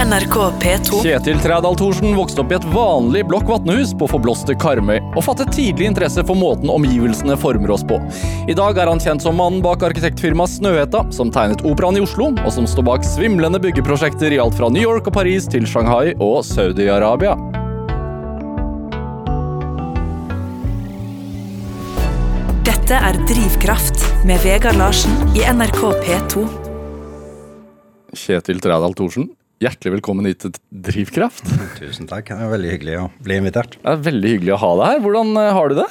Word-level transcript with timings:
NRK 0.00 0.36
P2. 0.60 1.02
Kjetil 1.02 1.40
Trædal 1.42 1.74
Thorsen 1.76 2.14
vokste 2.16 2.40
opp 2.40 2.52
i 2.54 2.56
et 2.56 2.64
vanlig 2.72 3.20
blokk 3.28 3.50
vatnehus 3.50 3.90
på 4.00 4.06
forblåste 4.08 4.54
Karmøy, 4.56 4.96
og 5.12 5.24
fattet 5.26 5.50
tidlig 5.52 5.90
interesse 5.90 6.22
for 6.24 6.38
måten 6.40 6.70
omgivelsene 6.72 7.34
former 7.36 7.74
oss 7.74 7.84
på. 7.84 7.98
I 8.48 8.56
dag 8.56 8.78
er 8.80 8.88
han 8.88 9.02
kjent 9.02 9.20
som 9.26 9.36
mannen 9.36 9.60
bak 9.60 9.82
arkitektfirmaet 9.84 10.54
Snøhetta, 10.54 11.02
som 11.12 11.28
tegnet 11.34 11.60
Operaen 11.68 11.98
i 12.00 12.04
Oslo, 12.04 12.30
og 12.32 12.48
som 12.54 12.64
står 12.70 12.86
bak 12.88 13.04
svimlende 13.04 13.60
byggeprosjekter 13.60 14.32
i 14.32 14.38
alt 14.40 14.56
fra 14.56 14.70
New 14.72 14.80
York 14.80 15.10
og 15.10 15.18
Paris 15.18 15.44
til 15.52 15.68
Shanghai 15.68 16.14
og 16.16 16.40
Saudi-Arabia. 16.48 17.36
Dette 22.64 23.02
er 23.10 23.20
Drivkraft 23.28 24.00
med 24.24 24.40
Vegard 24.48 24.80
Larsen 24.80 25.36
i 25.36 25.44
NRK 25.44 25.84
P2. 26.06 26.46
Kjetil 28.16 28.64
Trædal 28.64 28.96
Thorsen, 28.96 29.28
hjertelig 29.60 29.92
velkommen 29.98 30.24
hit 30.28 30.40
til 30.44 30.54
Drivkraft. 30.88 31.44
Tusen 31.76 32.08
takk. 32.08 32.30
Det 32.32 32.44
er 32.46 32.52
veldig 32.54 32.70
hyggelig 32.74 32.94
å 33.02 33.06
bli 33.24 33.36
invitert. 33.40 33.76
Det 33.82 33.92
er 33.92 34.04
veldig 34.06 34.30
hyggelig 34.34 34.54
å 34.56 34.60
ha 34.62 34.70
deg 34.80 34.92
her. 34.94 35.02
Hvordan 35.04 35.32
eh, 35.42 35.50
har 35.56 35.68
du 35.72 35.76
det? 35.82 35.86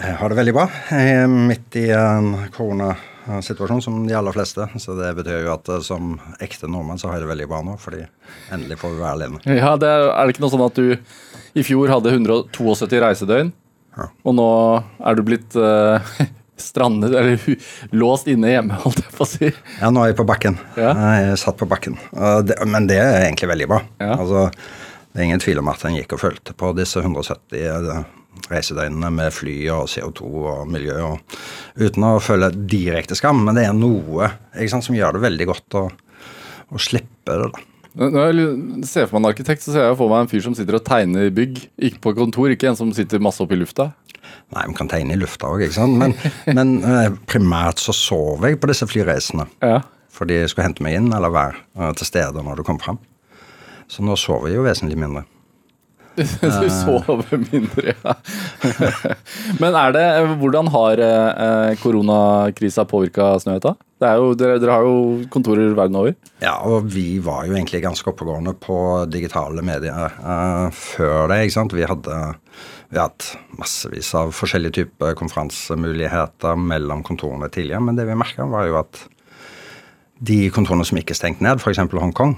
Jeg 0.00 0.16
har 0.20 0.32
det 0.32 0.38
veldig 0.38 0.54
bra. 0.56 0.64
Jeg 0.94 1.14
er 1.18 1.28
midt 1.34 1.76
i 1.80 1.84
en 1.96 2.30
koronasituasjon 2.54 3.82
som 3.84 3.98
de 4.08 4.16
aller 4.16 4.36
fleste. 4.36 4.68
Så 4.80 4.96
det 4.98 5.10
betyr 5.18 5.44
jo 5.44 5.52
at 5.52 5.68
eh, 5.74 5.82
som 5.84 6.14
ekte 6.40 6.70
nordmann 6.70 7.00
så 7.02 7.10
har 7.10 7.18
jeg 7.18 7.26
det 7.26 7.32
veldig 7.34 7.48
bra 7.52 7.60
nå, 7.66 7.76
fordi 7.82 8.04
endelig 8.56 8.80
får 8.80 8.94
vi 8.96 9.02
være 9.04 9.14
alene. 9.18 9.42
Ja, 9.52 9.74
det 9.80 9.90
er, 9.92 10.08
er 10.14 10.20
det 10.30 10.36
ikke 10.36 10.46
noe 10.46 10.54
sånn 10.56 10.66
at 10.70 10.80
du 10.80 11.60
i 11.60 11.66
fjor 11.66 11.92
hadde 11.92 12.14
172 12.16 13.02
reisedøgn, 13.04 13.52
Ja. 13.98 14.04
og 14.22 14.36
nå 14.38 14.48
er 15.02 15.16
du 15.18 15.24
blitt 15.26 15.56
eh, 15.58 16.10
strandet, 16.62 17.14
eller 17.16 17.40
låst 17.96 18.30
inne 18.30 18.52
hjemme, 18.52 18.78
holdt 18.84 19.02
jeg 19.04 19.16
på 19.16 19.26
å 19.26 19.30
si. 19.30 19.50
Ja, 19.80 19.90
nå 19.90 20.04
er 20.04 20.12
jeg 20.12 20.20
på 20.20 20.28
bakken. 20.28 20.60
Ja. 20.78 20.94
Jeg 21.20 21.40
satt 21.42 21.58
på 21.60 21.68
bakken. 21.70 21.98
Men 22.66 22.88
det 22.90 23.00
er 23.02 23.24
egentlig 23.24 23.50
veldig 23.52 23.68
bra. 23.70 23.82
Ja. 24.02 24.14
Altså, 24.16 24.48
det 25.10 25.20
er 25.20 25.28
ingen 25.28 25.42
tvil 25.42 25.60
om 25.62 25.70
at 25.72 25.84
en 25.86 25.96
gikk 25.98 26.14
og 26.14 26.22
følte 26.22 26.54
på 26.54 26.70
disse 26.78 27.02
170 27.02 27.64
eh, 27.66 28.04
reisedøgnene 28.50 29.10
med 29.14 29.34
fly 29.34 29.56
og 29.74 29.88
CO2 29.90 30.28
og 30.52 30.68
miljø, 30.70 30.98
og, 31.08 31.40
uten 31.80 32.06
å 32.06 32.12
føle 32.22 32.52
direkte 32.54 33.18
skam. 33.18 33.42
Men 33.46 33.58
det 33.58 33.66
er 33.66 33.74
noe 33.76 34.30
sant, 34.70 34.86
som 34.86 34.96
gjør 34.96 35.18
det 35.18 35.24
veldig 35.26 35.50
godt 35.50 35.80
å, 35.80 35.88
å 36.70 36.82
slippe 36.82 37.34
det. 37.34 37.50
da. 37.50 37.66
Når 38.00 38.28
jeg 38.30 38.86
ser 38.86 39.08
for 39.10 39.18
meg 39.18 39.24
en 39.24 39.32
arkitekt, 39.32 39.64
så 39.64 39.74
ser 39.74 39.88
jeg 39.88 39.98
for 39.98 40.12
meg 40.12 40.22
en 40.22 40.30
fyr 40.30 40.44
som 40.44 40.54
sitter 40.54 40.78
og 40.78 40.84
tegner 40.86 41.32
bygg. 41.34 41.58
Ikke 41.90 42.04
på 42.06 42.14
kontor, 42.20 42.52
ikke 42.52 42.70
en 42.70 42.78
som 42.78 42.92
sitter 42.94 43.22
masse 43.22 43.42
oppe 43.42 43.56
i 43.56 43.60
lufta. 43.60 43.90
Nei, 44.50 44.64
vi 44.66 44.74
kan 44.74 44.88
tegne 44.90 45.14
i 45.14 45.20
lufta 45.20 45.50
òg, 45.52 45.62
ikke 45.66 45.76
sant. 45.76 45.98
Men, 46.00 46.16
men 46.58 46.76
eh, 46.82 47.10
primært 47.30 47.82
så 47.82 47.94
sov 47.94 48.46
jeg 48.46 48.58
på 48.60 48.70
disse 48.70 48.88
flyreisene. 48.90 49.46
Ja. 49.62 49.80
Fordi 50.10 50.40
jeg 50.40 50.50
skulle 50.50 50.66
hente 50.66 50.84
meg 50.84 50.98
inn 50.98 51.12
eller 51.14 51.32
være 51.34 51.60
eh, 51.78 51.92
til 52.00 52.08
stede 52.08 52.42
når 52.44 52.60
du 52.60 52.66
kom 52.66 52.80
fram. 52.82 52.98
Så 53.90 54.04
nå 54.06 54.16
sover 54.18 54.50
jeg 54.50 54.60
jo 54.60 54.66
vesentlig 54.66 54.98
mindre. 55.00 55.26
Du 56.20 56.66
sover 56.74 57.38
mindre, 57.46 57.94
ja. 57.94 58.14
Men 59.62 59.76
er 59.78 59.94
det, 59.94 60.06
hvordan 60.42 60.68
har 60.74 61.00
eh, 61.00 61.78
koronakrisa 61.80 62.84
påvirka 62.90 63.32
Snøhetta? 63.40 63.76
Er 64.00 64.16
jo, 64.16 64.30
dere, 64.38 64.56
dere 64.62 64.72
har 64.78 64.86
jo 64.86 65.26
kontorer 65.32 65.74
verden 65.76 65.98
over. 66.00 66.14
Ja, 66.40 66.54
og 66.64 66.86
vi 66.88 67.18
var 67.20 67.44
jo 67.44 67.52
egentlig 67.52 67.82
ganske 67.84 68.08
oppegående 68.08 68.54
på 68.56 68.76
digitale 69.12 69.60
medier 69.66 70.14
uh, 70.24 70.72
før 70.72 71.28
det. 71.28 71.42
ikke 71.44 71.56
sant? 71.58 71.76
Vi 71.76 71.84
hadde 71.84 72.20
vi 72.90 72.98
har 72.98 73.06
hatt 73.06 73.36
massevis 73.54 74.08
av 74.18 74.32
forskjellige 74.34 74.80
typer 74.80 75.14
konferansemuligheter 75.18 76.56
mellom 76.58 77.04
kontorene 77.06 77.46
tidligere, 77.52 77.84
men 77.86 77.98
det 77.98 78.08
vi 78.08 78.16
merka, 78.18 78.48
var 78.50 78.66
jo 78.66 78.80
at 78.80 79.04
de 80.18 80.48
kontorene 80.50 80.84
som 80.88 80.98
ikke 80.98 81.14
stengte 81.14 81.44
ned, 81.46 81.62
f.eks. 81.62 81.78
Hongkong 81.78 82.34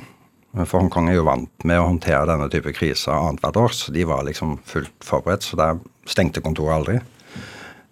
For 0.67 0.77
Hongkong 0.77 1.09
er 1.09 1.17
jo 1.17 1.25
vant 1.25 1.65
med 1.65 1.81
å 1.81 1.87
håndtere 1.89 2.29
denne 2.29 2.51
type 2.53 2.75
kriser 2.77 3.17
annethvert 3.17 3.63
år, 3.63 3.73
så 3.73 3.95
de 3.97 4.05
var 4.05 4.27
liksom 4.29 4.59
fullt 4.69 4.93
forberedt, 5.09 5.49
så 5.49 5.57
der 5.57 5.81
stengte 6.05 6.45
kontoret 6.45 6.77
aldri. 6.77 6.99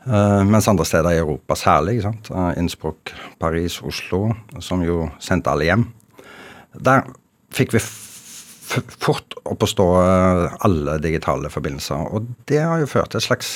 Eh, 0.07 0.43
mens 0.49 0.69
andre 0.69 0.87
steder 0.89 1.13
i 1.13 1.21
Europa 1.21 1.57
særlig, 1.59 2.01
sant? 2.05 2.31
Eh, 2.33 2.53
Innsbruck, 2.59 3.13
Paris, 3.41 3.81
Oslo, 3.85 4.31
som 4.61 4.85
jo 4.85 5.11
sendte 5.21 5.53
alle 5.53 5.69
hjem. 5.69 5.87
Der 6.81 7.05
fikk 7.53 7.75
vi 7.77 7.83
fort 7.83 9.35
opp 9.45 9.65
å 9.65 9.69
stå 9.69 9.87
eh, 10.01 10.59
alle 10.67 10.97
digitale 11.03 11.51
forbindelser. 11.53 12.07
Og 12.15 12.31
det 12.49 12.63
har 12.65 12.81
jo 12.81 12.89
ført 12.89 13.13
til 13.13 13.21
et 13.21 13.29
slags 13.29 13.55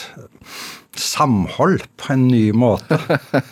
samhold 1.01 1.87
på 1.99 2.13
en 2.13 2.27
ny 2.29 2.51
måte. 2.55 2.99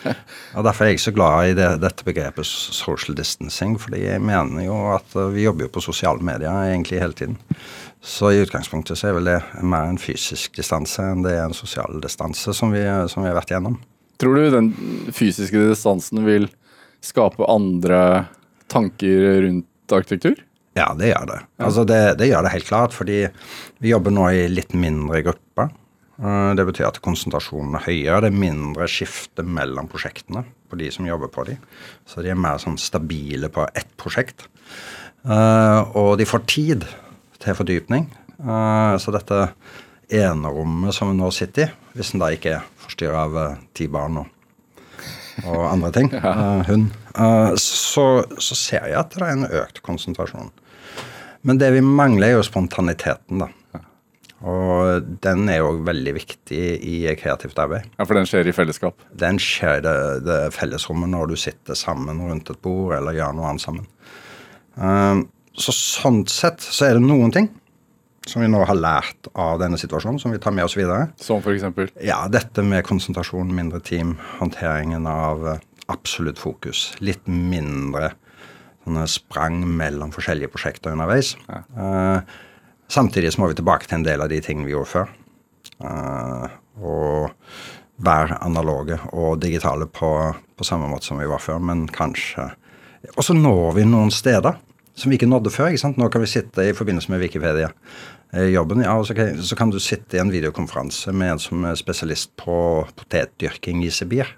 og 0.56 0.66
Derfor 0.66 0.84
er 0.84 0.92
jeg 0.92 1.02
så 1.06 1.14
glad 1.16 1.52
i 1.52 1.56
det, 1.58 1.70
dette 1.82 2.06
begrepet 2.06 2.46
social 2.46 3.16
distancing, 3.18 3.78
fordi 3.80 4.04
jeg 4.04 4.22
mener 4.22 4.66
jo 4.66 4.76
at 4.94 5.16
vi 5.32 5.46
jobber 5.46 5.66
jo 5.66 5.72
på 5.74 5.86
sosiale 5.88 6.22
medier 6.22 6.52
egentlig 6.68 7.00
hele 7.02 7.18
tiden. 7.18 7.40
Så 8.02 8.32
i 8.34 8.40
utgangspunktet 8.42 8.98
så 8.98 9.08
er 9.10 9.14
vel 9.18 9.28
det 9.30 9.38
mer 9.62 9.86
en 9.86 9.98
fysisk 10.02 10.56
distanse 10.58 11.04
enn 11.06 11.22
det 11.22 11.36
er 11.38 11.44
en 11.46 11.54
sosial 11.54 12.00
distanse 12.02 12.50
som 12.56 12.72
vi, 12.74 12.82
som 13.08 13.22
vi 13.22 13.30
har 13.30 13.36
vært 13.38 13.52
igjennom. 13.54 13.76
Tror 14.18 14.38
du 14.38 14.48
den 14.50 14.72
fysiske 15.14 15.60
distansen 15.70 16.24
vil 16.26 16.48
skape 17.02 17.46
andre 17.50 18.00
tanker 18.70 19.42
rundt 19.46 19.94
arkitektur? 19.94 20.34
Ja, 20.74 20.88
det 20.98 21.12
gjør 21.12 21.26
det. 21.28 21.38
Altså 21.62 21.84
det, 21.86 22.00
det 22.18 22.30
gjør 22.30 22.46
det 22.46 22.52
helt 22.54 22.66
klart, 22.68 22.94
fordi 22.96 23.20
vi 23.82 23.90
jobber 23.92 24.14
nå 24.14 24.26
i 24.32 24.46
litt 24.50 24.72
mindre 24.78 25.20
grupper. 25.26 25.70
Eh, 26.22 26.52
Det 26.58 26.64
betyr 26.70 26.88
at 26.88 27.00
konsentrasjonen 27.04 27.76
er 27.76 27.84
høyere, 27.86 28.22
det 28.24 28.30
er 28.32 28.38
mindre 28.46 28.88
skifte 28.90 29.44
mellom 29.44 29.90
prosjektene 29.92 30.42
på 30.72 30.78
de 30.80 30.88
som 30.94 31.06
jobber 31.06 31.28
på 31.34 31.44
de. 31.50 31.58
Så 32.08 32.24
de 32.24 32.32
er 32.32 32.40
mer 32.40 32.58
sånn 32.62 32.78
stabile 32.80 33.50
på 33.52 33.66
ett 33.76 33.90
prosjekt. 34.00 34.46
Eh, 35.28 35.80
Og 35.94 36.16
de 36.18 36.26
får 36.26 36.46
tid 36.50 36.86
til 37.42 37.56
fordypning. 37.58 38.08
Eh, 38.42 38.94
Så 39.02 39.14
dette 39.14 39.40
enerommet 40.12 40.94
som 40.94 41.10
vi 41.12 41.18
nå 41.18 41.30
sitter 41.34 41.68
i, 41.68 41.72
hvis 41.96 42.12
en 42.14 42.22
da 42.22 42.30
ikke 42.34 42.56
er 42.58 42.66
forstyrra 42.84 43.26
av 43.26 43.38
eh, 43.42 43.60
ti 43.76 43.86
barn 43.92 44.22
og, 44.22 44.26
og 45.46 45.62
andre 45.70 45.92
ting, 45.94 46.10
hun, 46.68 46.90
eh, 47.14 47.54
så, 47.60 48.06
så 48.38 48.58
ser 48.58 48.90
jeg 48.90 49.00
at 49.00 49.16
det 49.16 49.24
er 49.26 49.34
en 49.36 49.48
økt 49.62 49.82
konsentrasjon. 49.86 50.52
Men 51.42 51.58
det 51.58 51.72
vi 51.74 51.82
mangler, 51.82 52.28
er 52.28 52.38
jo 52.38 52.46
spontaniteten, 52.46 53.42
da. 53.42 53.50
Og 54.42 55.06
den 55.22 55.46
er 55.50 55.60
jo 55.60 55.76
veldig 55.86 56.12
viktig 56.16 56.60
i 56.82 56.96
kreativt 57.18 57.58
arbeid. 57.62 57.86
Ja, 57.94 58.06
For 58.06 58.18
den 58.18 58.26
skjer 58.26 58.48
i 58.50 58.54
fellesskap. 58.54 58.98
Den 59.14 59.38
skjer 59.42 59.78
i 59.78 59.84
det, 59.84 59.94
det 60.26 60.38
fellesrommet 60.54 61.12
når 61.12 61.30
du 61.30 61.36
sitter 61.38 61.78
sammen 61.78 62.18
rundt 62.26 62.50
et 62.50 62.58
bord 62.62 62.96
eller 62.96 63.14
gjør 63.14 63.36
noe 63.38 63.52
annet 63.52 63.62
sammen. 63.62 63.86
Så 65.58 65.74
sånn 65.76 66.22
sett 66.30 66.64
så 66.64 66.88
er 66.88 66.96
det 66.96 67.04
noen 67.04 67.32
ting 67.34 67.50
som 68.26 68.42
vi 68.42 68.48
nå 68.50 68.60
har 68.64 68.78
lært 68.78 69.28
av 69.34 69.58
denne 69.60 69.78
situasjonen, 69.80 70.20
som 70.22 70.32
vi 70.32 70.38
tar 70.42 70.54
med 70.54 70.64
oss 70.68 70.76
videre. 70.78 71.08
Som 71.20 71.42
for 71.42 71.54
eksempel. 71.56 71.90
Ja, 72.00 72.20
dette 72.30 72.62
med 72.62 72.86
konsentrasjon, 72.86 73.50
mindre 73.54 73.82
team, 73.82 74.14
håndteringen 74.38 75.08
av 75.10 75.46
eh, 75.50 75.64
absolutt 75.90 76.38
fokus. 76.38 76.92
Litt 77.02 77.26
mindre 77.26 78.12
sprang 79.06 79.60
mellom 79.78 80.10
forskjellige 80.14 80.50
prosjekter 80.50 80.94
underveis. 80.94 81.36
Eh, 81.50 82.38
samtidig 82.90 83.34
så 83.34 83.42
må 83.42 83.50
vi 83.50 83.58
tilbake 83.58 83.86
til 83.86 84.00
en 84.00 84.06
del 84.06 84.22
av 84.22 84.30
de 84.30 84.40
tingene 84.42 84.70
vi 84.70 84.74
gjorde 84.76 84.92
før. 84.92 85.12
Uh, 85.82 86.46
og 86.78 87.32
være 88.02 88.36
analoge 88.44 88.98
og 89.10 89.40
digitale 89.42 89.88
på, 89.90 90.10
på 90.30 90.66
samme 90.66 90.86
måte 90.90 91.08
som 91.08 91.18
vi 91.18 91.26
var 91.30 91.42
før, 91.42 91.58
men 91.62 91.88
kanskje 91.90 92.52
Og 93.16 93.24
så 93.26 93.34
når 93.34 93.72
vi 93.74 93.84
noen 93.88 94.12
steder 94.14 94.60
som 94.94 95.10
vi 95.10 95.18
ikke 95.18 95.30
nådde 95.30 95.52
før. 95.52 95.70
ikke 95.70 95.82
sant? 95.82 95.98
Nå 96.00 96.08
kan 96.12 96.22
vi 96.24 96.30
sitte 96.30 96.66
i 96.68 96.74
forbindelse 96.76 97.12
med 97.12 97.22
Wikipedia-jobben, 97.24 98.84
ja, 98.84 98.96
og 98.98 99.06
så 99.08 99.16
kan, 99.16 99.38
så 99.42 99.56
kan 99.58 99.72
du 99.72 99.78
sitte 99.80 100.18
i 100.18 100.20
en 100.20 100.32
videokonferanse 100.32 101.12
med 101.16 101.34
en 101.34 101.42
som 101.42 101.64
er 101.68 101.78
spesialist 101.80 102.34
på 102.40 102.56
potetdyrking 102.98 103.84
i 103.86 103.90
Sibir. 103.90 104.34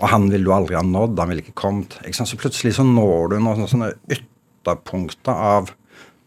Og 0.00 0.08
han 0.10 0.28
ville 0.30 0.48
du 0.48 0.52
aldri 0.54 0.74
ha 0.74 0.82
nådd, 0.82 1.18
han 1.20 1.30
ville 1.30 1.44
ikke 1.44 1.58
kommet. 1.60 1.98
ikke 2.02 2.18
sant? 2.18 2.32
Så 2.32 2.40
plutselig 2.40 2.74
så 2.78 2.86
når 2.86 3.34
du 3.34 3.38
noen 3.38 3.68
sånne 3.70 3.92
ytterpunkter 4.10 5.32
av 5.54 5.70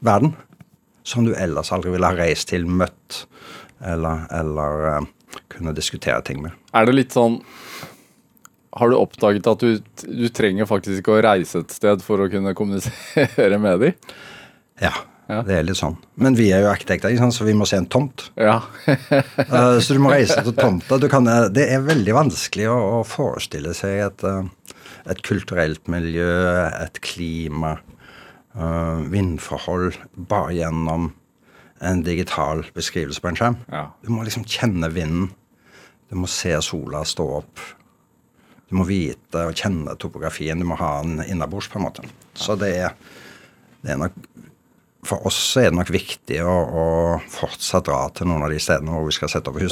verden 0.05 0.35
som 1.07 1.25
du 1.25 1.33
ellers 1.35 1.71
aldri 1.71 1.91
ville 1.93 2.07
ha 2.07 2.15
reist 2.15 2.49
til, 2.51 2.67
møtt 2.67 3.25
eller, 3.83 4.25
eller 4.33 4.87
eh, 4.91 5.07
kunne 5.51 5.75
diskutere 5.75 6.21
ting 6.25 6.41
med. 6.43 6.55
Er 6.75 6.87
det 6.87 6.95
litt 6.95 7.15
sånn 7.15 7.41
Har 8.77 8.91
du 8.91 8.97
oppdaget 9.00 9.47
at 9.50 9.63
du, 9.63 9.77
du 10.06 10.27
trenger 10.33 10.68
faktisk 10.69 11.01
ikke 11.01 11.18
å 11.18 11.21
reise 11.25 11.63
et 11.63 11.74
sted 11.75 12.03
for 12.06 12.21
å 12.21 12.29
kunne 12.31 12.53
kommunisere 12.57 13.59
med 13.65 13.83
dem? 13.83 13.95
Ja, 14.83 14.94
Ja. 15.27 15.41
det 15.44 15.57
er 15.57 15.65
litt 15.68 15.79
sånn. 15.79 15.97
Men 16.15 16.38
vi 16.38 16.51
er 16.56 16.62
jo 16.63 16.69
arkitekter, 16.71 17.12
så 17.33 17.44
vi 17.47 17.56
må 17.57 17.65
se 17.68 17.79
en 17.81 17.89
tomt. 17.91 18.29
Ja. 18.39 18.62
Eh, 19.47 19.77
så 19.83 19.95
du 19.95 20.00
må 20.03 20.12
reise 20.12 20.41
til 20.44 20.56
tomta. 20.57 20.97
Du 21.00 21.07
kan, 21.12 21.27
eh, 21.27 21.47
det 21.53 21.65
er 21.74 21.83
veldig 21.85 22.13
vanskelig 22.15 22.68
å, 22.71 22.77
å 23.00 23.03
forestille 23.07 23.74
seg 23.77 24.01
et, 24.06 24.24
eh, 24.27 24.74
et 25.12 25.21
kulturelt 25.25 25.88
miljø, 25.91 26.27
et 26.83 27.00
klima, 27.03 27.77
uh, 28.57 29.00
vindforhold, 29.12 29.95
bare 30.30 30.56
gjennom 30.57 31.12
en 31.85 32.01
digital 32.03 32.63
beskrivelse 32.75 33.21
på 33.23 33.30
en 33.31 33.38
skjerm. 33.39 33.57
Ja. 33.71 33.85
Du 34.03 34.12
må 34.13 34.25
liksom 34.27 34.45
kjenne 34.50 34.89
vinden. 34.94 35.30
Du 36.09 36.18
må 36.19 36.27
se 36.31 36.53
sola 36.65 37.03
stå 37.07 37.27
opp. 37.41 37.62
Du 38.67 38.75
må 38.79 38.87
vite 38.87 39.45
og 39.47 39.55
kjenne 39.55 39.95
topografien. 39.99 40.59
Du 40.59 40.67
må 40.67 40.79
ha 40.79 40.97
den 41.03 41.21
innabords, 41.27 41.69
på 41.71 41.79
en 41.79 41.87
måte. 41.87 42.07
Så 42.37 42.57
det 42.59 42.73
er 42.81 42.97
det 43.81 43.93
er 43.93 43.99
nok 44.01 44.15
For 45.07 45.23
oss 45.29 45.39
er 45.55 45.69
det 45.69 45.77
nok 45.77 45.91
viktig 45.93 46.39
å, 46.43 46.51
å 46.51 46.85
fortsatt 47.31 47.85
dra 47.87 47.99
til 48.17 48.27
noen 48.27 48.43
av 48.43 48.51
de 48.51 48.57
stedene 48.59 48.91
hvor 48.91 49.05
vi 49.05 49.13
skal 49.15 49.29
sette 49.31 49.53
opp 49.53 49.59
hus. 49.61 49.71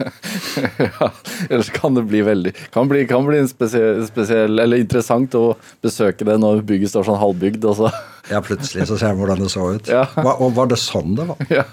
ja, 0.84 1.08
ellers 1.48 1.72
kan 1.74 1.96
det 1.96 2.04
bli 2.06 2.20
veldig 2.22 2.52
Kan 2.74 2.86
bli, 2.92 3.02
kan 3.10 3.26
bli 3.26 3.40
en 3.42 3.50
spesiell, 3.50 4.04
spesiell, 4.06 4.60
eller 4.62 4.78
interessant 4.78 5.34
å 5.34 5.56
besøke 5.82 6.28
det 6.28 6.36
når 6.38 6.62
bygget 6.68 6.92
står 6.92 7.08
sånn 7.08 7.18
halvbygd. 7.24 7.66
Også. 7.72 7.90
Ja, 8.26 8.40
plutselig 8.42 8.88
så 8.88 8.96
ser 8.98 9.12
vi 9.14 9.22
hvordan 9.22 9.42
det 9.44 9.52
så 9.52 9.68
ut. 9.76 9.86
Ja. 9.86 10.00
Hva, 10.18 10.32
og 10.42 10.56
var 10.56 10.66
det 10.66 10.80
sånn 10.82 11.12
det 11.14 11.28
var? 11.28 11.42
ja. 11.60 11.66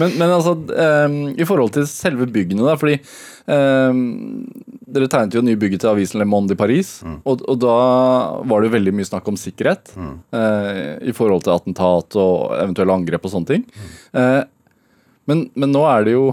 men, 0.00 0.16
men 0.18 0.32
altså, 0.34 0.56
um, 0.58 1.18
i 1.30 1.46
forhold 1.46 1.76
til 1.76 1.86
selve 1.86 2.26
byggene, 2.26 2.64
da, 2.66 2.74
fordi 2.78 2.96
um, 3.46 4.00
dere 4.92 5.08
tegnet 5.08 5.34
jo 5.38 5.42
nye 5.44 5.56
bygget 5.58 5.80
til 5.84 5.90
avisen 5.92 6.20
Le 6.20 6.26
Monde 6.28 6.52
i 6.54 6.58
Paris, 6.60 6.90
Mm. 7.02 7.18
og, 7.24 7.42
og 7.48 7.58
da 7.62 7.76
var 8.44 8.60
det 8.62 8.68
jo 8.70 8.76
veldig 8.76 8.92
mye 8.98 9.08
snakk 9.08 9.28
om 9.32 9.38
sikkerhet 9.40 9.92
Mm. 9.96 10.14
eh, 10.36 11.08
i 11.08 11.12
forhold 11.16 11.44
til 11.46 11.54
attentat 11.56 12.16
og 12.20 12.52
eventuelle 12.60 12.92
angrep 12.94 13.24
og 13.24 13.32
sånne 13.34 13.46
ting. 13.54 13.64
Mm. 13.72 13.92
Eh, 14.20 14.42
men, 15.30 15.44
men 15.54 15.72
nå 15.72 15.84
er 15.88 16.04
det 16.04 16.12
jo 16.16 16.26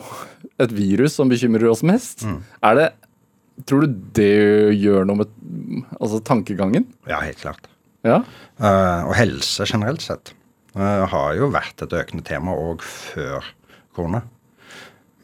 et 0.60 0.72
virus 0.76 1.14
som 1.16 1.30
bekymrer 1.30 1.70
oss 1.72 1.84
mest. 1.86 2.26
Mm. 2.28 2.42
Er 2.64 2.76
det 2.82 2.90
Tror 3.68 3.82
du 3.84 3.88
det 4.16 4.76
gjør 4.80 5.04
noe 5.04 5.18
med 5.20 5.32
altså, 6.00 6.22
tankegangen? 6.24 6.86
Ja, 7.10 7.18
helt 7.20 7.42
klart. 7.42 7.66
Ja? 8.08 8.22
Uh, 8.56 9.04
og 9.10 9.16
helse 9.20 9.66
generelt 9.68 10.00
sett 10.00 10.32
uh, 10.80 11.04
har 11.12 11.34
jo 11.36 11.50
vært 11.52 11.84
et 11.84 11.92
økende 12.00 12.24
tema 12.24 12.54
òg 12.56 12.80
før 12.88 13.44
korona. 13.92 14.22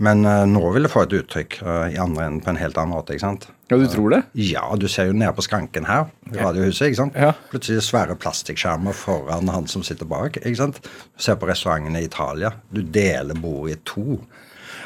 Men 0.04 0.26
uh, 0.28 0.44
nå 0.50 0.62
vil 0.76 0.84
det 0.84 0.92
få 0.92 1.06
et 1.06 1.14
uttrykk 1.16 1.60
uh, 1.64 1.86
i 1.88 2.00
andre 2.02 2.26
enden 2.28 2.42
på 2.44 2.52
en 2.52 2.60
helt 2.60 2.78
annen 2.80 2.96
måte. 2.98 3.16
ikke 3.16 3.24
sant? 3.24 3.48
ja, 3.72 3.78
du 3.80 3.86
tror 3.90 4.12
det? 4.12 4.22
Ja, 4.38 4.66
du 4.78 4.88
ser 4.92 5.10
jo 5.10 5.16
nede 5.16 5.32
på 5.34 5.46
skranken 5.46 5.88
her 5.88 6.10
Radiohuset. 6.36 6.90
ikke 6.90 7.00
sant? 7.00 7.16
Ja. 7.18 7.32
Plutselig 7.52 7.86
svære 7.88 8.18
plastikkskjermer 8.20 8.96
foran 8.98 9.50
han 9.54 9.70
som 9.72 9.86
sitter 9.88 10.10
bak. 10.10 10.42
ikke 10.42 10.60
sant? 10.60 10.82
Du 10.84 11.24
ser 11.24 11.40
på 11.40 11.48
restaurantene 11.50 12.04
i 12.04 12.10
Italia. 12.10 12.52
Du 12.70 12.84
deler 12.84 13.40
bordet 13.40 13.78
i 13.78 13.82
to. 13.88 14.20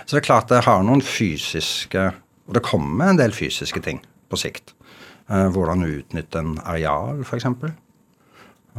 Så 0.06 0.16
det 0.16 0.22
er 0.22 0.30
klart 0.30 0.54
det 0.54 0.64
har 0.66 0.86
noen 0.86 1.04
fysiske 1.06 2.12
Og 2.50 2.56
det 2.58 2.66
kommer 2.66 3.12
en 3.12 3.20
del 3.20 3.34
fysiske 3.36 3.82
ting 3.86 4.00
på 4.30 4.38
sikt. 4.40 4.74
Hvordan 5.30 5.86
utnytte 5.86 6.42
en 6.42 6.56
areal, 6.66 7.20
f.eks. 7.22 7.46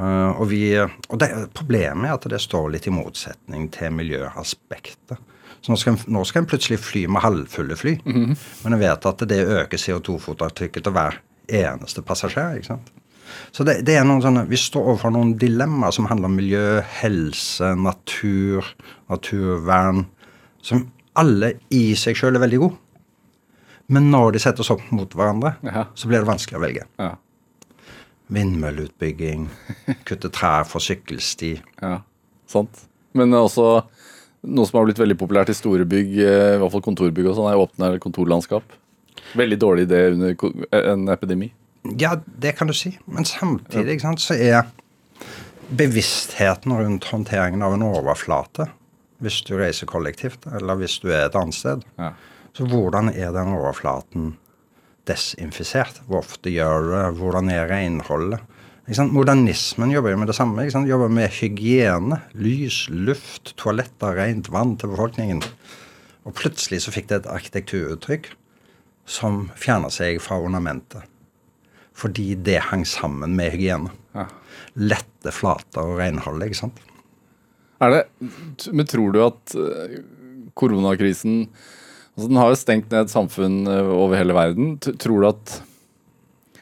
Uh, 0.00 0.32
og 0.40 0.48
vi, 0.50 0.62
og 0.80 1.18
det, 1.20 1.28
problemet 1.54 2.08
er 2.08 2.16
at 2.16 2.26
det 2.32 2.40
står 2.42 2.70
litt 2.74 2.88
i 2.88 2.94
motsetning 2.94 3.68
til 3.74 3.92
miljøaspektet. 3.94 5.20
Så 5.62 5.72
nå 5.72 5.76
skal, 5.78 5.92
en- 5.92 6.14
nå 6.14 6.22
skal 6.26 6.42
en 6.42 6.48
plutselig 6.48 6.78
fly 6.80 7.06
med 7.12 7.20
halvfulle 7.22 7.76
fly. 7.76 7.98
Men 8.06 8.72
en 8.72 8.78
vet 8.80 9.06
at 9.06 9.18
det 9.28 9.42
øker 9.44 9.76
CO2-fotavtrykket 9.78 10.82
til 10.86 10.92
hver 10.96 11.18
eneste 11.50 12.02
passasjer. 12.06 12.56
ikke 12.56 12.66
sant? 12.70 12.90
Så 13.52 13.64
det, 13.64 13.84
det 13.86 13.94
er 13.96 14.04
noen 14.04 14.22
sånne, 14.24 14.46
Vi 14.48 14.56
står 14.58 14.88
overfor 14.88 15.12
noen 15.14 15.34
dilemmaer 15.38 15.92
som 15.94 16.06
handler 16.10 16.26
om 16.30 16.34
miljø, 16.36 16.80
helse, 17.02 17.74
natur, 17.78 18.64
naturvern, 19.10 20.06
som 20.62 20.86
alle 21.16 21.52
i 21.70 21.94
seg 21.94 22.16
sjøl 22.16 22.36
er 22.38 22.40
veldig 22.46 22.58
gode. 22.58 22.76
Men 23.90 24.10
når 24.10 24.32
de 24.32 24.38
settes 24.38 24.70
opp 24.70 24.82
mot 24.94 25.10
hverandre, 25.14 25.56
Ja. 25.66 25.84
så 25.94 26.08
blir 26.08 26.20
det 26.24 26.28
vanskelig 26.30 26.58
å 26.58 26.62
velge. 26.64 26.84
Ja. 26.98 27.16
Vindmølleutbygging, 28.30 29.48
kutte 30.06 30.30
trær 30.30 30.64
for 30.68 30.78
sykkelsti. 30.84 31.56
Ja, 31.82 32.00
sant. 32.46 32.84
Men 33.14 33.32
også 33.34 33.82
noe 34.42 34.66
som 34.66 34.78
har 34.80 34.86
blitt 34.88 34.98
veldig 35.00 35.16
populært 35.20 35.50
i 35.52 35.56
store 35.56 35.84
bygg, 35.88 36.14
eh, 36.18 36.54
i 36.56 36.58
hvert 36.62 36.72
fall 36.72 36.84
kontorbygg 36.84 37.26
og 37.30 37.36
sånn, 37.36 37.50
er 37.52 37.60
åpne 37.60 37.98
kontorlandskap. 38.00 38.62
Veldig 39.36 39.58
dårlig 39.60 39.86
idé 39.88 40.00
under 40.12 40.36
en 40.92 41.08
epidemi. 41.12 41.50
Ja, 42.00 42.14
det 42.38 42.56
kan 42.58 42.66
du 42.68 42.74
si. 42.76 42.94
Men 43.06 43.24
samtidig 43.24 43.96
ikke 43.98 44.08
sant, 44.08 44.20
så 44.24 44.34
er 44.36 44.66
bevisstheten 45.70 46.72
rundt 46.76 47.04
håndteringen 47.12 47.62
av 47.62 47.74
en 47.76 47.84
overflate, 47.86 48.68
hvis 49.22 49.42
du 49.46 49.54
reiser 49.60 49.86
kollektivt, 49.86 50.46
eller 50.56 50.78
hvis 50.80 50.98
du 51.02 51.08
er 51.12 51.26
et 51.28 51.36
annet 51.38 51.54
sted, 51.54 51.84
Ja. 51.98 52.12
så 52.54 52.66
hvordan 52.66 53.10
er 53.14 53.32
den 53.32 53.52
overflaten 53.54 54.36
desinfisert? 55.06 56.00
Hvor 56.08 56.18
ofte 56.24 56.50
gjør 56.50 56.82
du 56.82 56.90
det? 56.90 57.18
Hvordan 57.20 57.50
er 57.50 57.68
renholdet? 57.68 58.40
Ikke 58.90 58.98
sant? 59.04 59.12
Modernismen 59.14 59.92
jobber 59.94 60.10
jo 60.10 60.18
med 60.18 60.26
det 60.26 60.34
samme. 60.34 60.64
Ikke 60.64 60.74
sant? 60.74 60.88
Jobber 60.90 61.12
med 61.14 61.30
hygiene. 61.30 62.16
Lys, 62.34 62.88
luft, 62.90 63.52
toaletter, 63.60 64.16
rent 64.18 64.50
vann 64.50 64.72
til 64.80 64.90
befolkningen. 64.90 65.44
Og 66.26 66.34
plutselig 66.34 66.80
så 66.82 66.90
fikk 66.90 67.06
det 67.12 67.20
et 67.20 67.28
arkitekturuttrykk 67.30 68.32
som 69.06 69.44
fjerna 69.54 69.92
seg 69.94 70.18
fra 70.24 70.40
ornamentet. 70.42 71.06
Fordi 71.94 72.32
det 72.34 72.58
hang 72.72 72.82
sammen 72.82 73.38
med 73.38 73.54
hygiene. 73.54 73.94
Ja. 74.16 74.26
Lette 74.74 75.30
flater 75.38 75.86
og 75.86 76.02
renhold, 76.02 76.42
ikke 76.48 76.58
sant. 76.64 76.82
Er 77.78 77.94
det, 77.94 78.02
men 78.74 78.90
tror 78.90 79.14
du 79.14 79.22
at 79.22 79.54
eh, 79.54 80.00
koronakrisen 80.58 81.44
altså 82.18 82.26
Den 82.26 82.40
har 82.42 82.50
jo 82.50 82.58
stengt 82.58 82.90
ned 82.90 83.08
samfunn 83.08 83.62
eh, 83.70 83.94
over 83.94 84.18
hele 84.18 84.34
verden. 84.34 84.74
Tror 84.82 85.22
du 85.22 85.30
at 85.30 85.60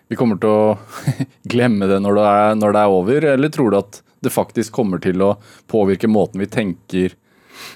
vi 0.08 0.16
kommer 0.16 0.38
til 0.40 0.52
å 0.52 0.76
glemme 1.52 1.88
det 1.90 2.00
når 2.04 2.18
det, 2.18 2.28
er, 2.28 2.54
når 2.58 2.74
det 2.74 2.82
er 2.82 2.98
over, 2.98 3.26
eller 3.34 3.52
tror 3.52 3.72
du 3.72 3.80
at 3.80 4.00
det 4.24 4.34
faktisk 4.34 4.74
kommer 4.74 5.02
til 5.02 5.22
å 5.22 5.34
påvirke 5.70 6.10
måten 6.10 6.42
vi 6.42 6.50
tenker 6.50 7.14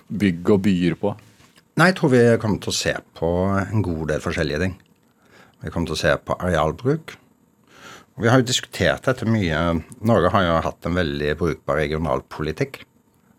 bygg 0.08 0.54
og 0.54 0.62
byer 0.64 0.96
på? 0.98 1.12
Nei, 1.80 1.88
jeg 1.90 1.98
tror 1.98 2.12
vi 2.12 2.22
kommer 2.40 2.60
til 2.62 2.72
å 2.72 2.76
se 2.76 2.94
på 3.16 3.28
en 3.56 3.84
god 3.84 4.06
del 4.12 4.24
forskjellige 4.24 4.62
ting. 4.64 4.78
Vi 5.62 5.70
kommer 5.72 5.88
til 5.88 5.96
å 5.96 6.02
se 6.02 6.14
på 6.20 6.36
arealbruk. 6.36 7.14
Vi 8.20 8.28
har 8.28 8.42
jo 8.42 8.48
diskutert 8.48 9.06
dette 9.08 9.28
mye. 9.28 9.60
Norge 10.04 10.32
har 10.34 10.44
jo 10.44 10.58
hatt 10.66 10.88
en 10.88 10.98
veldig 10.98 11.30
brukbar 11.40 11.80
regionalpolitikk. 11.80 12.82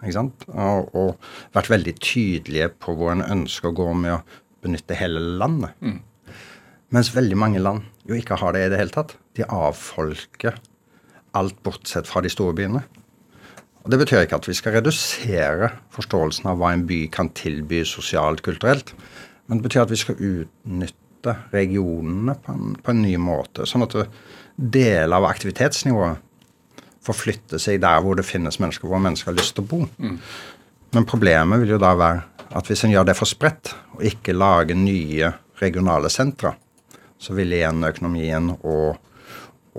ikke 0.01 0.15
sant? 0.15 0.47
Og, 0.49 0.89
og 0.97 1.53
vært 1.53 1.69
veldig 1.75 1.93
tydelige 2.01 2.71
på 2.81 2.95
hvor 2.97 3.13
en 3.13 3.25
ønsker 3.25 3.69
å 3.69 3.77
gå 3.77 3.89
med 3.93 4.15
å 4.15 4.23
benytte 4.65 4.97
hele 4.97 5.21
landet. 5.37 5.77
Mens 6.93 7.13
veldig 7.13 7.37
mange 7.37 7.61
land 7.61 7.92
jo 8.09 8.17
ikke 8.17 8.37
har 8.39 8.55
det 8.55 8.65
i 8.65 8.71
det 8.73 8.79
hele 8.81 8.93
tatt. 8.93 9.15
De 9.37 9.45
avfolker 9.47 10.57
alt 11.37 11.55
bortsett 11.65 12.09
fra 12.09 12.21
de 12.21 12.31
store 12.31 12.55
byene. 12.57 12.83
Og 13.83 13.91
Det 13.91 13.99
betyr 13.99 14.23
ikke 14.23 14.39
at 14.39 14.47
vi 14.47 14.55
skal 14.55 14.77
redusere 14.77 15.71
forståelsen 15.91 16.47
av 16.47 16.59
hva 16.59 16.71
en 16.73 16.85
by 16.87 17.05
kan 17.11 17.31
tilby 17.35 17.81
sosialt, 17.87 18.43
kulturelt. 18.45 18.93
Men 19.47 19.59
det 19.59 19.67
betyr 19.67 19.83
at 19.83 19.91
vi 19.91 19.99
skal 19.99 20.19
utnytte 20.19 21.35
regionene 21.51 22.35
på 22.39 22.53
en, 22.53 22.77
på 22.79 22.93
en 22.93 23.01
ny 23.03 23.17
måte. 23.19 23.67
Sånn 23.67 23.83
at 23.83 23.97
deler 24.55 25.17
av 25.17 25.27
aktivitetsnivået 25.27 26.21
forflytter 27.03 27.59
seg 27.59 27.81
der 27.83 27.99
hvor 28.03 28.15
det 28.15 28.23
finnes 28.27 28.61
mennesker 28.63 28.87
hvor 28.87 29.01
mennesker 29.03 29.33
har 29.33 29.39
lyst 29.39 29.57
til 29.57 29.65
å 29.65 29.71
bo. 29.73 29.81
Men 30.93 31.09
problemet 31.09 31.59
vil 31.63 31.75
jo 31.75 31.81
da 31.81 31.91
være 31.99 32.23
at 32.53 32.69
hvis 32.69 32.85
en 32.85 32.93
gjør 32.93 33.09
det 33.09 33.17
for 33.17 33.27
spredt, 33.27 33.73
og 33.97 34.05
ikke 34.05 34.35
lager 34.35 34.77
nye 34.77 35.33
regionale 35.59 36.11
sentra, 36.13 36.53
så 37.23 37.35
vil 37.37 37.55
igjen 37.55 37.83
økonomien 37.87 38.51
og, 38.59 38.99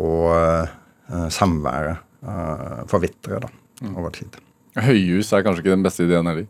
og 0.00 0.32
eh, 0.32 1.28
samværet 1.34 2.00
eh, 2.24 2.82
forvitre 2.90 3.42
da, 3.44 3.52
over 3.94 4.10
tid. 4.16 4.40
Høyhus 4.80 5.30
er 5.36 5.44
kanskje 5.46 5.62
ikke 5.66 5.76
den 5.76 5.84
beste 5.86 6.06
ideen 6.08 6.26
heller. 6.32 6.48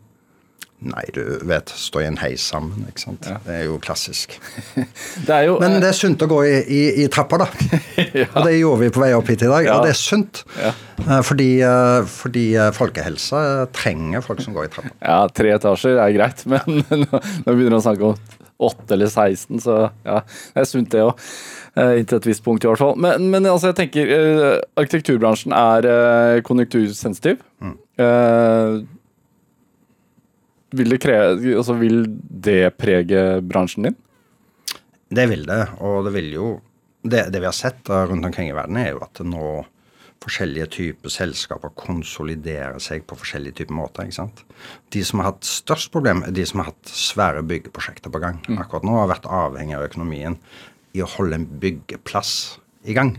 Nei, 0.85 1.05
du 1.15 1.21
vet, 1.47 1.71
stå 1.71 2.01
i 2.03 2.05
en 2.09 2.17
heis 2.19 2.43
sammen, 2.51 2.83
ikke 2.89 2.99
sant. 3.01 3.25
Ja. 3.29 3.37
Det 3.45 3.53
er 3.55 3.61
jo 3.69 3.77
klassisk. 3.81 4.33
Det 5.25 5.31
er 5.31 5.45
jo 5.47 5.53
Men 5.61 5.77
det 5.81 5.87
er 5.87 5.95
sunt 5.97 6.21
å 6.21 6.27
gå 6.29 6.41
i, 6.45 6.55
i, 6.67 6.81
i 7.01 7.05
trappa, 7.09 7.39
da. 7.41 7.47
Og 8.35 8.39
det 8.43 8.57
gjorde 8.57 8.81
vi 8.83 8.89
på 8.93 9.01
vei 9.01 9.11
opp 9.15 9.31
hit 9.31 9.45
i 9.47 9.49
dag, 9.49 9.65
Ja. 9.69 9.77
og 9.79 9.87
det 9.87 9.93
er 9.95 9.99
sunt. 10.01 10.43
Ja. 10.59 10.73
Eh, 11.05 11.21
Fordi, 11.25 11.47
eh, 11.65 12.01
fordi 12.11 12.43
eh, 12.59 12.71
folkehelsa 12.75 13.39
trenger 13.73 14.25
folk 14.25 14.43
som 14.43 14.53
går 14.57 14.67
i 14.67 14.73
trappa. 14.75 14.91
Ja, 14.99 15.21
tre 15.31 15.55
etasjer 15.55 16.01
er 16.03 16.15
greit, 16.19 16.43
men 16.51 16.83
nå 16.91 17.21
begynner 17.47 17.77
vi 17.77 17.79
å 17.79 17.85
snakke 17.87 18.11
om 18.11 18.19
åtte 18.55 18.95
eller 18.95 19.09
16, 19.11 19.59
så 19.65 19.77
ja, 20.05 20.21
det 20.55 20.61
er 20.61 20.69
sunt 20.69 20.91
det 20.93 21.03
òg. 21.03 21.25
Inntil 21.75 22.21
et 22.21 22.27
visst 22.29 22.43
punkt, 22.45 22.63
i 22.63 22.69
hvert 22.69 22.79
fall. 22.79 22.93
Men, 22.95 23.25
men 23.33 23.47
altså, 23.51 23.73
jeg 23.73 23.79
tenker 23.81 24.11
eh, 24.15 24.61
arkitekturbransjen 24.79 25.51
er 25.51 25.87
konjunktursensitiv. 26.47 27.41
konjunktursensitiv. 27.59 27.81
Eh, 27.99 28.83
vil, 30.75 30.91
det 30.91 30.99
kreve, 31.03 31.55
altså, 31.55 31.75
vil 31.79 32.03
det 32.45 32.75
prege 32.79 33.23
bransjen 33.45 33.89
din? 33.89 33.97
Det 35.15 35.27
vil 35.31 35.45
det, 35.47 35.61
og 35.85 36.07
det 36.07 36.15
vil 36.15 36.31
jo 36.33 36.47
Det, 37.05 37.27
det 37.29 37.37
vi 37.37 37.45
har 37.45 37.53
sett 37.53 37.89
eh, 37.89 38.07
rundt 38.09 38.25
omkring 38.25 38.49
i 38.49 38.55
verden, 38.57 38.79
er 38.81 38.95
jo 38.95 39.03
at 39.05 39.19
nå 39.21 39.49
forskjellige 40.25 40.67
typer 40.73 41.13
selskaper 41.13 41.71
konsoliderer 41.77 42.81
seg 42.83 43.05
på 43.07 43.17
forskjellige 43.19 43.61
typer 43.61 43.77
måter. 43.77 44.07
ikke 44.07 44.19
sant? 44.19 44.43
De 44.93 45.03
som 45.05 45.21
har 45.21 45.31
hatt 45.31 45.47
størst 45.47 45.91
problem, 45.93 46.23
er 46.25 46.35
de 46.35 46.45
som 46.45 46.61
har 46.61 46.71
hatt 46.71 46.91
svære 46.91 47.45
byggeprosjekter 47.47 48.13
på 48.13 48.21
gang. 48.23 48.41
Akkurat 48.57 48.85
nå 48.87 48.97
har 48.97 49.11
vært 49.13 49.29
avhengig 49.29 49.77
av 49.77 49.87
økonomien 49.87 50.37
i 50.95 51.03
å 51.03 51.09
holde 51.17 51.41
en 51.41 51.47
byggeplass 51.61 52.59
i 52.85 52.95
gang. 52.97 53.15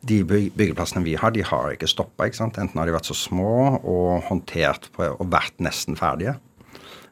De 0.00 0.22
byggeplassene 0.24 1.04
vi 1.04 1.16
har, 1.20 1.32
de 1.34 1.44
har 1.44 1.74
ikke 1.74 1.90
stoppa. 1.90 2.28
Enten 2.30 2.78
har 2.78 2.88
de 2.88 2.94
vært 2.96 3.10
så 3.10 3.16
små 3.16 3.80
og 3.80 4.24
håndtert 4.30 4.88
på, 4.96 5.10
og 5.12 5.28
vært 5.32 5.60
nesten 5.60 5.98
ferdige. 5.98 6.38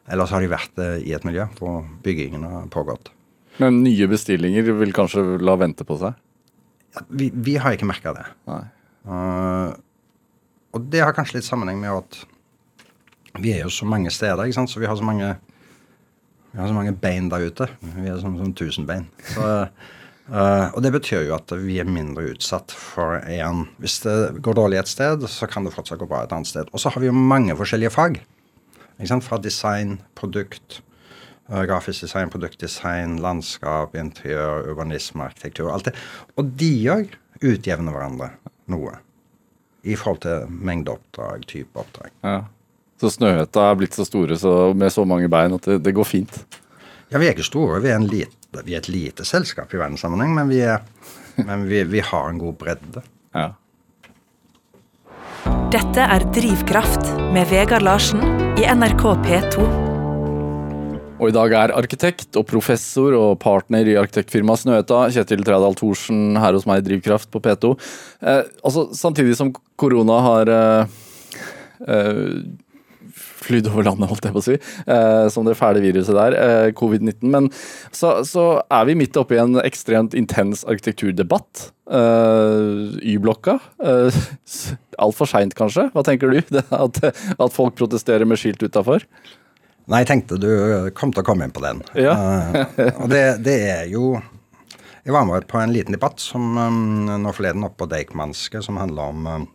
Eller 0.09 0.25
så 0.25 0.37
har 0.37 0.41
de 0.41 0.49
vært 0.49 0.81
eh, 0.81 1.03
i 1.05 1.13
et 1.13 1.25
miljø 1.27 1.45
hvor 1.59 1.83
byggingen 2.01 2.45
har 2.49 2.65
pågått. 2.73 3.11
Men 3.61 3.83
nye 3.83 4.07
bestillinger 4.09 4.71
vil 4.79 4.95
kanskje 4.95 5.37
la 5.43 5.53
vente 5.59 5.85
på 5.85 5.99
seg? 6.01 6.17
Vi, 7.13 7.29
vi 7.29 7.57
har 7.61 7.75
ikke 7.75 7.89
merka 7.89 8.15
det. 8.15 8.25
Nei. 8.49 8.63
Uh, 9.07 9.75
og 10.75 10.89
det 10.91 11.01
har 11.01 11.15
kanskje 11.17 11.39
litt 11.39 11.47
sammenheng 11.47 11.79
med 11.81 11.93
at 11.93 12.19
vi 13.39 13.53
er 13.55 13.63
jo 13.63 13.71
så 13.73 13.87
mange 13.87 14.11
steder, 14.13 14.43
ikke 14.45 14.57
sant? 14.59 14.71
så 14.71 14.81
vi 14.81 14.89
har 14.89 14.97
så 14.99 15.05
mange 15.05 15.35
vi 16.51 16.57
har 16.57 16.67
så 16.67 16.73
mange 16.73 16.95
bein 16.97 17.29
der 17.29 17.45
ute. 17.45 17.67
Vi 17.79 18.09
er 18.09 18.17
sånn, 18.21 18.39
sånn 18.39 18.55
tusen 18.57 18.87
bein. 18.89 19.05
Så, 19.35 19.45
uh, 20.33 20.65
og 20.73 20.81
det 20.81 20.91
betyr 20.95 21.27
jo 21.27 21.35
at 21.37 21.53
vi 21.61 21.77
er 21.81 21.89
mindre 21.89 22.31
utsatt 22.31 22.73
for 22.73 23.19
en 23.21 23.67
Hvis 23.77 23.99
det 24.05 24.15
går 24.41 24.57
dårlig 24.57 24.79
et 24.81 24.89
sted, 24.89 25.27
så 25.29 25.49
kan 25.49 25.67
det 25.67 25.75
fortsatt 25.75 26.01
gå 26.01 26.09
bra 26.09 26.23
et 26.25 26.33
annet 26.33 26.49
sted. 26.49 26.71
Og 26.73 26.81
så 26.81 26.89
har 26.89 27.03
vi 27.03 27.11
jo 27.11 27.13
mange 27.13 27.53
forskjellige 27.57 27.93
fag. 27.93 28.21
Ikke 28.97 29.11
sant? 29.11 29.27
Fra 29.27 29.37
design, 29.37 29.99
produkt, 30.17 30.81
uh, 31.51 31.61
grafisk 31.69 32.07
design, 32.07 32.33
produktdesign, 32.33 33.19
landskap, 33.21 33.93
interiør, 33.93 34.71
urbanisme, 34.73 35.29
arkitektur. 35.29 35.69
Alt 35.69 35.91
det. 35.91 35.97
Og 36.33 36.49
de 36.57 36.73
òg 36.97 37.13
utjevner 37.45 37.93
hverandre 37.93 38.33
noe. 38.71 38.95
I 39.87 39.95
forhold 39.95 40.23
til 40.25 40.49
mengdeoppdrag, 40.49 41.45
type 41.47 41.79
oppdrag. 41.79 42.11
Ja. 42.25 42.39
Så 42.99 43.13
Snøhetta 43.13 43.69
er 43.69 43.77
blitt 43.79 43.95
så 43.95 44.03
store 44.03 44.35
så 44.39 44.73
med 44.75 44.91
så 44.91 45.05
mange 45.07 45.29
bein 45.31 45.55
at 45.55 45.67
det, 45.69 45.79
det, 45.85 45.95
går 45.95 46.07
fint? 46.07 46.41
Ja, 47.09 47.17
vi 47.17 47.29
er 47.29 47.31
ikke 47.31 47.47
store. 47.47 47.79
Vi 47.83 47.93
er, 47.93 48.03
lite, 48.03 48.63
vi 48.65 48.75
er 48.75 48.83
et 48.83 48.91
lite 48.91 49.25
selskap 49.27 49.71
i 49.73 49.79
verdenssammenheng, 49.79 50.35
men, 50.35 50.51
vi, 50.51 50.59
er, 50.67 50.83
men 51.47 51.65
vi, 51.69 51.83
vi, 51.87 52.03
har 52.03 52.29
en 52.29 52.41
god 52.41 52.59
bredde. 52.59 53.05
Ja. 53.35 53.51
Dette 55.71 56.05
er 56.17 56.25
Drivkraft 56.35 57.13
med 57.33 57.47
Vegard 57.53 57.85
Larsen 57.85 58.25
i 58.59 58.67
NRK 58.67 59.05
P2. 59.23 59.88
Og 61.19 61.27
i 61.27 61.35
dag 61.35 61.51
er 61.51 61.73
arkitekt 61.75 62.37
og 62.39 62.45
professor 62.47 63.15
og 63.17 63.33
partner 63.43 63.87
i 63.91 63.97
arkitektfirmaet 63.99 64.63
Snøhetta, 64.63 65.01
Kjetil 65.11 65.43
Trædal 65.43 65.75
Thorsen, 65.75 66.39
her 66.39 66.55
hos 66.55 66.67
meg 66.69 66.79
i 66.79 66.85
Drivkraft 66.87 67.27
på 67.33 67.41
P2. 67.43 67.73
Eh, 68.23 68.45
altså, 68.63 68.87
samtidig 68.95 69.35
som 69.35 69.51
korona 69.79 70.21
har 70.23 70.51
eh, 70.55 70.97
eh, 71.91 72.23
flydd 73.49 73.67
over 73.71 73.87
landet, 73.89 74.07
holdt 74.11 74.29
jeg 74.29 74.35
på 74.35 74.41
å 74.41 74.45
si, 74.45 74.55
eh, 74.95 75.25
som 75.33 75.47
det 75.47 75.57
fæle 75.59 75.81
viruset 75.83 76.15
der, 76.15 76.37
eh, 76.39 76.69
covid-19. 76.79 77.27
Men 77.35 77.49
så, 77.91 78.21
så, 78.27 78.47
er 78.71 78.87
vi 78.87 78.95
midt 79.01 79.19
oppe 79.19 79.35
i 79.35 79.41
en 79.43 79.59
ekstremt 79.63 80.15
intens 80.15 80.63
arkitekturdebatt. 80.63 81.69
Eh, 81.99 82.95
Y-blokka. 83.15 83.59
Eh, 83.83 84.23
Altfor 84.99 85.27
seint, 85.31 85.55
kanskje? 85.55 85.89
Hva 85.91 86.03
tenker 86.07 86.31
du? 86.31 86.39
At, 86.85 87.03
at, 87.03 87.51
folk 87.55 87.75
protesterer 87.79 88.27
med 88.27 88.39
skilt 88.39 88.63
utafor? 88.63 89.03
Nei, 89.89 90.03
jeg 90.03 90.09
tenkte 90.11 90.37
du 90.37 90.49
kom 90.97 91.09
til 91.13 91.23
å 91.23 91.25
komme 91.25 91.47
inn 91.47 91.53
på 91.53 91.63
den. 91.63 91.81
Ja. 91.97 92.13
uh, 92.13 92.99
og 93.01 93.07
det, 93.09 93.23
det, 93.45 93.55
er 93.71 93.87
jo 93.89 94.19
Jeg 95.01 95.15
var 95.15 95.25
med 95.25 95.47
på 95.49 95.57
en 95.57 95.73
liten 95.73 95.95
debatt 95.95 96.21
som 96.21 96.57
um, 96.59 97.07
nå 97.09 97.33
forleden 97.33 97.65
oppe 97.65 97.81
på 97.83 97.89
Deichmanske, 97.89 98.61
som 98.65 98.77
handler 98.77 99.15
om 99.15 99.29
um, 99.29 99.47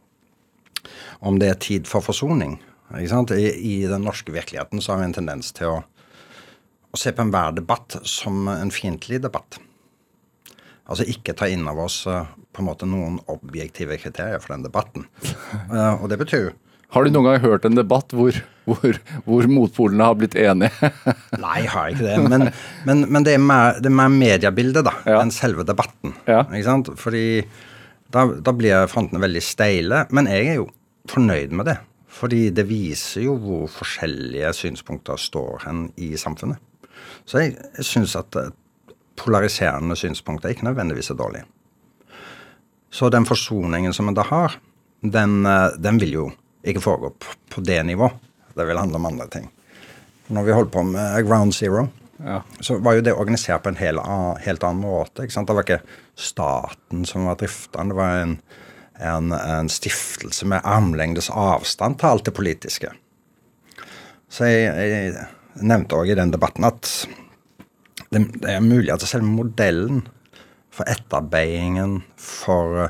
om 1.24 1.38
det 1.40 1.52
er 1.52 1.60
tid 1.62 1.86
for 1.88 2.04
forsoning. 2.04 2.58
I, 2.98 3.06
I, 3.06 3.74
den 3.88 4.04
norske 4.04 4.34
virkeligheten 4.34 4.82
så 4.82 4.92
har 4.92 5.00
vi 5.00 5.06
en 5.08 5.14
tendens 5.16 5.54
til 5.56 5.70
å, 5.70 5.76
å 6.92 6.98
se 7.00 7.14
på 7.14 7.24
enhver 7.24 7.54
debatt 7.56 7.96
som 8.04 8.50
en 8.50 8.72
fiendtlig 8.74 9.22
debatt. 9.24 9.56
Altså 10.84 11.06
ikke 11.08 11.32
ta 11.38 11.48
inn 11.48 11.64
over 11.70 11.86
oss 11.86 12.02
på 12.04 12.60
en 12.60 12.68
måte 12.68 12.86
noen 12.90 13.16
objektive 13.32 13.96
kriterier 14.02 14.42
for 14.42 14.52
den 14.52 14.66
debatten. 14.66 15.06
Og 16.02 16.10
det 16.12 16.20
betyr 16.20 16.52
Har 16.92 17.06
du 17.06 17.14
noen 17.14 17.30
gang 17.30 17.40
hørt 17.46 17.64
en 17.64 17.78
debatt 17.78 18.12
hvor, 18.12 18.36
hvor, 18.68 18.98
hvor 19.26 19.48
motpolene 19.50 20.08
har 20.08 20.18
blitt 20.18 20.36
enige? 20.40 20.90
Nei, 21.44 21.56
jeg 21.64 21.72
har 21.74 21.92
ikke 21.92 22.06
det. 22.06 22.16
Men, 22.32 22.48
men, 22.88 23.04
men 23.12 23.26
det, 23.26 23.36
er 23.36 23.42
mer, 23.42 23.80
det 23.80 23.90
er 23.90 23.96
mer 24.00 24.12
mediebildet 24.12 24.86
da, 24.86 24.94
ja. 25.04 25.20
enn 25.20 25.32
selve 25.34 25.66
debatten. 25.68 26.16
Ja. 26.28 26.44
Ikke 26.48 26.66
sant? 26.68 26.92
Fordi 27.00 27.26
da, 28.14 28.26
da 28.40 28.54
blir 28.56 28.88
frontene 28.90 29.22
veldig 29.24 29.44
steile. 29.44 30.04
Men 30.14 30.30
jeg 30.30 30.52
er 30.54 30.60
jo 30.62 30.68
fornøyd 31.10 31.56
med 31.56 31.68
det. 31.72 31.78
Fordi 32.14 32.46
det 32.54 32.66
viser 32.68 33.26
jo 33.26 33.38
hvor 33.42 33.66
forskjellige 33.74 34.52
synspunkter 34.54 35.18
står 35.18 35.66
hen 35.66 35.88
i 36.00 36.14
samfunnet. 36.20 36.60
Så 37.26 37.42
jeg, 37.42 37.56
jeg 37.78 37.88
syns 37.88 38.14
at 38.16 38.38
polariserende 39.18 39.96
synspunkter 39.98 40.52
ikke 40.52 40.66
nødvendigvis 40.68 41.10
er 41.10 41.18
dårlig. 41.18 41.42
Så 42.94 43.10
den 43.10 43.26
forsoningen 43.26 43.94
som 43.94 44.08
en 44.08 44.14
da 44.14 44.22
har, 44.28 44.54
den, 45.02 45.42
eh, 45.46 45.74
den 45.78 45.98
vil 46.00 46.12
jo 46.12 46.28
ikke 46.64 46.82
foregå 46.84 47.10
på 47.50 47.64
det 47.66 47.80
nivå. 47.86 48.08
Det 48.54 48.66
vil 48.68 48.78
handle 48.78 49.00
om 49.00 49.06
andre 49.10 49.28
ting. 49.32 49.48
Når 50.32 50.46
vi 50.46 50.56
holdt 50.56 50.72
på 50.72 50.82
med 50.88 51.26
Ground 51.26 51.54
Zero, 51.54 51.88
ja. 52.24 52.40
så 52.60 52.78
var 52.80 52.96
jo 52.96 53.04
det 53.04 53.12
organisert 53.12 53.62
på 53.64 53.72
en 53.72 53.80
helt, 53.80 54.00
helt 54.44 54.64
annen 54.64 54.84
måte. 54.86 55.26
Det 55.26 55.56
var 55.56 55.66
ikke 55.66 55.82
staten 56.16 57.04
som 57.08 57.26
var 57.28 57.40
drifteren. 57.40 57.92
Det 57.92 57.98
var 57.98 58.22
en 58.22 58.38
en, 59.00 59.32
en 59.32 59.68
stiftelse 59.68 60.46
med 60.46 60.64
armlengdes 60.64 61.30
avstand 61.30 61.98
til 61.98 62.10
alt 62.10 62.28
det 62.28 62.34
politiske. 62.36 62.92
Så 64.30 64.48
jeg, 64.48 64.90
jeg 64.90 65.64
nevnte 65.66 65.98
òg 65.98 66.12
i 66.12 66.18
den 66.18 66.32
debatten 66.34 66.66
at 66.66 66.90
det, 68.10 68.24
det, 68.40 68.50
er 68.50 68.62
mulig 68.64 68.92
at 68.94 69.06
selve 69.06 69.26
modellen 69.26 70.04
for 70.74 70.86
etterarbeidingen, 70.90 72.00
for 72.18 72.88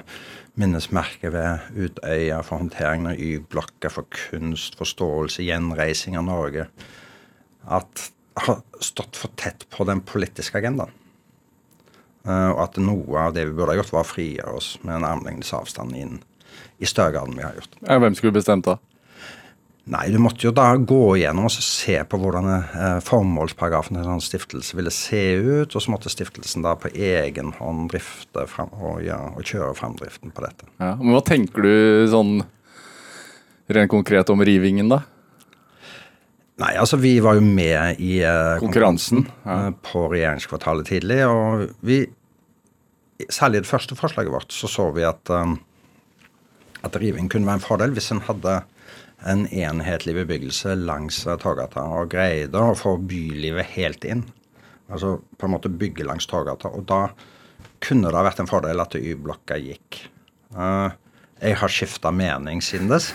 minnesmerket 0.61 1.32
ved 1.34 1.70
Utøya, 1.75 2.40
for 2.46 2.62
håndteringen 2.62 3.11
av 3.12 3.20
Y-blokka, 3.20 3.90
for 3.90 4.06
kunst, 4.14 4.78
forståelse, 4.78 5.42
gjenreising 5.42 6.18
av 6.20 6.28
Norge 6.28 6.68
At 7.64 8.11
har 8.34 8.61
stått 8.82 9.16
for 9.16 9.30
tett 9.38 9.66
på 9.70 9.87
den 9.87 10.00
politiske 10.04 10.58
agendaen. 10.58 10.92
Eh, 12.26 12.50
og 12.50 12.62
at 12.64 12.78
noe 12.82 13.28
av 13.28 13.34
det 13.37 13.46
vi 13.46 13.54
burde 13.54 13.75
ha 13.75 13.78
gjort, 13.78 13.92
var 13.94 14.06
å 14.06 14.11
frigjøre 14.11 14.56
oss 14.58 14.75
med 14.82 14.96
en 14.99 15.06
armlengdes 15.06 15.52
avstand 15.56 15.94
inn 15.99 16.18
i 16.82 16.88
større 16.88 17.14
grad 17.14 17.30
enn 17.30 17.38
vi 17.38 17.46
har 17.46 17.58
gjort. 17.58 17.78
Hvem 17.87 18.18
skulle 18.18 18.34
bestemt 18.34 18.66
da? 18.66 18.78
Nei, 19.85 20.07
du 20.09 20.17
måtte 20.23 20.47
jo 20.47 20.53
da 20.55 20.71
gå 20.81 21.19
igjennom 21.19 21.45
og 21.45 21.53
se 21.53 21.99
på 22.09 22.19
hvordan 22.21 22.47
eh, 22.55 23.00
formålsparagrafen 23.05 23.99
til 23.99 24.00
en 24.00 24.14
sånn 24.14 24.25
stiftelse 24.25 24.79
ville 24.79 24.93
se 24.95 25.21
ut. 25.37 25.75
Og 25.76 25.76
så 25.76 25.93
måtte 25.93 26.12
stiftelsen 26.12 26.64
da 26.64 26.73
på 26.81 26.88
egen 26.95 27.53
hånd 27.59 27.91
drifte 27.93 28.47
frem, 28.49 28.73
og, 28.81 29.03
ja, 29.05 29.19
og 29.35 29.45
kjøre 29.45 29.75
framdriften 29.76 30.33
på 30.33 30.47
dette. 30.47 30.71
Ja, 30.81 30.95
men 30.97 31.12
Hva 31.12 31.21
tenker 31.29 31.69
du 31.69 32.09
sånn 32.09 32.38
rent 33.76 33.93
konkret 33.93 34.33
om 34.33 34.41
rivingen, 34.45 34.88
da? 34.88 35.03
Nei, 36.62 36.73
altså 36.79 36.97
vi 37.03 37.19
var 37.21 37.37
jo 37.37 37.45
med 37.45 38.00
i 38.00 38.21
uh, 38.23 38.57
konkurransen 38.62 39.25
ja. 39.43 39.55
uh, 39.69 39.71
på 39.85 40.07
regjeringskvartalet 40.12 40.88
tidlig. 40.88 41.25
Og 41.29 41.69
vi, 41.85 42.05
særlig 43.29 43.61
i 43.61 43.64
det 43.67 43.69
første 43.75 43.99
forslaget 43.99 44.33
vårt, 44.33 44.55
så 44.55 44.71
så 44.71 44.88
vi 44.97 45.05
at, 45.05 45.29
um, 45.35 45.59
at 46.87 46.97
riving 47.03 47.29
kunne 47.29 47.50
være 47.50 47.61
en 47.61 47.67
fordel 47.67 47.97
hvis 47.97 48.14
en 48.14 48.25
hadde 48.25 48.62
en 49.25 49.47
enhetlig 49.49 50.14
bebyggelse 50.19 50.75
langs 50.85 51.23
Torgata 51.40 51.81
og 51.97 52.11
greide 52.12 52.61
å 52.61 52.76
få 52.76 52.99
bylivet 53.00 53.73
helt 53.75 54.04
inn. 54.09 54.25
Altså 54.93 55.14
på 55.38 55.47
en 55.47 55.52
måte 55.54 55.71
bygge 55.73 56.04
langs 56.07 56.26
Torgata. 56.28 56.69
Og 56.69 56.85
da 56.88 57.09
kunne 57.85 58.11
det 58.11 58.19
ha 58.19 58.25
vært 58.26 58.40
en 58.43 58.50
fordel 58.50 58.81
at 58.85 58.95
Y-blokka 58.99 59.57
gikk. 59.61 59.90
Uh, 60.54 60.88
jeg 61.40 61.54
har 61.61 61.71
skifta 61.73 62.11
mening 62.14 62.59
siden 62.64 62.88
dess. 62.93 63.07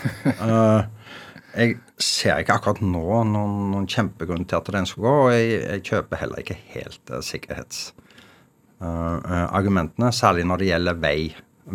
Uh, 0.42 0.80
jeg 1.58 1.68
ser 2.02 2.34
ikke 2.42 2.56
akkurat 2.58 2.80
nå 2.84 3.06
noen, 3.30 3.54
noen 3.72 3.88
kjempegrunn 3.90 4.46
til 4.48 4.58
at 4.60 4.72
den 4.74 4.86
skal 4.88 5.02
gå, 5.06 5.14
og 5.24 5.30
jeg, 5.34 5.46
jeg 5.64 5.86
kjøper 5.92 6.16
heller 6.24 6.38
ikke 6.42 6.62
helt 6.74 7.04
uh, 7.10 7.14
sikkerhetsargumentene, 7.26 10.08
uh, 10.10 10.16
særlig 10.16 10.44
når 10.50 10.56
det 10.60 10.70
gjelder 10.72 10.94
vei, 11.06 11.20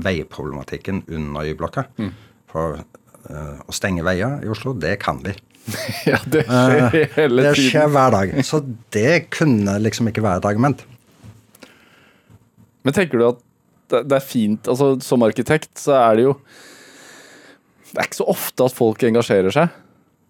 veiproblematikken 0.06 0.98
under 1.08 1.42
Y-blokka. 1.50 1.82
Mm. 2.00 2.14
For 2.52 2.68
å 3.26 3.74
stenge 3.76 4.04
veier 4.06 4.44
i 4.46 4.50
Oslo, 4.52 4.74
det 4.78 4.96
kan 5.02 5.22
vi. 5.26 5.34
ja, 6.12 6.20
det 6.30 6.44
skjer 6.46 7.08
hele 7.16 7.42
tiden. 7.42 7.42
Det 7.42 7.54
skjer 7.58 7.90
hver 7.94 8.14
dag. 8.14 8.36
Så 8.46 8.62
det 8.94 9.16
kunne 9.34 9.80
liksom 9.82 10.12
ikke 10.12 10.24
være 10.26 10.44
et 10.44 10.50
argument. 10.52 10.86
Men 12.86 12.94
tenker 12.94 13.22
du 13.22 13.28
at 13.32 13.42
det 14.06 14.18
er 14.18 14.24
fint 14.26 14.66
altså 14.66 14.96
Som 15.06 15.22
arkitekt 15.22 15.78
så 15.78 15.94
er 16.00 16.18
det 16.18 16.24
jo 16.26 16.32
det 17.96 18.02
er 18.02 18.08
ikke 18.10 18.18
så 18.18 18.26
ofte 18.28 18.66
at 18.66 18.76
folk 18.76 19.04
engasjerer 19.08 19.54
seg. 19.56 19.76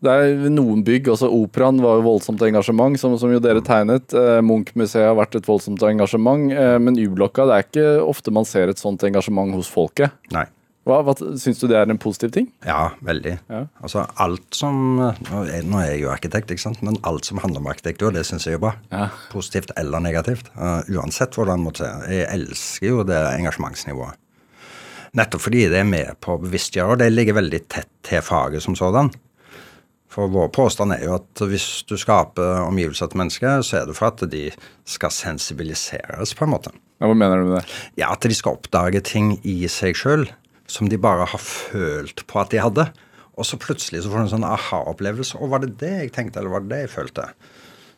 Det 0.05 0.11
er 0.13 0.51
noen 0.53 0.83
bygg, 0.85 1.07
altså 1.09 1.31
Operaen 1.33 1.79
var 1.81 1.95
jo 1.97 2.03
voldsomt 2.05 2.43
engasjement, 2.45 2.93
som, 3.01 3.15
som 3.17 3.31
jo 3.33 3.39
dere 3.41 3.63
tegnet. 3.65 4.13
Eh, 4.13 4.37
Munch-museet 4.45 5.07
har 5.07 5.15
vært 5.17 5.39
et 5.39 5.47
voldsomt 5.49 5.81
engasjement. 5.87 6.51
Eh, 6.53 6.75
men 6.77 6.99
Y-blokka, 7.01 7.47
det 7.49 7.55
er 7.55 7.65
ikke 7.65 7.87
ofte 8.05 8.35
man 8.35 8.45
ser 8.45 8.69
et 8.69 8.81
sånt 8.81 9.01
engasjement 9.07 9.55
hos 9.57 9.71
folket. 9.71 10.13
Nei. 10.35 10.45
Hva, 10.85 10.99
hva 11.01 11.15
Syns 11.17 11.57
du 11.57 11.65
det 11.65 11.79
er 11.79 11.89
en 11.89 11.97
positiv 12.01 12.29
ting? 12.35 12.51
Ja, 12.65 12.91
veldig. 13.05 13.39
Ja. 13.49 13.63
Altså 13.81 14.03
alt 14.21 14.53
som 14.53 14.99
Nå 15.01 15.39
er 15.47 15.87
jeg 15.89 16.03
jo 16.03 16.11
arkitekt, 16.13 16.53
ikke 16.53 16.61
sant, 16.61 16.83
men 16.85 16.99
alt 17.09 17.25
som 17.25 17.41
handler 17.41 17.63
om 17.63 17.71
arkitektur, 17.71 18.13
det 18.13 18.21
syns 18.29 18.45
jeg 18.45 18.59
er 18.59 18.61
bra. 18.61 18.75
Ja. 18.91 19.07
Positivt 19.31 19.73
eller 19.81 20.03
negativt. 20.05 20.51
Uh, 20.53 20.85
uansett 20.93 21.33
hvordan 21.33 21.65
man 21.65 21.73
ser. 21.79 22.05
Jeg 22.11 22.29
elsker 22.37 22.91
jo 22.91 23.01
det 23.07 23.17
engasjementsnivået. 23.33 24.21
Nettopp 25.15 25.45
fordi 25.47 25.65
det 25.71 25.81
er 25.81 25.89
med 25.89 26.19
på 26.21 26.35
å 26.35 26.41
bevisstgjøre, 26.43 26.93
og 26.93 27.01
det 27.01 27.13
ligger 27.13 27.39
veldig 27.39 27.61
tett 27.71 27.89
til 28.05 28.21
faget 28.21 28.61
som 28.61 28.77
sådan. 28.77 29.09
For 30.11 30.29
vår 30.31 30.51
påstand 30.53 30.93
er 30.95 31.05
jo 31.07 31.17
at 31.17 31.41
hvis 31.49 31.81
du 31.89 31.97
skaper 31.99 32.61
omgivelser 32.67 33.09
til 33.09 33.23
mennesker, 33.23 33.65
så 33.65 33.81
er 33.81 33.89
det 33.89 33.97
for 33.97 34.11
at 34.11 34.21
de 34.31 34.47
skal 34.87 35.11
sensibiliseres, 35.11 36.35
på 36.37 36.45
en 36.45 36.53
måte. 36.53 36.71
Ja, 37.01 37.09
hva 37.09 37.15
mener 37.17 37.41
du 37.41 37.49
med 37.49 37.57
det? 37.57 37.79
Ja, 37.99 38.13
At 38.13 38.23
de 38.23 38.35
skal 38.37 38.59
oppdage 38.59 39.01
ting 39.03 39.33
i 39.43 39.63
seg 39.71 39.97
sjøl 39.99 40.29
som 40.67 40.89
de 40.89 40.97
bare 41.01 41.27
har 41.29 41.41
følt 41.41 42.25
på 42.27 42.41
at 42.41 42.53
de 42.53 42.61
hadde. 42.63 42.87
Og 43.35 43.47
så 43.47 43.59
plutselig 43.59 44.03
så 44.03 44.11
får 44.11 44.21
du 44.21 44.25
en 44.25 44.33
sånn 44.37 44.47
aha-opplevelse. 44.47 45.39
Og 45.41 45.51
var 45.51 45.63
det 45.63 45.75
det 45.81 45.93
jeg 45.93 46.13
tenkte, 46.15 46.39
eller 46.39 46.55
var 46.55 46.65
det 46.65 46.71
det 46.71 46.83
jeg 46.85 46.93
følte? 46.95 47.29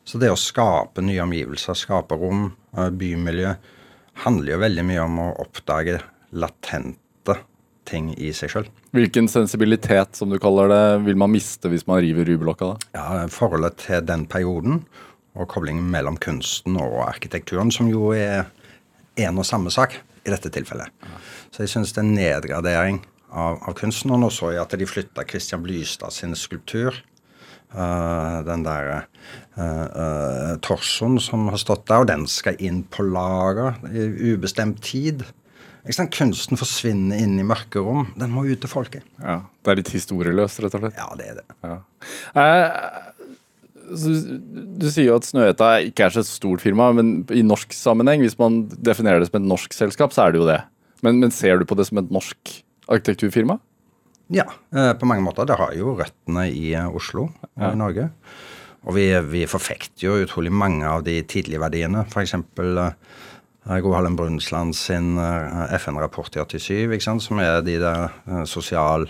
Så 0.07 0.19
det 0.21 0.31
å 0.31 0.39
skape 0.39 1.03
nye 1.03 1.23
omgivelser, 1.25 1.77
skape 1.77 2.17
rom, 2.17 2.49
eh, 2.77 2.89
bymiljø, 2.89 3.55
handler 4.23 4.53
jo 4.55 4.63
veldig 4.63 4.85
mye 4.87 5.03
om 5.03 5.19
å 5.19 5.27
oppdage 5.43 5.99
latente 6.31 7.35
ting 7.87 8.09
i 8.17 8.31
seg 8.35 8.51
sjøl. 8.51 8.69
Hvilken 8.95 9.29
sensibilitet, 9.31 10.15
som 10.17 10.31
du 10.31 10.39
kaller 10.41 10.71
det, 10.71 10.83
vil 11.05 11.19
man 11.19 11.31
miste 11.31 11.69
hvis 11.71 11.85
man 11.87 12.01
river 12.03 12.27
rublokka? 12.27 12.73
da? 12.73 12.89
Ja, 12.97 13.27
Forholdet 13.31 13.77
til 13.83 14.01
den 14.07 14.25
perioden, 14.31 14.85
og 15.37 15.51
koblingen 15.53 15.91
mellom 15.93 16.17
kunsten 16.17 16.79
og 16.81 17.03
arkitekturen, 17.05 17.69
som 17.71 17.91
jo 17.91 18.09
er 18.17 18.47
en 19.21 19.37
og 19.37 19.45
samme 19.45 19.69
sak 19.73 19.99
i 20.27 20.33
dette 20.33 20.51
tilfellet. 20.53 21.07
Så 21.51 21.63
jeg 21.63 21.73
syns 21.73 21.93
det 21.95 22.03
er 22.03 22.05
en 22.05 22.17
nedgradering 22.17 23.01
av, 23.31 23.61
av, 23.61 23.73
kunsten. 23.77 24.13
Og 24.17 24.33
så 24.33 24.53
jeg 24.53 24.63
at 24.63 24.75
de 24.79 24.89
flytta 24.89 25.25
Christian 25.29 25.63
Blystad 25.65 26.15
sin 26.15 26.35
skulptur. 26.37 26.99
Uh, 27.67 28.39
den 28.47 28.61
der 28.63 28.93
uh, 28.95 29.01
uh, 29.59 30.53
torsoen 30.63 31.17
som 31.19 31.49
har 31.51 31.59
stått 31.59 31.83
der, 31.89 31.99
og 31.99 32.07
den 32.07 32.23
skal 32.31 32.55
inn 32.63 32.85
på 32.87 33.03
lager 33.03 33.75
i 33.91 34.31
ubestemt 34.31 34.79
tid. 34.87 35.25
Kunsten 35.87 36.59
forsvinner 36.59 37.19
inn 37.23 37.35
i 37.39 37.45
mørkerom. 37.47 38.09
Den 38.19 38.31
må 38.35 38.45
ut 38.47 38.59
til 38.63 38.71
folket. 38.71 39.05
Ja, 39.19 39.41
Det 39.63 39.71
er 39.71 39.79
litt 39.79 39.91
historieløst, 39.91 40.59
rett 40.63 40.75
og 40.75 40.83
slett? 40.83 40.97
Ja, 40.99 41.07
det 41.19 41.27
er 41.27 41.37
det. 41.39 41.45
Ja. 41.63 41.77
Du 43.87 44.87
sier 44.91 45.09
jo 45.09 45.17
at 45.17 45.27
Snøhetta 45.27 45.69
ikke 45.87 46.07
er 46.07 46.15
så 46.15 46.23
stort 46.27 46.63
firma, 46.63 46.89
men 46.95 47.21
i 47.33 47.43
norsk 47.45 47.73
sammenheng, 47.75 48.23
hvis 48.25 48.37
man 48.39 48.65
definerer 48.75 49.23
det 49.23 49.29
som 49.29 49.39
et 49.39 49.49
norsk 49.49 49.75
selskap, 49.75 50.15
så 50.15 50.25
er 50.25 50.35
det 50.35 50.41
jo 50.41 50.49
det. 50.49 50.59
Men, 51.05 51.21
men 51.23 51.33
ser 51.33 51.59
du 51.59 51.67
på 51.67 51.77
det 51.77 51.87
som 51.89 52.01
et 52.01 52.11
norsk 52.13 52.53
arkitekturfirma? 52.91 53.59
Ja, 54.33 54.47
eh, 54.75 54.91
på 54.99 55.07
mange 55.07 55.23
måter. 55.23 55.47
Det 55.47 55.59
har 55.59 55.73
jo 55.77 55.95
røttene 55.99 56.47
i 56.51 56.71
eh, 56.75 56.87
Oslo 56.99 57.29
og 57.29 57.63
ja. 57.63 57.71
i 57.71 57.79
Norge. 57.79 58.09
Og 58.87 58.95
vi, 58.95 59.09
vi, 59.31 59.47
forfekter 59.49 60.07
jo 60.07 60.21
utrolig 60.23 60.51
mange 60.53 60.87
av 60.87 61.03
de 61.07 61.19
tidlige 61.27 61.61
verdiene. 61.63 62.05
F.eks. 62.07 62.35
Gro 63.67 63.91
Harlem 63.91 64.15
Brundtland 64.15 64.77
sin 64.79 65.17
FN-rapport 65.75 66.37
i 66.37 66.43
87, 66.43 67.19
som 67.25 67.41
er 67.43 67.59
de 67.67 67.79
der 67.83 68.05
sosiale... 68.47 68.47
sosial, 68.47 69.09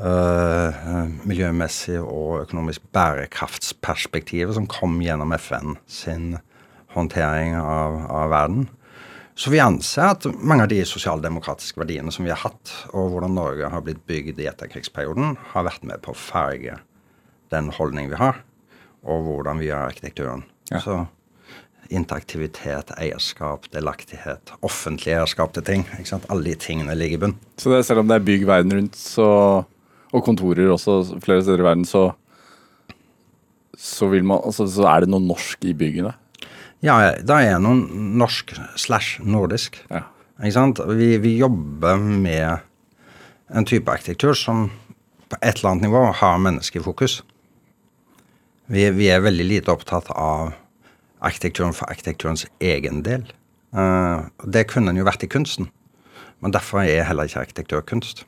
uh, 0.00 1.06
miljømessig 1.26 1.98
og 2.00 2.46
økonomisk 2.46 2.84
bærekraftsperspektivet 2.96 4.56
som 4.56 4.68
kom 4.70 4.98
gjennom 5.02 5.34
FN 5.38 5.76
sin 5.90 6.36
håndtering 6.96 7.56
av, 7.60 8.00
av 8.10 8.32
verden. 8.32 8.68
Så 9.36 9.52
vi 9.52 9.60
anser 9.60 10.14
at 10.14 10.24
mange 10.40 10.64
av 10.64 10.70
de 10.72 10.78
sosialdemokratiske 10.88 11.82
verdiene 11.82 12.12
som 12.14 12.24
vi 12.24 12.32
har 12.32 12.40
hatt, 12.40 12.72
og 12.96 13.10
hvordan 13.12 13.34
Norge 13.36 13.68
har 13.68 13.84
blitt 13.84 14.00
bygd 14.08 14.40
i 14.40 14.48
etterkrigsperioden, 14.48 15.36
har 15.52 15.66
vært 15.66 15.84
med 15.84 16.00
på 16.04 16.14
å 16.14 16.16
farge 16.16 16.78
den 17.52 17.68
holdning 17.76 18.08
vi 18.08 18.20
har, 18.20 18.40
og 19.04 19.28
hvordan 19.28 19.60
vi 19.60 19.68
gjør 19.68 19.90
arkitekturen. 19.90 20.46
Ja. 20.72 20.80
Så 20.80 21.02
interaktivitet, 21.92 22.90
eierskap, 22.96 23.68
delaktighet, 23.74 24.50
offentlig 24.66 25.12
eierskap 25.14 25.52
til 25.54 25.66
ting. 25.66 25.84
ikke 25.98 26.14
sant? 26.14 26.26
Alle 26.32 26.48
de 26.48 26.56
tingene 26.58 26.96
ligger 26.96 27.20
i 27.20 27.22
bunn. 27.26 27.36
Så 27.60 27.70
det, 27.70 27.84
selv 27.86 28.02
om 28.02 28.10
det 28.10 28.18
er 28.18 28.26
bygg 28.26 28.46
verden 28.48 28.74
rundt, 28.74 28.98
så, 28.98 29.28
og 30.16 30.24
kontorer 30.24 30.72
også 30.72 31.20
flere 31.24 31.44
steder 31.44 31.62
i 31.62 31.66
verden, 31.66 31.84
så, 31.88 32.08
så, 33.76 34.08
man, 34.16 34.40
altså, 34.40 34.66
så 34.70 34.86
er 34.90 35.04
det 35.04 35.12
noe 35.12 35.24
norsk 35.24 35.66
i 35.68 35.74
byggene? 35.76 36.14
Ja, 36.84 36.98
det 37.16 37.36
er 37.48 37.60
noe 37.62 37.76
norsk 38.20 38.52
slash 38.78 39.22
nordisk. 39.24 39.78
Ja. 39.90 40.04
Ikke 40.40 40.56
sant? 40.56 40.82
Vi, 40.98 41.14
vi, 41.22 41.38
jobber 41.40 41.96
med 41.96 42.60
en 43.48 43.68
type 43.68 43.88
arkitektur 43.92 44.36
som 44.36 44.68
på 45.30 45.38
et 45.40 45.58
eller 45.58 45.72
annet 45.72 45.88
nivå 45.88 46.02
har 46.20 46.42
menneskefokus. 46.42 47.22
Vi, 48.70 48.84
vi 48.94 49.08
er 49.10 49.24
veldig 49.24 49.46
lite 49.46 49.72
opptatt 49.72 50.10
av 50.12 50.52
arkitekturen 51.24 51.74
for 51.74 51.88
arkitekturens 51.90 52.44
egen 52.60 53.02
del. 53.06 53.24
Uh, 53.74 54.28
det 54.44 54.68
kunne 54.70 54.92
en 54.92 55.00
jo 55.00 55.06
vært 55.06 55.24
i 55.26 55.30
kunsten, 55.30 55.70
men 56.44 56.54
derfor 56.54 56.84
er 56.84 57.06
heller 57.08 57.28
ikke 57.28 57.46
arkitektur 57.46 57.84
kunst. 57.86 58.26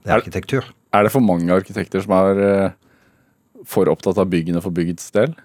Det 0.00 0.10
er 0.10 0.18
arkitektur. 0.18 0.70
Er 0.90 1.06
det 1.06 1.12
for 1.14 1.24
mange 1.24 1.54
arkitekter 1.54 2.02
som 2.04 2.14
er 2.16 2.40
uh, 2.40 3.64
for 3.68 3.90
opptatt 3.92 4.18
av 4.18 4.30
byggene 4.30 4.62
for 4.64 4.74
byggets 4.74 5.12
del? 5.14 5.36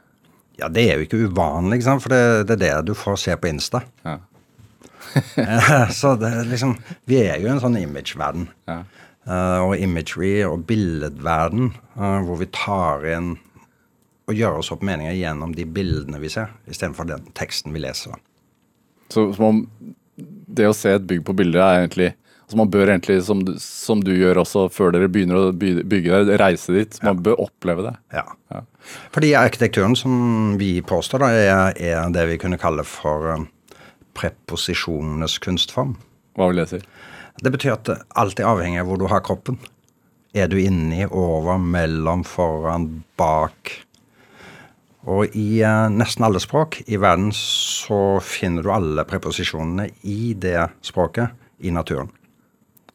Ja, 0.60 0.70
det 0.72 0.86
er 0.88 1.00
jo 1.00 1.06
ikke 1.06 1.26
uvanlig, 1.28 1.82
ikke 1.82 1.98
for 2.00 2.16
det, 2.16 2.22
det, 2.48 2.56
er 2.56 2.80
det 2.80 2.88
du 2.88 2.96
får 2.98 3.20
se 3.26 3.36
på 3.38 3.50
Insta. 3.52 3.84
Ja. 4.06 4.20
så 6.00 6.16
det 6.20 6.32
er 6.32 6.48
liksom 6.50 6.74
Vi 7.08 7.20
er 7.22 7.38
jo 7.40 7.52
en 7.52 7.62
sånn 7.62 7.78
imageverden. 7.80 8.48
Ja. 8.70 8.84
Uh, 9.26 9.72
og 9.72 9.82
imagery 9.82 10.44
og 10.46 10.68
billedverden, 10.70 11.72
uh, 11.98 12.20
hvor 12.28 12.38
vi 12.42 12.50
tar 12.54 13.06
inn 13.10 13.34
og 14.26 14.38
gjør 14.38 14.60
oss 14.62 14.72
opp 14.74 14.84
meninger 14.86 15.14
gjennom 15.18 15.54
de 15.58 15.66
bildene 15.70 16.20
vi 16.22 16.30
ser, 16.34 16.54
istedenfor 16.70 17.08
den 17.10 17.26
teksten 17.38 17.74
vi 17.74 17.82
leser. 17.84 18.14
Så, 19.14 19.28
som 19.38 19.46
om 19.50 19.60
det 20.18 20.70
å 20.70 20.78
se 20.78 20.96
et 20.96 21.06
bygg 21.06 21.26
på 21.28 21.36
bildet 21.38 21.62
er 21.62 21.82
egentlig 21.84 22.12
Altså 22.46 22.60
Man 22.60 22.70
bør 22.70 22.92
egentlig, 22.94 23.24
som 23.26 23.40
du, 23.42 23.56
som 23.58 24.02
du, 24.06 24.12
gjør 24.14 24.44
også 24.44 24.68
før 24.70 24.92
dere 24.94 25.10
begynner 25.10 25.48
å 25.48 25.54
bygge 25.56 26.20
der, 26.30 26.38
reise 26.38 26.76
dit. 26.76 26.98
Man 27.02 27.18
ja. 27.18 27.24
bør 27.26 27.40
oppleve 27.48 27.88
det. 27.88 27.94
Ja. 28.14 28.26
ja. 28.54 28.60
Fordi 29.16 29.32
arkitekturen 29.40 29.96
som 29.98 30.54
vi 30.62 30.76
påstår, 30.86 31.26
da, 31.26 31.30
er, 31.34 31.80
er, 31.82 32.12
det 32.14 32.28
vi 32.30 32.38
kunne 32.44 32.60
kalle 32.62 32.86
for 32.86 33.32
um, 33.34 33.48
preposisjonenes 34.14 35.40
kunstform. 35.42 35.96
Hva 36.38 36.52
vil 36.52 36.62
det 36.62 36.68
si? 36.70 36.82
Det 37.42 37.52
betyr 37.52 37.74
at 37.74 37.90
alt 38.14 38.40
er 38.40 38.52
avhengig 38.52 38.84
av 38.84 38.92
hvor 38.92 39.02
du 39.02 39.08
har 39.10 39.26
kroppen. 39.26 39.58
Er 40.38 40.52
du 40.52 40.60
inni, 40.62 41.02
over, 41.08 41.58
mellom, 41.58 42.22
foran, 42.28 42.86
bak? 43.18 43.72
Og 45.10 45.34
i 45.38 45.64
eh, 45.66 45.88
nesten 45.94 46.26
alle 46.28 46.42
språk 46.42 46.80
i 46.86 46.98
verden 47.02 47.32
så 47.34 48.20
finner 48.26 48.66
du 48.66 48.70
alle 48.74 49.06
preposisjonene 49.10 49.90
i 50.06 50.36
det 50.38 50.60
språket 50.86 51.34
i 51.66 51.74
naturen. 51.74 52.14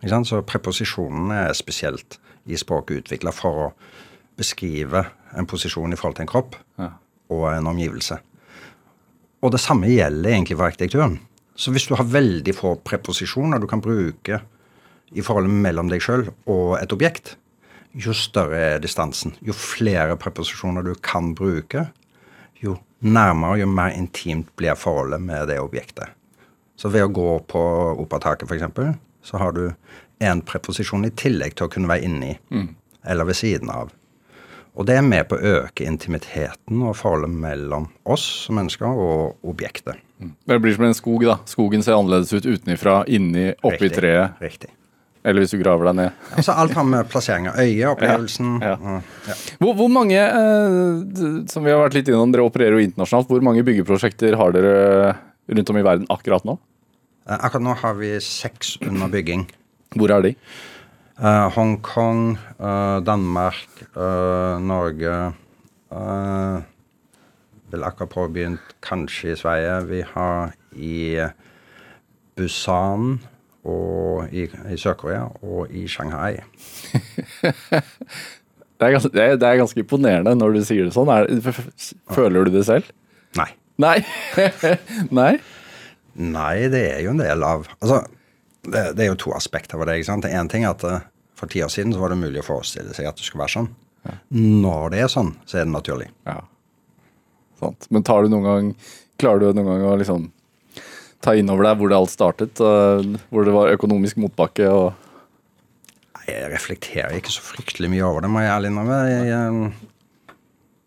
Så 0.01 0.41
preposisjonene 0.49 1.43
er 1.51 1.57
spesielt 1.57 2.19
i 2.49 2.57
språket 2.57 3.05
utvikla 3.05 3.33
for 3.37 3.65
å 3.67 3.71
beskrive 4.41 5.05
en 5.37 5.49
posisjon 5.49 5.93
i 5.93 5.99
forhold 5.99 6.17
til 6.17 6.25
en 6.25 6.31
kropp 6.31 6.57
ja. 6.81 6.95
og 7.33 7.45
en 7.53 7.69
omgivelse. 7.69 8.17
Og 9.45 9.53
det 9.53 9.61
samme 9.61 9.91
gjelder 9.91 10.33
egentlig 10.33 10.57
for 10.57 10.69
arkitekturen. 10.69 11.19
Så 11.57 11.73
hvis 11.75 11.87
du 11.89 11.95
har 11.99 12.09
veldig 12.09 12.55
få 12.57 12.75
preposisjoner 12.85 13.61
du 13.61 13.69
kan 13.69 13.83
bruke 13.85 14.41
i 15.13 15.25
forholdet 15.25 15.53
mellom 15.53 15.91
deg 15.93 16.01
sjøl 16.05 16.29
og 16.49 16.79
et 16.79 16.93
objekt, 16.95 17.35
jo 17.93 18.15
større 18.15 18.61
er 18.77 18.83
distansen. 18.83 19.35
Jo 19.45 19.53
flere 19.57 20.17
preposisjoner 20.21 20.87
du 20.87 20.95
kan 21.03 21.35
bruke, 21.37 21.89
jo 22.63 22.79
nærmere 23.01 23.61
jo 23.61 23.69
mer 23.69 23.97
intimt 23.97 24.49
blir 24.57 24.79
forholdet 24.79 25.21
med 25.25 25.49
det 25.51 25.59
objektet. 25.61 26.13
Så 26.81 26.89
ved 26.89 27.05
å 27.05 27.13
gå 27.13 27.31
på 27.51 27.63
operataket, 28.01 28.49
f.eks., 28.49 28.97
så 29.23 29.41
har 29.41 29.57
du 29.57 29.65
en 30.21 30.43
preposisjon 30.45 31.07
i 31.09 31.15
tillegg 31.17 31.57
til 31.57 31.69
å 31.69 31.73
kunne 31.73 31.91
være 31.91 32.05
inni 32.05 32.35
mm. 32.53 32.69
eller 33.09 33.29
ved 33.31 33.39
siden 33.41 33.73
av. 33.73 33.93
Og 34.79 34.87
det 34.87 34.97
er 35.01 35.05
med 35.05 35.27
på 35.29 35.37
å 35.37 35.55
øke 35.61 35.85
intimiteten 35.85 36.83
og 36.87 36.95
forholdet 36.97 37.33
mellom 37.43 37.89
oss 38.09 38.25
som 38.47 38.61
mennesker 38.61 38.87
og 38.89 39.49
objektet. 39.51 39.99
Mm. 40.21 40.35
Det 40.47 40.61
blir 40.63 40.77
som 40.77 40.87
en 40.87 40.97
skog, 40.97 41.25
da. 41.27 41.41
Skogen 41.49 41.83
ser 41.85 41.99
annerledes 41.99 42.33
ut 42.33 42.47
utenifra, 42.47 43.01
inni, 43.11 43.51
oppi 43.59 43.89
Riktig. 43.89 43.97
treet. 43.99 44.39
Riktig. 44.45 44.71
Eller 45.21 45.45
hvis 45.45 45.53
du 45.53 45.59
graver 45.61 45.91
deg 45.91 45.97
ned. 45.99 46.21
altså 46.33 46.55
Alt 46.57 46.73
har 46.79 46.87
med 46.89 47.09
plassering 47.13 47.51
av 47.51 47.59
øyet, 47.61 47.91
opplevelsen 47.91 48.55
ja, 48.65 48.77
ja. 48.81 48.95
ja. 49.29 49.37
Hvor, 49.61 49.75
hvor, 49.77 49.91
mange, 49.93 50.17
eh, 50.17 51.27
som 51.53 51.67
vi 51.67 51.75
har 51.75 51.83
vært 51.83 51.99
litt 51.99 52.09
innom, 52.09 52.33
dere 52.33 52.47
opererer 52.47 52.79
jo 52.79 52.87
internasjonalt. 52.87 53.29
Hvor 53.29 53.45
mange 53.45 53.65
byggeprosjekter 53.67 54.39
har 54.41 54.57
dere 54.57 55.13
rundt 55.51 55.73
om 55.75 55.81
i 55.81 55.85
verden 55.85 56.09
akkurat 56.15 56.47
nå? 56.49 56.57
Eh, 57.29 57.37
akkurat 57.37 57.65
nå 57.65 57.75
har 57.83 57.97
vi 57.99 58.15
seks 58.25 58.77
under 58.87 59.11
bygging. 59.13 59.47
Hvor 59.97 60.13
er 60.15 60.23
de? 60.23 60.35
Uh, 61.21 61.51
Hongkong, 61.53 62.39
uh, 62.57 63.01
Danmark, 63.05 63.69
uh, 63.93 64.57
Norge 64.57 65.35
uh, 65.93 66.63
Vel 67.71 67.85
akkurat 67.85 68.11
påbegynt 68.11 68.73
kanskje 68.83 69.35
i 69.35 69.37
Sverige. 69.37 69.75
Vi 69.91 70.01
har 70.15 70.55
i 70.73 71.21
Busan 72.37 73.21
og 73.69 74.33
i, 74.33 74.49
i 74.49 74.79
Sør-Korea 74.81 75.29
og 75.45 75.71
i 75.71 75.85
Shanghai. 75.89 76.41
det, 78.81 78.81
er 78.81 78.91
ganske, 78.91 79.13
det, 79.13 79.23
er, 79.23 79.37
det, 79.37 79.47
er 79.47 79.61
ganske, 79.61 79.81
imponerende 79.85 80.35
når 80.35 80.57
du 80.57 80.65
sier 80.65 80.89
det 80.89 80.97
sånn. 80.97 81.13
Er, 81.13 81.29
føler 82.11 82.49
du 82.49 82.57
det 82.57 82.65
selv? 82.67 82.91
Nei. 83.39 83.51
Nei? 83.79 83.99
Nei? 85.21 85.35
Nei, 86.19 86.69
det 86.73 86.83
er 86.95 87.05
jo 87.05 87.13
en 87.15 87.23
del 87.23 87.45
av 87.47 87.69
Altså, 87.79 88.01
det, 88.67 88.85
det 88.99 89.05
er 89.05 89.13
jo 89.13 89.21
to 89.23 89.35
aspekter 89.37 89.79
ved 89.81 89.91
det. 89.91 90.01
ikke 90.01 90.11
sant? 90.11 90.27
Én 90.29 90.51
ting 90.51 90.67
er 90.67 90.75
at 90.75 90.85
uh, 90.85 91.05
for 91.39 91.51
ti 91.51 91.63
år 91.65 91.71
siden 91.73 91.95
så 91.95 92.03
var 92.03 92.13
det 92.13 92.21
mulig 92.21 92.43
å 92.43 92.47
forestille 92.47 92.95
seg 92.97 93.09
at 93.09 93.21
det 93.21 93.27
skulle 93.27 93.45
være 93.45 93.57
sånn. 93.59 93.71
Ja. 94.09 94.17
Når 94.37 94.91
det 94.95 95.05
er 95.05 95.13
sånn, 95.13 95.35
så 95.49 95.61
er 95.61 95.69
det 95.69 95.75
naturlig. 95.75 96.09
Ja. 96.29 96.41
Sant. 97.61 97.87
Men 97.93 98.05
tar 98.07 98.25
du 98.25 98.33
noen 98.33 98.49
gang 98.49 98.75
klarer 99.21 99.45
du 99.45 99.59
noen 99.59 99.69
gang 99.69 99.85
å 99.85 99.99
liksom 100.01 100.31
ta 101.21 101.35
inn 101.37 101.51
over 101.53 101.67
deg 101.67 101.81
hvor 101.81 101.93
det 101.93 101.99
alt 102.01 102.13
startet? 102.13 102.61
Uh, 102.61 103.21
hvor 103.33 103.47
det 103.47 103.55
var 103.57 103.75
økonomisk 103.77 104.21
motbakke 104.23 104.69
og 104.73 104.93
Jeg 106.31 106.51
reflekterer 106.53 107.17
ikke 107.17 107.33
så 107.35 107.43
fryktelig 107.43 107.89
mye 107.91 108.05
over 108.07 108.23
det, 108.23 108.29
må 108.31 108.43
jeg 108.45 108.53
ærlig 108.53 108.69
innrømme. 108.71 108.99
Jeg, 109.11 109.25
jeg, 109.33 109.71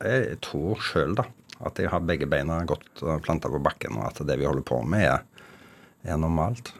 jeg 0.08 0.38
tror 0.46 0.80
sjøl, 0.80 1.18
da, 1.18 1.26
at 1.66 1.76
de 1.80 1.90
har 1.90 2.04
begge 2.04 2.28
beina 2.30 2.62
godt 2.68 3.04
planta 3.26 3.52
på 3.52 3.62
bakken, 3.64 3.98
og 4.00 4.12
at 4.12 4.24
det 4.28 4.40
vi 4.40 4.48
holder 4.48 4.66
på 4.68 4.82
med, 4.88 5.06
er, 5.08 5.52
er 6.04 6.20
normalt. 6.20 6.74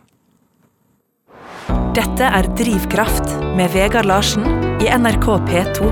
Dette 1.94 2.26
er 2.26 2.48
Drivkraft 2.58 3.36
med 3.58 3.72
Vegard 3.74 4.08
Larsen 4.10 4.46
i 4.82 4.90
NRK 4.90 5.28
P2. 5.48 5.90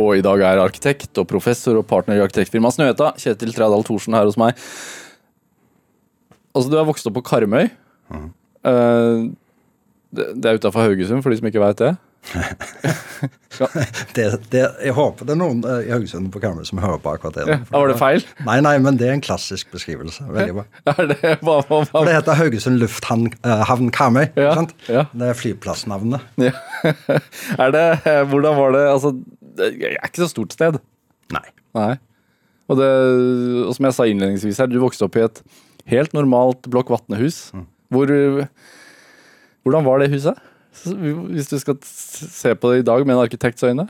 Og 0.00 0.16
i 0.16 0.24
dag 0.24 0.40
er 0.48 0.62
arkitekt 0.62 1.18
og 1.20 1.28
professor 1.28 1.76
og 1.76 1.86
partner 1.90 2.16
i 2.16 2.22
arkitektfirmaet 2.24 2.78
Snøhetta, 2.78 3.10
Kjetil 3.20 3.52
Trædal 3.52 3.84
Thorsen, 3.84 4.16
her 4.16 4.24
hos 4.24 4.38
meg. 4.40 4.56
Altså, 6.52 6.68
du 6.72 6.78
er 6.80 6.88
vokst 6.88 7.08
opp 7.08 7.18
på 7.18 7.24
Karmøy. 7.28 7.68
Mm. 8.12 8.30
det, 10.12 10.26
det 10.36 10.48
er 10.48 10.58
utafor 10.58 10.84
Haugesund, 10.86 11.22
for 11.24 11.32
de 11.32 11.38
som 11.40 11.48
ikke 11.48 11.62
veit 11.62 11.80
det. 11.80 11.92
Det, 14.16 14.24
det, 14.50 14.62
jeg 14.80 14.94
håper 14.96 15.26
det 15.28 15.34
er 15.34 15.38
noen 15.38 15.60
eh, 15.68 15.88
i 15.88 15.92
Haugesund 15.92 16.30
på 16.32 16.40
Karmøy 16.42 16.64
som 16.66 16.80
hører 16.82 17.00
på 17.02 17.12
akkurat 17.12 17.36
det. 17.36 17.44
Ja, 17.50 17.58
var 17.70 17.90
det 17.90 17.96
feil? 18.00 18.24
Nei, 18.46 18.56
nei, 18.64 18.72
men 18.82 18.96
det 19.00 19.08
er 19.08 19.16
en 19.16 19.24
klassisk 19.24 19.68
beskrivelse. 19.74 20.24
Veldig 20.32 20.54
bra. 20.56 20.64
Ja, 20.88 20.94
det, 21.10 21.18
hva, 21.44 21.58
hva, 21.60 21.82
hva? 21.82 21.88
For 21.90 22.08
det 22.08 22.14
heter 22.16 22.38
Haugesund 22.38 22.80
lufthavn 22.80 23.28
eh, 23.44 23.74
Karmøy. 23.94 24.24
Ja, 24.40 24.54
sant? 24.56 24.72
ja. 24.88 25.04
Det 25.12 25.28
er 25.28 25.38
flyplassnavnet. 25.38 26.24
Ja. 26.40 26.54
er 27.62 27.74
det 27.76 27.84
eh, 28.08 28.22
Hvordan 28.30 28.56
var 28.58 28.74
det 28.76 28.82
Altså, 28.94 29.12
det 29.60 29.68
er 29.92 29.98
ikke 30.00 30.24
så 30.24 30.30
stort 30.32 30.56
sted. 30.56 30.80
Nei. 31.34 31.44
Nei. 31.76 31.92
Og, 32.72 32.78
det, 32.80 32.88
og 33.66 33.76
som 33.76 33.88
jeg 33.90 33.98
sa 33.98 34.08
innledningsvis 34.08 34.62
her, 34.62 34.70
du 34.72 34.80
vokste 34.82 35.06
opp 35.06 35.18
i 35.20 35.26
et 35.26 35.42
helt 35.92 36.16
normalt 36.16 36.66
Blokk 36.72 36.92
Vatne-hus. 36.94 37.50
Hvor 37.92 38.08
Hvordan 39.62 39.84
var 39.86 40.00
det 40.02 40.10
huset? 40.10 40.40
Hvis 40.72 41.50
du 41.50 41.58
skal 41.60 41.76
se 41.84 42.54
på 42.56 42.72
det 42.72 42.82
i 42.82 42.86
dag 42.86 43.04
med 43.06 43.16
en 43.16 43.24
arkitekts 43.24 43.64
øyne? 43.68 43.86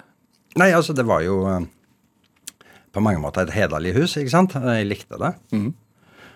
Nei, 0.59 0.73
altså, 0.75 0.93
det 0.93 1.07
var 1.09 1.23
jo 1.25 1.39
eh, 1.49 1.65
på 2.93 3.01
mange 3.05 3.23
måter 3.23 3.47
et 3.47 3.55
hederlig 3.55 3.95
hus, 3.97 4.19
ikke 4.21 4.35
sant? 4.35 4.57
Jeg 4.59 4.89
likte 4.91 5.21
det. 5.21 5.33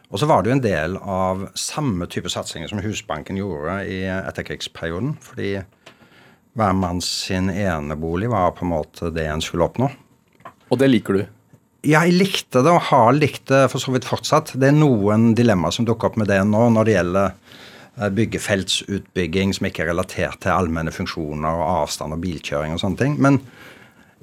Og 0.07 0.21
så 0.23 0.29
var 0.31 0.43
det 0.43 0.51
jo 0.51 0.57
en 0.57 0.65
del 0.65 0.97
av 1.03 1.49
samme 1.59 2.07
type 2.11 2.31
satsinger 2.31 2.71
som 2.71 2.81
Husbanken 2.85 3.39
gjorde 3.41 3.81
i 3.91 4.05
etterkrigsperioden. 4.07 5.17
Fordi 5.21 5.57
hver 6.57 6.77
manns 6.79 7.09
sin 7.27 7.51
enebolig 7.51 8.31
var 8.33 8.55
på 8.57 8.65
en 8.65 8.73
måte 8.73 9.11
det 9.13 9.27
en 9.29 9.43
skulle 9.45 9.67
oppnå. 9.67 9.91
Og 10.71 10.79
det 10.81 10.89
liker 10.89 11.19
du. 11.19 11.25
Ja, 11.87 12.01
jeg 12.07 12.17
likte 12.17 12.63
det, 12.65 12.73
og 12.73 12.89
har 12.89 13.13
likt 13.15 13.45
det 13.51 13.67
for 13.71 13.83
så 13.83 13.93
vidt 13.95 14.07
fortsatt. 14.09 14.55
Det 14.59 14.71
er 14.71 14.79
noen 14.79 15.35
dilemmaer 15.39 15.75
som 15.75 15.87
dukker 15.87 16.11
opp 16.11 16.17
med 16.19 16.31
det 16.31 16.41
nå, 16.49 16.65
når 16.75 16.89
det 16.89 16.97
gjelder 16.97 17.37
byggefeltsutbygging 17.97 19.55
som 19.57 19.69
ikke 19.69 19.87
er 19.87 19.91
relatert 19.93 20.43
til 20.45 20.53
allmenne 20.53 20.93
funksjoner 20.93 21.49
og 21.49 21.69
avstand 21.83 22.17
og 22.17 22.21
bilkjøring 22.21 22.75
og 22.77 22.83
sånne 22.83 23.01
ting. 23.01 23.17
Men 23.23 23.41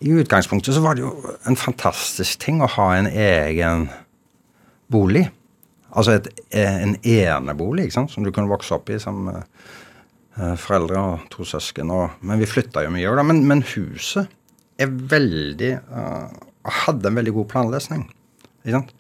i 0.04 0.14
utgangspunktet 0.14 0.76
så 0.76 0.84
var 0.84 0.98
det 0.98 1.06
jo 1.06 1.14
en 1.50 1.58
fantastisk 1.58 2.42
ting 2.44 2.62
å 2.62 2.70
ha 2.76 2.90
en 2.98 3.10
egen 3.10 3.88
bolig. 4.94 5.26
Altså 5.94 6.18
et, 6.18 6.30
en 6.58 6.96
enebolig, 6.98 7.88
ikke 7.88 8.00
sant, 8.00 8.14
som 8.14 8.26
du 8.26 8.32
kunne 8.34 8.52
vokse 8.52 8.74
opp 8.76 8.90
i 8.90 9.00
som 9.02 9.28
eh, 9.30 9.44
eh, 10.40 10.56
foreldre 10.60 11.02
og 11.02 11.28
to 11.34 11.46
søsken. 11.48 11.94
Og, 11.94 12.18
men 12.26 12.42
vi 12.42 12.50
flytta 12.50 12.86
jo 12.86 12.94
mye, 12.94 13.14
da. 13.20 13.26
Men, 13.26 13.44
men 13.50 13.66
huset 13.76 14.30
er 14.82 14.90
veldig 14.90 15.76
uh, 15.94 16.42
Hadde 16.64 17.10
en 17.10 17.18
veldig 17.20 17.34
god 17.36 17.48
planløsning. 17.52 18.06
Ikke 18.64 18.78
sant? 18.78 18.94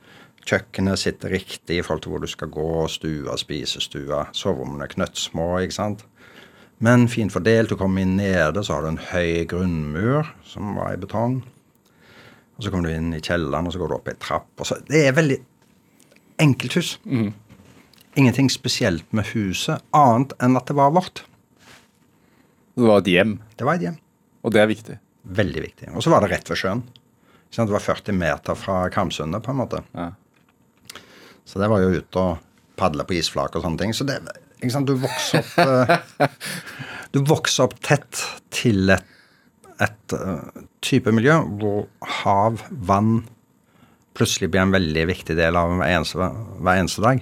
Kjøkkenet 0.43 0.99
sitter 0.99 1.31
riktig 1.31 1.77
i 1.79 1.83
forhold 1.85 2.03
til 2.03 2.11
hvor 2.13 2.23
du 2.23 2.27
skal 2.27 2.49
gå, 2.51 2.65
stua, 2.91 3.37
spisestua. 3.39 4.25
Soverommene 4.35 4.83
er 4.87 4.91
knøttsmå, 4.91 5.45
ikke 5.63 5.77
sant. 5.77 6.03
Men 6.83 7.05
fint 7.07 7.31
fordelt. 7.31 7.71
Du 7.71 7.77
kommer 7.79 8.03
inn 8.03 8.17
nede, 8.19 8.63
så 8.65 8.75
har 8.75 8.83
du 8.83 8.89
en 8.91 9.03
høy 9.13 9.45
grunnmur 9.47 10.27
som 10.47 10.73
var 10.75 10.95
i 10.95 10.99
betong. 10.99 11.37
Og 12.57 12.65
så 12.65 12.73
kommer 12.73 12.89
du 12.91 12.97
inn 12.97 13.13
i 13.15 13.21
kjelleren, 13.23 13.69
og 13.69 13.73
så 13.73 13.79
går 13.81 13.93
du 13.93 13.95
opp 13.97 14.09
ei 14.11 14.17
trapp. 14.19 14.49
Så, 14.67 14.77
det 14.89 15.05
er 15.07 15.15
veldig 15.15 15.39
enkelt 16.43 16.75
hus. 16.79 16.97
Ingenting 18.19 18.49
spesielt 18.51 19.07
med 19.15 19.31
huset, 19.31 19.81
annet 19.95 20.35
enn 20.43 20.59
at 20.59 20.67
det 20.69 20.75
var 20.77 20.91
vårt. 20.93 21.23
Det 22.73 22.89
var 22.89 22.99
et 23.01 23.09
hjem, 23.13 23.37
Det 23.57 23.65
var 23.65 23.77
et 23.79 23.87
hjem. 23.87 23.97
og 24.43 24.51
det 24.51 24.61
er 24.61 24.67
viktig. 24.67 24.97
Veldig 25.23 25.61
viktig. 25.63 25.87
Og 25.95 26.03
så 26.03 26.11
var 26.11 26.21
det 26.21 26.31
rett 26.33 26.49
ved 26.51 26.59
sjøen. 26.59 26.83
Det 27.53 27.69
var 27.69 27.79
40 27.79 28.13
meter 28.17 28.55
fra 28.57 28.89
Kamsundet, 28.89 29.43
på 29.45 29.51
en 29.53 29.59
måte. 29.61 29.83
Ja. 29.93 30.09
Så 31.45 31.59
det 31.61 31.69
var 31.71 31.83
jo 31.83 31.93
ute 31.99 32.21
og 32.21 32.43
padle 32.79 33.05
på 33.07 33.17
isflak 33.17 33.55
og 33.57 33.65
sånne 33.65 33.81
ting. 33.81 33.95
Så 33.95 34.07
det, 34.07 34.19
ikke 34.59 34.73
sant? 34.73 34.89
Du 34.89 34.95
vokser 35.03 35.43
opp 35.43 35.57
eh, 35.63 36.29
Du 37.13 37.21
vokser 37.29 37.67
opp 37.67 37.75
tett 37.85 38.23
til 38.53 38.89
et, 38.93 39.03
et 39.83 40.15
eh, 40.17 40.63
type 40.83 41.11
miljø 41.13 41.35
hvor 41.59 41.85
hav, 42.23 42.63
vann, 42.71 43.19
plutselig 44.17 44.49
blir 44.53 44.63
en 44.63 44.73
veldig 44.73 45.05
viktig 45.09 45.35
del 45.37 45.57
av 45.57 45.75
hver 45.77 45.91
eneste, 45.91 46.31
hver 46.61 46.81
eneste 46.81 47.03
dag. 47.05 47.21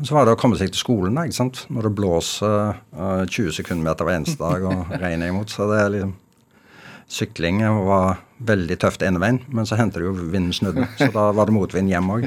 Så 0.00 0.16
var 0.16 0.24
det 0.24 0.32
å 0.32 0.40
komme 0.40 0.56
seg 0.56 0.72
til 0.72 0.80
skolen 0.80 1.18
da, 1.18 1.26
ikke 1.28 1.36
sant? 1.36 1.64
når 1.68 1.86
det 1.86 1.96
blåser 1.98 2.58
eh, 2.72 3.22
20 3.28 3.54
sekundmeter 3.60 4.08
hver 4.08 4.20
eneste 4.22 4.40
dag 4.40 4.66
og 4.70 4.92
regner 5.04 5.30
imot. 5.30 5.52
Så 5.52 5.68
det 5.70 5.84
er 5.84 5.94
liksom 5.98 6.16
Sykling 7.10 7.58
var 7.88 8.20
veldig 8.46 8.76
tøft 8.80 9.02
ene 9.02 9.18
veien, 9.20 9.40
men 9.50 9.66
så 9.66 9.76
hendte 9.76 9.98
det 10.00 10.06
jo 10.06 10.12
vinden 10.14 10.52
snudde. 10.54 10.86
Så 10.96 11.08
da 11.12 11.26
var 11.36 11.50
det 11.50 11.54
motvind 11.56 11.90
hjem 11.90 12.12
òg. 12.14 12.26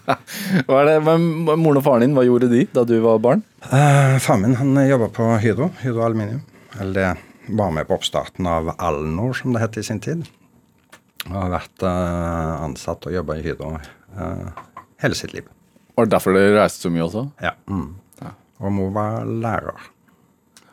Moren 0.70 1.80
og 1.80 1.82
faren 1.84 2.04
din, 2.06 2.14
hva 2.16 2.24
gjorde 2.26 2.48
de 2.52 2.62
da 2.70 2.84
du 2.86 2.94
var 3.02 3.18
barn? 3.22 3.42
Eh, 3.66 4.16
Faren 4.22 4.44
min 4.46 4.56
han 4.60 4.78
jobba 4.86 5.10
på 5.16 5.26
Hydro, 5.42 5.70
Hydro 5.82 6.04
Aluminium. 6.06 6.44
Eller 6.78 7.18
det 7.48 7.56
var 7.58 7.74
med 7.74 7.88
på 7.88 7.98
oppstarten 7.98 8.46
av 8.46 8.70
Alnor, 8.78 9.34
som 9.36 9.56
det 9.56 9.64
het 9.64 9.80
i 9.82 9.86
sin 9.86 10.00
tid. 10.00 10.22
Og 11.26 11.34
har 11.34 11.50
vært 11.58 11.86
eh, 11.90 12.54
ansatt 12.68 13.10
og 13.10 13.16
jobba 13.18 13.40
i 13.40 13.44
Hydro 13.44 13.74
eh, 13.76 14.46
hele 15.02 15.18
sitt 15.18 15.34
liv. 15.34 15.50
Var 15.98 16.06
det 16.06 16.14
derfor 16.14 16.38
dere 16.38 16.60
reiste 16.60 16.86
så 16.86 16.94
mye 16.94 17.08
også? 17.08 17.26
Ja. 17.42 17.56
Mm. 17.68 17.90
Og 18.60 18.72
mor 18.76 18.90
var 18.94 19.24
lærer. 19.26 19.90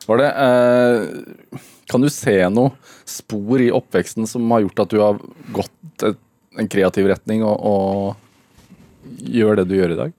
Var 0.07 0.21
det 0.21 0.27
eh, 0.43 1.57
Kan 1.91 2.03
du 2.03 2.09
se 2.11 2.37
noe 2.51 2.75
spor 3.07 3.63
i 3.63 3.71
oppveksten 3.73 4.27
som 4.27 4.47
har 4.51 4.63
gjort 4.65 4.85
at 4.85 4.93
du 4.93 5.01
har 5.01 5.19
gått 5.55 6.07
et, 6.07 6.19
en 6.59 6.71
kreativ 6.71 7.09
retning 7.11 7.43
og, 7.47 7.57
og 7.57 9.19
gjør 9.23 9.61
det 9.61 9.67
du 9.69 9.75
gjør 9.77 9.95
i 9.95 9.99
dag? 9.99 10.15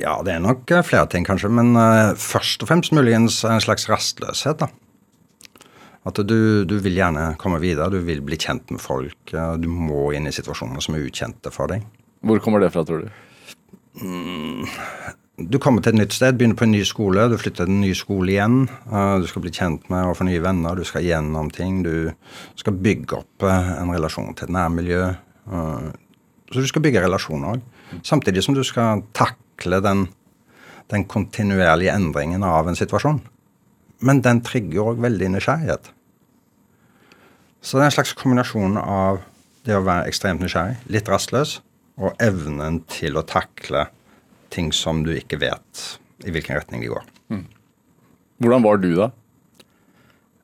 Ja, 0.00 0.18
det 0.24 0.34
er 0.36 0.42
nok 0.44 0.72
eh, 0.72 0.84
flere 0.84 1.08
ting, 1.12 1.24
kanskje. 1.28 1.52
Men 1.52 1.76
eh, 1.80 2.16
først 2.20 2.64
og 2.64 2.72
fremst 2.72 2.96
muligens 2.96 3.42
en 3.48 3.62
slags 3.64 3.88
rastløshet. 3.92 4.64
da. 4.64 5.66
At 6.06 6.20
du, 6.22 6.64
du 6.68 6.76
vil 6.80 6.96
gjerne 6.96 7.32
komme 7.40 7.58
videre, 7.60 7.90
du 7.92 7.98
vil 8.06 8.22
bli 8.24 8.38
kjent 8.40 8.70
med 8.70 8.80
folk. 8.80 9.32
Du 9.58 9.66
må 9.68 10.12
inn 10.14 10.28
i 10.28 10.34
situasjoner 10.34 10.84
som 10.84 10.94
er 10.94 11.02
ukjente 11.08 11.50
for 11.50 11.72
deg. 11.72 11.82
Hvor 12.22 12.38
kommer 12.44 12.62
det 12.62 12.70
fra, 12.72 12.84
tror 12.86 13.02
du? 13.02 13.08
Du 15.36 15.58
kommer 15.60 15.82
til 15.84 15.92
et 15.92 15.98
nytt 15.98 16.14
sted, 16.16 16.38
begynner 16.38 16.56
på 16.56 16.64
en 16.64 16.72
ny 16.72 16.80
skole, 16.88 17.26
du 17.28 17.36
flytter 17.36 17.66
til 17.66 17.74
en 17.74 17.82
ny 17.82 17.90
skole 17.92 18.32
igjen. 18.32 18.68
eh, 18.88 19.18
Du 19.20 19.26
skal 19.28 19.42
bli 19.42 19.50
kjent 19.52 19.90
med 19.90 20.06
og 20.08 20.16
få 20.16 20.24
nye 20.24 20.40
venner, 20.40 20.74
du 20.74 20.84
skal 20.84 21.04
gjennom 21.04 21.50
ting. 21.52 21.82
Du 21.84 22.10
skal 22.56 22.72
bygge 22.72 23.18
opp 23.18 23.42
eh, 23.44 23.72
en 23.82 23.92
relasjon 23.92 24.34
til 24.34 24.46
et 24.48 24.54
nærmiljø. 24.56 25.02
eh, 25.52 25.92
Så 26.52 26.60
du 26.62 26.66
skal 26.66 26.82
bygge 26.82 27.02
relasjoner 27.02 27.56
òg. 27.56 27.60
Samtidig 28.02 28.42
som 28.44 28.54
du 28.54 28.62
skal 28.64 29.02
takle 29.12 29.82
den, 29.82 30.08
den 30.88 31.04
kontinuerlige 31.04 31.92
endringen 31.92 32.42
av 32.42 32.68
en 32.68 32.76
situasjon. 32.76 33.20
Men 34.00 34.22
den 34.22 34.40
trigger 34.40 34.94
òg 34.94 35.00
veldig 35.02 35.28
nysgjerrighet. 35.34 35.90
Så 37.60 37.76
det 37.76 37.82
er 37.82 37.90
en 37.90 37.96
slags 37.98 38.14
kombinasjon 38.14 38.78
av 38.78 39.20
det 39.66 39.74
å 39.76 39.84
være 39.84 40.06
ekstremt 40.08 40.40
nysgjerrig, 40.40 40.76
litt 40.88 41.08
rastløs, 41.08 41.60
og 41.98 42.14
evnen 42.20 42.84
til 42.88 43.16
å 43.18 43.26
takle 43.26 43.88
ting 44.56 44.72
som 44.74 45.04
du 45.04 45.12
ikke 45.14 45.38
vet 45.44 45.84
i 46.24 46.32
hvilken 46.32 46.56
retning 46.58 46.82
de 46.82 46.90
går. 46.94 47.04
Hvordan 48.42 48.64
var 48.64 48.80
du 48.80 48.90
da? 48.96 49.10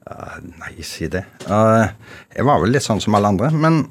Uh, 0.02 0.38
nei, 0.58 0.74
si 0.86 1.06
det. 1.12 1.22
Uh, 1.46 1.86
jeg 2.34 2.46
var 2.48 2.62
vel 2.62 2.72
litt 2.74 2.84
sånn 2.84 3.02
som 3.02 3.14
alle 3.16 3.30
andre, 3.34 3.50
men 3.54 3.84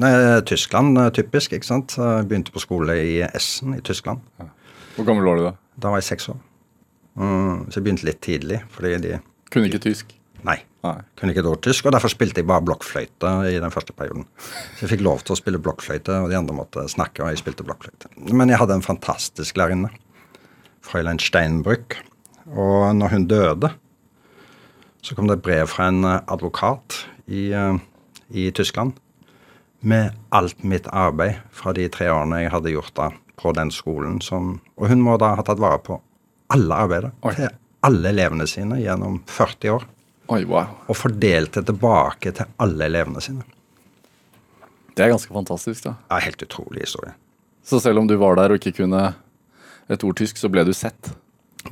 uh, 0.00 0.38
Tyskland 0.48 0.98
typisk, 1.16 1.56
ikke 1.56 1.68
sant. 1.68 1.96
Begynte 2.28 2.54
på 2.54 2.62
skole 2.62 2.96
i 3.02 3.18
Essen 3.26 3.76
i 3.76 3.82
Tyskland. 3.84 4.22
Hvor 4.96 5.08
gammel 5.08 5.26
var 5.28 5.38
du 5.38 5.44
da? 5.48 5.54
Da 5.78 5.92
var 5.92 6.02
jeg 6.02 6.08
seks 6.12 6.30
år. 6.32 6.38
Mm, 7.18 7.66
så 7.66 7.78
jeg 7.78 7.84
begynte 7.84 8.06
litt 8.06 8.22
tidlig, 8.22 8.62
fordi 8.70 8.94
de 9.02 9.18
Kunne 9.50 9.70
ikke 9.70 9.82
tysk? 9.88 10.12
Nei. 10.46 10.60
Nei. 10.86 10.98
Kunne 11.18 11.34
ikke 11.34 11.42
et 11.42 11.50
ord 11.50 11.62
tysk, 11.66 11.88
og 11.88 11.94
derfor 11.96 12.12
spilte 12.12 12.42
jeg 12.42 12.46
bare 12.46 12.62
blokkfløyte 12.62 13.32
i 13.50 13.56
den 13.58 13.72
første 13.74 13.94
perioden. 13.98 14.28
Så 14.76 14.84
jeg 14.84 14.92
fikk 14.92 15.02
lov 15.06 15.24
til 15.26 15.34
å 15.34 15.38
spille 15.40 15.60
blokkfløyte, 15.62 16.20
og 16.22 16.30
de 16.30 16.38
andre 16.38 16.54
måtte 16.54 16.84
snakke, 16.90 17.24
og 17.24 17.32
jeg 17.32 17.42
spilte 17.42 17.66
blokkfløyte. 17.66 18.12
Men 18.30 18.52
jeg 18.52 18.60
hadde 18.62 18.78
en 18.78 18.86
fantastisk 18.86 19.58
lærerinne, 19.58 19.90
Fräulein 20.86 21.18
Steinbrück, 21.20 21.98
og 22.54 22.94
når 22.96 23.12
hun 23.12 23.26
døde, 23.28 23.72
så 25.02 25.14
kom 25.14 25.28
det 25.28 25.38
et 25.38 25.44
brev 25.46 25.68
fra 25.70 25.90
en 25.90 26.02
eh, 26.06 26.22
advokat 26.30 27.02
i, 27.26 27.50
eh, 27.54 27.78
i 28.30 28.48
Tyskland 28.54 28.96
med 29.80 30.16
alt 30.34 30.64
mitt 30.66 30.88
arbeid 30.90 31.38
fra 31.54 31.72
de 31.76 31.86
tre 31.92 32.08
årene 32.10 32.42
jeg 32.42 32.52
hadde 32.54 32.72
gjort 32.74 32.94
da 32.98 33.10
på 33.38 33.52
den 33.54 33.70
skolen 33.70 34.18
som 34.24 34.56
Og 34.76 34.88
hun 34.90 35.02
må 35.02 35.16
da 35.18 35.34
ha 35.38 35.44
tatt 35.46 35.60
vare 35.62 35.78
på 35.78 36.00
alle 36.50 36.74
arbeidet 36.74 37.12
Oi. 37.22 37.34
til 37.36 37.52
alle 37.86 38.10
elevene 38.10 38.46
sine 38.50 38.80
gjennom 38.80 39.20
40 39.30 39.70
år. 39.76 39.86
Oi, 40.28 40.42
wow. 40.44 40.74
Og 40.92 40.96
fordelte 40.98 41.62
tilbake 41.64 42.34
til 42.36 42.50
alle 42.60 42.88
elevene 42.90 43.22
sine. 43.24 43.46
Det 44.92 45.06
er 45.06 45.12
ganske 45.14 45.32
fantastisk, 45.32 45.86
da. 45.86 45.94
Ja, 46.10 46.18
Helt 46.20 46.42
utrolig 46.42 46.84
historie. 46.84 47.14
Så 47.64 47.80
selv 47.80 48.02
om 48.02 48.08
du 48.08 48.16
var 48.20 48.36
der 48.36 48.52
og 48.52 48.60
ikke 48.60 48.82
kunne 48.82 49.14
et 49.88 50.04
ord 50.04 50.18
tysk, 50.20 50.36
så 50.40 50.50
ble 50.52 50.64
du 50.68 50.74
sett? 50.76 51.12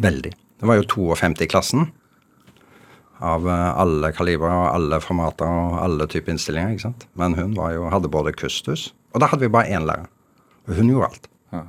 Veldig. 0.00 0.32
Det 0.32 0.68
var 0.68 0.78
jo 0.78 0.86
52 0.88 1.44
i 1.44 1.48
klassen. 1.50 1.88
Av 3.20 3.44
eh, 3.48 3.68
alle 3.80 4.12
kaliber 4.16 4.52
og 4.52 4.66
alle 4.70 5.00
formater 5.04 5.48
og 5.48 5.76
alle 5.82 6.08
typer 6.08 6.32
innstillinger. 6.32 6.76
ikke 6.76 6.86
sant? 6.88 7.06
Men 7.16 7.36
hun 7.36 7.54
var 7.56 7.74
jo, 7.76 7.86
hadde 7.92 8.12
både 8.12 8.34
kustus 8.36 8.90
Og 9.14 9.20
da 9.20 9.28
hadde 9.32 9.46
vi 9.46 9.52
bare 9.52 9.72
én 9.72 9.84
lærer. 9.88 10.08
Og 10.68 10.76
hun 10.80 10.90
gjorde 10.92 11.10
alt. 11.12 11.30
Ja. 11.52 11.62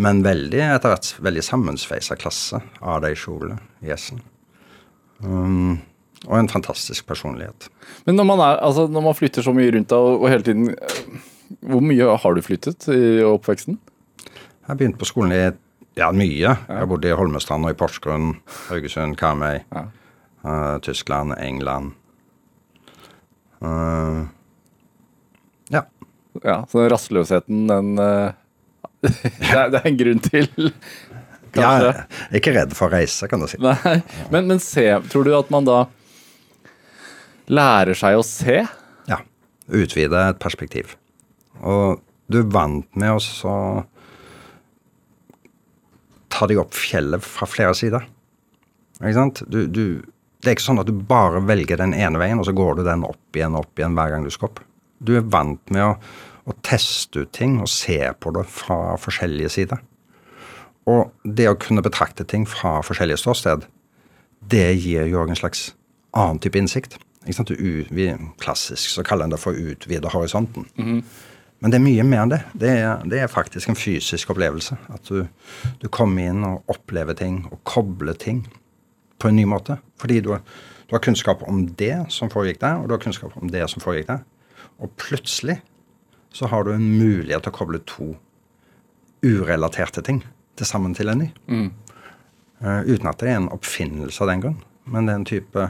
Men 0.00 0.24
veldig 0.24 0.60
etter 0.64 0.92
hvert 0.92 1.12
veldig 1.28 1.44
sammensveisa 1.44 2.16
klasse. 2.20 2.60
Ada 2.80 3.10
i 3.10 3.94
S-en. 3.96 4.20
Um, 5.20 5.80
og 6.28 6.34
en 6.36 6.48
fantastisk 6.52 7.06
personlighet. 7.08 7.68
Men 8.04 8.18
når 8.18 8.26
man, 8.28 8.42
er, 8.44 8.58
altså, 8.66 8.84
når 8.92 9.04
man 9.08 9.16
flytter 9.16 9.44
så 9.46 9.54
mye 9.56 9.70
rundt 9.72 9.92
og, 9.96 10.20
og 10.20 10.28
hele 10.28 10.44
tiden 10.44 10.68
eh, 10.74 10.98
Hvor 11.66 11.80
mye 11.82 12.16
har 12.22 12.34
du 12.36 12.42
flyttet 12.44 12.86
i 12.92 13.22
oppveksten? 13.26 13.78
Jeg 14.68 14.76
begynte 14.78 15.00
på 15.00 15.08
skolen 15.08 15.32
i 15.34 15.40
ja, 15.98 16.10
mye. 16.14 16.52
Jeg 16.68 16.88
bodde 16.88 17.10
i 17.10 17.16
Holmestrand 17.16 17.66
og 17.66 17.72
i 17.74 17.78
Porsgrunn, 17.78 18.36
Haugesund, 18.68 19.16
Karmøy, 19.18 19.58
Ja. 19.74 19.82
uh, 20.44 20.76
Tyskland, 20.84 21.34
England. 21.42 21.92
Uh, 23.60 24.28
ja. 25.74 25.82
Ja, 26.44 26.64
Så 26.70 26.78
den 26.84 26.90
rastløsheten, 26.92 27.66
den 27.68 27.98
uh, 27.98 28.30
det, 29.02 29.50
er, 29.50 29.68
det 29.72 29.80
er 29.82 29.88
en 29.90 29.98
grunn 29.98 30.22
til, 30.24 30.48
kanskje? 31.56 31.92
Er 32.30 32.38
ikke 32.38 32.54
redd 32.54 32.76
for 32.78 32.86
å 32.88 32.94
reise, 32.94 33.28
kan 33.28 33.42
du 33.42 33.48
si. 33.50 33.58
Nei, 33.60 33.98
men, 34.30 34.46
men 34.52 34.62
se, 34.62 34.86
tror 35.10 35.26
du 35.26 35.34
at 35.36 35.50
man 35.52 35.66
da 35.68 35.82
lærer 37.50 37.98
seg 37.98 38.18
å 38.18 38.26
se? 38.26 38.60
Ja. 39.10 39.20
Utvide 39.70 40.28
et 40.30 40.40
perspektiv. 40.42 40.94
Og 41.60 42.00
du 42.30 42.40
er 42.40 42.52
vant 42.54 42.86
med 42.98 43.10
å 43.18 43.18
ta 46.30 46.46
deg 46.48 46.60
opp 46.62 46.76
fjellet 46.78 47.24
fra 47.26 47.48
flere 47.50 47.74
sider. 47.76 48.06
Ikke 49.00 49.16
sant? 49.16 49.42
Du, 49.50 49.64
du, 49.66 49.84
det 50.40 50.50
er 50.50 50.56
ikke 50.56 50.68
sånn 50.68 50.82
at 50.82 50.88
du 50.88 50.94
bare 50.94 51.42
velger 51.44 51.80
den 51.80 51.94
ene 51.96 52.20
veien, 52.22 52.40
og 52.40 52.46
så 52.48 52.54
går 52.56 52.78
du 52.78 52.84
den 52.86 53.04
opp 53.08 53.36
igjen 53.36 53.56
og 53.56 53.66
opp 53.66 53.80
igjen 53.80 53.96
hver 53.98 54.14
gang 54.14 54.26
du 54.26 54.32
skal 54.32 54.50
opp. 54.50 54.62
Du 55.00 55.14
er 55.18 55.26
vant 55.26 55.74
med 55.74 55.84
å, 55.84 55.92
å 56.46 56.56
teste 56.66 57.24
ut 57.24 57.34
ting 57.36 57.58
og 57.60 57.70
se 57.72 57.98
på 58.20 58.32
det 58.36 58.46
fra 58.52 58.96
forskjellige 59.00 59.52
sider. 59.56 59.82
Og 60.88 61.10
det 61.24 61.48
å 61.50 61.58
kunne 61.60 61.84
betrakte 61.84 62.24
ting 62.28 62.46
fra 62.48 62.78
forskjellige 62.84 63.20
ståsted, 63.20 63.66
det 64.50 64.68
gir 64.80 65.08
jo 65.10 65.26
en 65.26 65.38
slags 65.38 65.70
annen 66.16 66.40
type 66.42 66.58
innsikt. 66.58 66.96
Vi, 67.90 68.06
klassisk 68.42 68.90
så 68.94 69.04
kaller 69.06 69.28
en 69.28 69.34
det 69.34 69.40
for 69.42 69.52
å 69.52 69.74
utvide 69.74 70.12
horisonten. 70.12 70.66
Men 71.60 71.72
det 71.72 71.76
er 71.76 71.84
mye 71.84 72.04
mer 72.08 72.22
enn 72.24 72.32
det. 72.32 72.40
Det 72.56 72.70
er, 72.72 73.04
det 73.04 73.20
er 73.20 73.28
faktisk 73.28 73.68
en 73.68 73.76
fysisk 73.76 74.30
opplevelse. 74.32 74.78
At 74.94 75.08
du, 75.12 75.26
du 75.82 75.88
kommer 75.92 76.30
inn 76.30 76.44
og 76.46 76.70
opplever 76.72 77.18
ting 77.18 77.42
og 77.50 77.60
kobler 77.68 78.16
ting 78.16 78.46
på 79.20 79.28
en 79.28 79.36
ny 79.36 79.44
måte. 79.44 79.76
Fordi 80.00 80.22
du 80.24 80.32
du 80.90 80.96
har 80.96 81.00
kunnskap 81.00 81.42
om 81.46 81.68
det 81.78 81.94
som 82.10 82.30
foregikk 82.32 82.58
der, 82.64 82.80
og 82.80 82.88
du 82.88 82.96
har 82.96 82.98
kunnskap 82.98 83.36
om 83.38 83.50
det 83.50 83.62
som 83.70 83.82
foregikk 83.82 84.08
der. 84.08 84.24
Og 84.82 84.90
plutselig 84.98 85.60
så 86.34 86.48
har 86.50 86.64
du 86.66 86.72
en 86.72 86.88
mulighet 86.98 87.44
til 87.46 87.52
å 87.52 87.54
koble 87.54 87.78
to 87.86 88.08
urelaterte 89.22 90.02
ting 90.02 90.24
til 90.58 90.66
sammen 90.66 90.96
til 90.98 91.12
en 91.12 91.22
ny. 91.22 91.28
Eh, 92.58 92.80
uten 92.90 93.06
at 93.06 93.22
det 93.22 93.30
er 93.30 93.38
en 93.38 93.46
oppfinnelse 93.54 94.24
av 94.24 94.32
den 94.32 94.42
grunn. 94.42 94.58
Men 94.90 95.06
det 95.06 95.14
er 95.14 95.20
en 95.20 95.28
type 95.30 95.68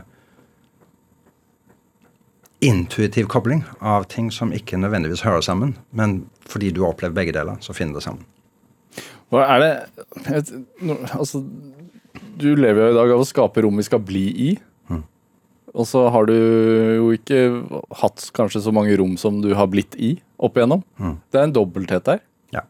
intuitiv 2.61 3.29
kobling 3.33 3.62
av 3.81 4.05
ting 4.12 4.31
som 4.35 4.53
ikke 4.53 4.79
nødvendigvis 4.81 5.25
hører 5.25 5.44
sammen. 5.44 5.77
Men 5.96 6.27
fordi 6.49 6.73
du 6.75 6.83
har 6.85 6.92
opplevd 6.94 7.16
begge 7.16 7.35
deler, 7.37 7.61
så 7.64 7.75
finner 7.77 7.99
det 7.99 8.05
sammen. 8.05 8.27
Hva 9.31 9.44
er 9.55 9.62
det 9.62 9.70
vet, 10.27 10.51
Altså, 11.14 11.44
du 12.40 12.49
lever 12.59 12.83
jo 12.83 12.90
i 12.90 12.99
dag 12.99 13.12
av 13.14 13.23
å 13.23 13.29
skape 13.29 13.62
rom 13.64 13.79
vi 13.79 13.87
skal 13.87 14.03
bli 14.05 14.27
i. 14.51 14.51
Og 15.70 15.87
så 15.87 16.01
har 16.11 16.27
du 16.27 16.35
jo 16.35 17.12
ikke 17.14 17.37
hatt 18.01 18.25
kanskje 18.35 18.59
så 18.64 18.73
mange 18.75 18.96
rom 18.99 19.12
som 19.20 19.37
du 19.38 19.53
har 19.55 19.68
blitt 19.70 19.94
i 19.94 20.16
opp 20.42 20.57
igjennom. 20.59 20.83
Det 21.31 21.38
er 21.38 21.46
en 21.46 21.55
dobbelthet 21.55 22.09
der. 22.09 22.18
Ja. 22.51 22.64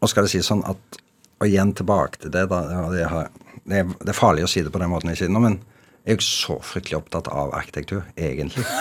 Og 0.00 0.08
skal 0.08 0.24
det 0.24 0.32
sies 0.32 0.48
sånn 0.48 0.64
at 0.64 1.00
Og 1.42 1.50
igjen 1.50 1.72
tilbake 1.74 2.22
til 2.22 2.30
det, 2.32 2.46
da. 2.48 2.62
ja, 2.70 2.82
Det, 2.94 3.04
har, 3.10 3.28
det, 3.66 3.76
er, 3.82 3.92
det 4.06 4.14
farlig 4.14 4.44
å 4.46 4.48
si 4.48 4.62
det 4.62 4.70
på 4.72 4.78
den 4.78 4.92
måten 4.92 5.10
jeg 5.10 5.18
sier 5.18 5.32
nå, 5.34 5.40
men 5.42 5.56
er 6.04 6.16
jo 6.16 6.24
så 6.26 6.56
fryktelig 6.66 6.98
opptatt 6.98 7.28
av 7.32 7.54
arkitektur, 7.58 8.02
egentlig. 8.16 8.64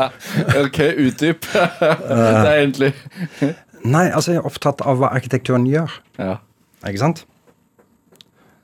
Ok, 0.00 0.78
utdyp. 0.96 1.44
det 1.52 2.48
er 2.48 2.54
egentlig 2.54 2.94
Nei, 3.84 4.06
altså, 4.08 4.32
jeg 4.32 4.40
er 4.40 4.46
opptatt 4.48 4.80
av 4.84 5.00
hva 5.00 5.10
arkitekturen 5.16 5.66
gjør. 5.68 5.92
Ja. 6.20 6.38
Ikke 6.88 7.00
sant? 7.02 7.22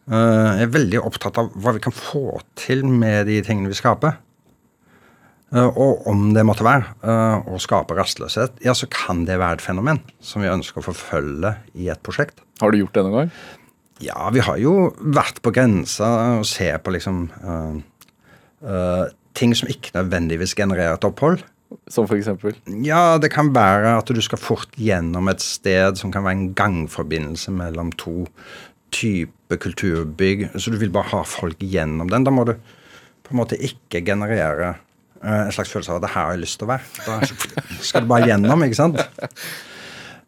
Eh, 0.06 0.50
jeg 0.60 0.66
er 0.66 0.72
veldig 0.74 1.00
opptatt 1.02 1.40
av 1.40 1.50
hva 1.56 1.72
vi 1.76 1.82
kan 1.84 1.94
få 1.94 2.38
til 2.58 2.84
med 2.86 3.26
de 3.30 3.40
tingene 3.44 3.72
vi 3.72 3.78
skaper. 3.78 4.18
Eh, 5.54 5.66
og 5.66 6.06
om 6.10 6.28
det 6.36 6.44
måtte 6.46 6.66
være 6.66 6.92
eh, 7.06 7.48
å 7.48 7.60
skape 7.62 7.96
rastløshet, 7.96 8.60
ja, 8.66 8.74
så 8.76 8.88
kan 8.92 9.24
det 9.28 9.38
være 9.40 9.60
et 9.60 9.64
fenomen 9.64 10.02
som 10.20 10.44
vi 10.44 10.52
ønsker 10.52 10.82
å 10.82 10.88
forfølge 10.88 11.56
i 11.78 11.90
et 11.92 12.02
prosjekt. 12.06 12.42
Har 12.62 12.72
du 12.72 12.80
gjort 12.80 12.96
det 12.96 13.06
noen 13.06 13.18
gang? 13.20 13.32
Ja, 14.04 14.28
vi 14.32 14.42
har 14.44 14.58
jo 14.60 14.90
vært 15.00 15.40
på 15.44 15.52
grensa 15.56 16.08
og 16.36 16.46
ser 16.48 16.76
på 16.84 16.92
liksom 16.92 17.26
uh, 17.40 17.76
uh, 18.66 19.04
ting 19.36 19.54
som 19.56 19.70
ikke 19.72 19.94
nødvendigvis 19.96 20.56
genererer 20.58 20.98
et 20.98 21.06
opphold. 21.08 21.44
Som 21.90 22.06
eksempel? 22.14 22.54
Ja, 22.84 23.16
det 23.18 23.32
kan 23.34 23.50
være 23.54 23.96
at 23.98 24.10
du 24.12 24.20
skal 24.22 24.40
fort 24.40 24.70
gjennom 24.78 25.30
et 25.32 25.42
sted 25.42 25.98
som 25.98 26.12
kan 26.14 26.26
være 26.26 26.38
en 26.38 26.54
gangforbindelse 26.58 27.54
mellom 27.56 27.90
to 27.98 28.26
type 28.94 29.58
kulturbygg. 29.62 30.50
Så 30.60 30.70
du 30.70 30.78
vil 30.80 30.92
bare 30.94 31.10
ha 31.14 31.24
folk 31.26 31.60
gjennom 31.64 32.12
den. 32.12 32.26
Da 32.26 32.34
må 32.34 32.46
du 32.46 32.54
på 33.26 33.34
en 33.34 33.40
måte 33.40 33.58
ikke 33.58 34.04
generere 34.06 34.76
uh, 35.24 35.46
en 35.46 35.54
slags 35.56 35.72
følelse 35.72 35.94
av 35.94 36.02
at 36.02 36.06
det 36.06 36.14
her 36.14 36.28
har 36.28 36.36
jeg 36.36 36.44
lyst 36.44 36.60
til 36.60 36.68
å 36.68 36.74
være. 36.74 37.06
Da 37.06 37.80
skal 37.80 38.04
du 38.04 38.12
bare 38.12 38.28
gjennom, 38.28 38.66
ikke 38.68 38.78
sant? 38.78 39.00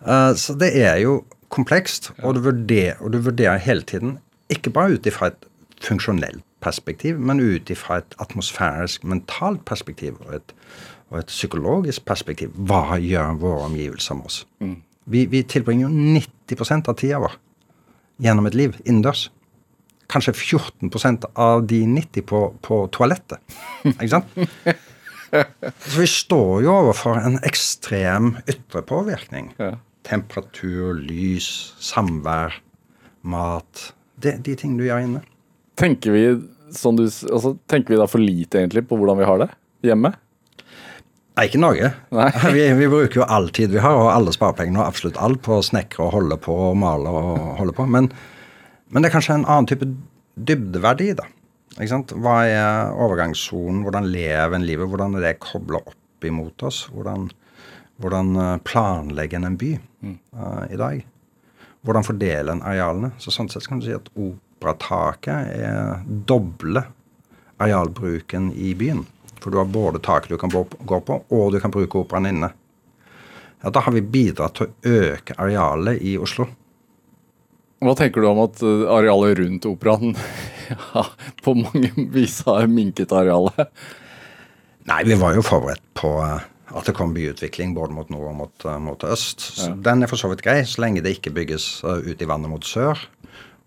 Uh, 0.01 0.33
så 0.43 0.57
det 0.57 0.73
er 0.81 1.03
jo 1.05 1.21
komplekst, 1.55 2.13
og 2.23 2.37
du, 2.37 2.43
vurderer, 2.45 2.99
og 3.01 3.13
du 3.13 3.19
vurderer 3.25 3.61
hele 3.63 3.83
tiden, 3.83 4.19
ikke 4.53 4.73
bare 4.75 4.97
ut 4.97 5.07
ifra 5.07 5.31
et 5.33 5.49
funksjonelt 5.85 6.45
perspektiv, 6.65 7.19
men 7.19 7.41
ut 7.41 7.71
ifra 7.71 8.01
et 8.03 8.17
atmosfærisk, 8.23 9.05
mentalt 9.05 9.65
perspektiv 9.69 10.19
og 10.27 10.35
et, 10.41 10.55
og 11.11 11.21
et 11.23 11.31
psykologisk 11.31 12.05
perspektiv. 12.05 12.53
Hva 12.55 12.99
gjør 12.99 13.39
våre 13.41 13.69
omgivelser 13.69 14.19
med 14.19 14.31
oss? 14.31 14.41
Vi, 15.09 15.25
vi 15.31 15.43
tilbringer 15.49 15.89
jo 15.89 16.19
90% 16.19 16.91
av 16.91 16.99
tida 16.99 17.21
vår 17.23 17.39
gjennom 18.25 18.49
et 18.51 18.59
liv 18.59 18.77
innendørs. 18.85 19.29
Kanskje 20.11 20.35
14% 20.35 21.29
av 21.37 21.67
de 21.69 21.83
90 21.87 22.27
på, 22.29 22.43
på 22.65 22.81
toalettet. 22.93 23.41
Ikke 23.93 24.13
sant? 24.17 24.39
Så 25.29 26.01
vi 26.01 26.07
står 26.09 26.63
jo 26.65 26.73
overfor 26.73 27.21
en 27.21 27.37
ekstrem 27.45 28.33
ytre 28.49 28.83
påvirkning. 28.89 29.53
Ja. 29.61 29.75
Temperatur, 30.07 31.01
lys, 31.03 31.49
samvær, 31.83 32.61
mat. 33.29 33.89
Det, 34.19 34.39
de 34.47 34.55
tingene 34.59 34.83
du 34.83 34.89
gjør 34.89 35.05
inne. 35.05 35.25
Tenker 35.79 36.15
vi, 36.15 36.25
sånn 36.75 36.99
du, 36.99 37.05
altså, 37.07 37.55
tenker 37.71 37.95
vi 37.95 38.01
da 38.01 38.09
for 38.11 38.23
lite 38.23 38.61
egentlig 38.63 38.87
på 38.89 38.99
hvordan 38.99 39.19
vi 39.21 39.29
har 39.29 39.43
det 39.45 39.51
hjemme? 39.87 40.13
Nei, 41.39 41.45
ikke 41.47 41.61
Norge. 41.63 41.93
Nei. 42.11 42.31
Vi, 42.57 42.63
vi 42.75 42.87
bruker 42.91 43.21
jo 43.21 43.27
all 43.31 43.45
tid 43.55 43.71
vi 43.71 43.79
har, 43.79 43.95
og 43.95 44.09
alle 44.11 44.33
sparepengene 44.35 44.81
og 44.81 44.89
absolutt 44.89 45.21
alt 45.23 45.39
på 45.47 45.61
å 45.61 45.63
snekre 45.63 46.09
og 46.09 46.17
holde 46.17 46.39
på 46.43 46.57
og 46.73 46.79
male 46.81 47.13
og 47.15 47.37
holde 47.61 47.75
på. 47.77 47.87
Men, 47.87 48.09
men 48.91 49.05
det 49.05 49.13
er 49.13 49.15
kanskje 49.15 49.37
en 49.37 49.47
annen 49.47 49.69
type 49.71 49.87
dybdeverdi, 50.35 51.13
da. 51.21 51.29
Hva 51.79 52.41
er 52.43 52.91
overgangssonen? 52.91 53.85
Hvordan 53.87 54.11
lever 54.11 54.57
en 54.59 54.67
livet? 54.67 54.91
Hvordan 54.91 55.15
er 55.15 55.29
det 55.29 55.37
kobla 55.45 55.79
opp 55.79 56.27
imot 56.27 56.67
oss? 56.67 56.89
Hvordan, 56.91 57.29
hvordan 57.99 58.37
eh, 58.37 58.57
planlegger 58.65 59.41
en 59.41 59.45
en 59.45 59.57
by 59.59 59.73
uh, 60.03 60.65
i 60.71 60.77
dag? 60.79 61.07
Hvordan 61.83 62.07
fordeler 62.07 62.53
en 62.53 62.63
arealene? 62.63 63.11
Så 63.19 63.33
Sånn 63.35 63.51
sett 63.51 63.67
kan 63.67 63.81
du 63.81 63.89
si 63.89 63.95
at 63.95 64.11
operataket 64.15 65.51
er 65.59 66.05
doble 66.07 66.85
arealbruken 67.59 68.53
i 68.55 68.75
byen. 68.79 69.05
For 69.39 69.51
du 69.51 69.59
har 69.59 69.71
både 69.71 70.03
taket 70.03 70.35
du 70.35 70.39
kan 70.39 70.51
gå 70.51 71.01
på, 71.01 71.21
og 71.29 71.53
du 71.53 71.61
kan 71.63 71.75
bruke 71.75 72.03
operaen 72.03 72.31
inne. 72.31 72.53
Ja, 73.63 73.71
Da 73.71 73.83
har 73.83 73.95
vi 73.95 74.03
bidratt 74.03 74.59
til 74.59 74.69
å 74.69 74.95
øke 74.99 75.35
arealet 75.39 76.03
i 76.03 76.17
Oslo. 76.19 76.47
Hva 77.83 77.95
tenker 77.99 78.23
du 78.23 78.29
om 78.31 78.43
at 78.43 78.63
uh, 78.63 78.91
arealet 78.91 79.39
rundt 79.39 79.67
operaen 79.71 80.15
ja, 80.95 81.05
på 81.43 81.55
mange 81.59 81.91
vis 82.15 82.41
har 82.47 82.67
minket 82.71 83.15
arealet? 83.15 83.71
Nei, 84.89 85.03
vi 85.05 85.19
var 85.19 85.35
jo 85.37 85.43
forberedt 85.47 85.85
på, 85.99 86.11
at 86.69 86.89
det 86.89 86.95
kommer 86.97 87.17
byutvikling 87.17 87.73
både 87.77 87.95
mot 87.97 88.11
nord 88.13 88.31
og 88.33 88.37
mot, 88.43 88.67
uh, 88.67 88.77
mot 88.83 89.05
øst. 89.09 89.41
Så 89.41 89.71
Den 89.85 90.03
er 90.03 90.11
for 90.11 90.21
så 90.21 90.29
vidt 90.29 90.45
grei, 90.45 90.61
så 90.65 90.83
lenge 90.85 91.03
det 91.05 91.17
ikke 91.17 91.33
bygges 91.35 91.85
uh, 91.85 92.01
ut 92.05 92.21
i 92.21 92.29
vannet 92.29 92.51
mot 92.53 92.65
sør. 92.65 93.01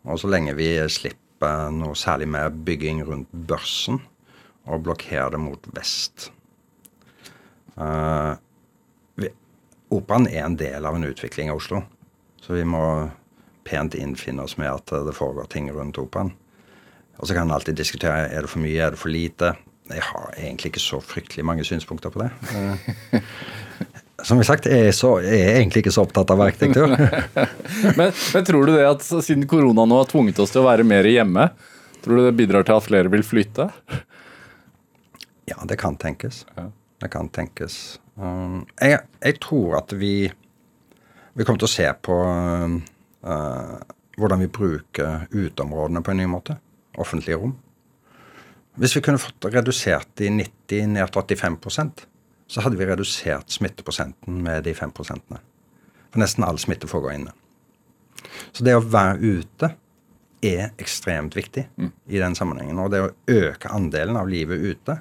Og 0.05 0.19
så 0.21 0.29
lenge 0.29 0.57
vi 0.57 0.73
slipper 0.89 1.71
noe 1.73 1.97
særlig 1.97 2.27
med 2.29 2.61
bygging 2.65 3.01
rundt 3.07 3.31
børsen 3.31 4.01
og 4.69 4.83
blokkerer 4.85 5.33
det 5.33 5.41
mot 5.41 5.65
vest. 5.73 6.29
Uh, 7.77 8.37
vi, 9.17 9.31
operaen 9.89 10.29
er 10.29 10.45
en 10.45 10.59
del 10.59 10.85
av 10.85 10.97
en 10.97 11.09
utvikling 11.09 11.49
av 11.49 11.61
Oslo, 11.61 11.81
så 12.41 12.53
vi 12.53 12.67
må 12.67 12.83
pent 13.65 13.97
innfinne 13.97 14.45
oss 14.45 14.57
med 14.61 14.69
at 14.69 14.93
det 15.05 15.17
foregår 15.17 15.49
ting 15.49 15.69
rundt 15.73 15.97
operaen. 16.01 16.33
Og 17.21 17.27
så 17.27 17.35
kan 17.37 17.49
en 17.49 17.53
alltid 17.53 17.77
diskutere 17.77 18.29
er 18.33 18.45
det 18.45 18.49
for 18.49 18.61
mye, 18.63 18.81
er 18.81 18.93
det 18.93 19.01
for 19.01 19.13
lite. 19.13 19.53
Jeg 19.95 20.05
har 20.07 20.35
egentlig 20.37 20.71
ikke 20.71 20.83
så 20.83 21.01
fryktelig 21.03 21.45
mange 21.47 21.65
synspunkter 21.67 22.13
på 22.13 22.23
det. 22.23 22.29
Eh, 22.55 23.21
som 24.23 24.39
vi 24.39 24.45
sagt, 24.47 24.67
jeg 24.69 24.91
er, 24.91 24.95
så, 24.95 25.15
jeg 25.23 25.39
er 25.41 25.59
egentlig 25.59 25.83
ikke 25.83 25.93
så 25.93 26.05
opptatt 26.05 26.31
av 26.33 26.43
arkitektur. 26.45 26.93
men, 27.99 28.11
men, 28.11 28.45
tror 28.47 28.67
du 28.67 28.75
det 28.75 28.87
at 28.87 29.05
siden 29.05 29.47
korona 29.49 29.87
nå 29.89 30.01
har 30.03 30.09
tvunget 30.11 30.41
oss 30.43 30.53
til 30.53 30.63
å 30.63 30.67
være 30.67 30.85
mer 30.87 31.07
hjemme, 31.09 31.49
tror 32.03 32.19
du 32.19 32.27
det 32.27 32.35
bidrar 32.37 32.67
til 32.67 32.77
at 32.77 32.87
flere 32.87 33.11
vil 33.13 33.25
flytte? 33.25 33.69
Ja, 35.49 35.57
det 35.67 35.79
kan 35.81 35.97
tenkes. 35.99 36.45
Det 37.01 37.09
kan 37.11 37.31
tenkes. 37.33 37.99
Um, 38.15 38.61
jeg, 38.77 39.01
jeg, 39.23 39.39
tror 39.41 39.79
at 39.81 39.93
vi, 39.97 40.29
vi 41.33 41.47
kommer 41.47 41.63
til 41.63 41.69
å 41.69 41.73
se 41.73 41.87
på 42.05 42.17
uh, 42.21 43.79
hvordan 44.21 44.43
vi 44.43 44.51
bruker 44.53 45.25
uteområdene 45.31 46.03
på 46.05 46.13
en 46.13 46.21
ny 46.21 46.29
måte. 46.29 46.57
Offentlige 47.01 47.39
rom. 47.41 47.55
Hvis 48.79 48.95
vi 48.95 49.01
kunne 49.03 49.19
fått 49.19 49.49
redusert 49.51 50.07
de 50.19 50.29
90 50.31 50.93
ned 50.93 51.11
til 51.11 51.37
85 51.37 52.07
så 52.51 52.63
hadde 52.63 52.79
vi 52.79 52.87
redusert 52.87 53.51
smitteprosenten 53.51 54.41
med 54.43 54.63
de 54.67 54.73
5% 54.75 55.37
For 56.11 56.19
nesten 56.19 56.43
all 56.43 56.59
smitte 56.59 56.87
foregår 56.87 57.15
inne. 57.15 57.31
Så 58.51 58.65
det 58.67 58.75
å 58.75 58.83
være 58.83 59.19
ute 59.19 59.71
er 60.43 60.73
ekstremt 60.81 61.35
viktig 61.37 61.67
mm. 61.77 61.91
i 62.11 62.19
den 62.19 62.35
sammenhengen. 62.35 62.79
Og 62.81 62.91
det 62.91 63.01
å 63.05 63.11
øke 63.31 63.71
andelen 63.71 64.19
av 64.19 64.27
livet 64.27 64.59
ute 64.59 64.97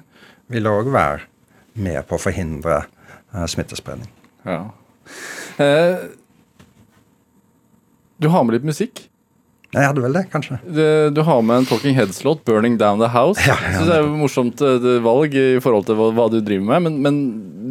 vil 0.51 0.69
òg 0.69 0.91
være 0.93 1.27
med 1.81 1.99
på 2.07 2.15
å 2.15 2.21
forhindre 2.21 2.83
uh, 3.35 3.45
smittespredning. 3.49 4.07
Ja. 4.47 4.63
Eh, 5.59 6.07
du 8.21 8.29
har 8.31 8.43
med 8.45 8.55
litt 8.55 8.67
musikk? 8.67 9.07
Jeg 9.71 9.87
hadde 9.87 10.01
vel 10.03 10.15
det, 10.17 10.25
kanskje. 10.33 10.57
Du, 11.15 11.21
har 11.23 11.43
med 11.47 11.61
en 11.61 11.67
Talking 11.69 11.95
Heads-låt, 11.95 12.43
'Burning 12.43 12.75
Down 12.79 12.99
The 12.99 13.07
House'. 13.07 13.39
Ja, 13.47 13.55
ja, 13.55 13.77
Synes 13.77 13.87
det 13.87 13.95
er 13.95 14.03
et 14.03 14.19
morsomt 14.19 14.63
uh, 14.67 14.87
valg 15.05 15.35
i 15.39 15.61
forhold 15.63 15.87
til 15.87 15.95
hva, 15.95 16.25
du 16.27 16.41
driver 16.43 16.65
med, 16.73 16.83
men, 16.87 16.97
men, 17.05 17.19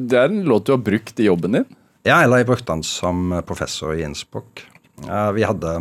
det 0.08 0.16
er 0.16 0.32
en 0.32 0.46
låt 0.48 0.64
du 0.64 0.72
har 0.72 0.80
brukt 0.80 1.20
i 1.20 1.26
jobben 1.28 1.58
din? 1.58 1.66
Ja, 2.08 2.22
eller 2.22 2.40
jeg 2.40 2.48
brukte 2.48 2.72
den 2.72 2.84
som 2.88 3.34
professor 3.44 3.92
i 3.92 4.00
Innsbruck. 4.06 4.64
Vi 5.36 5.44
hadde 5.44 5.74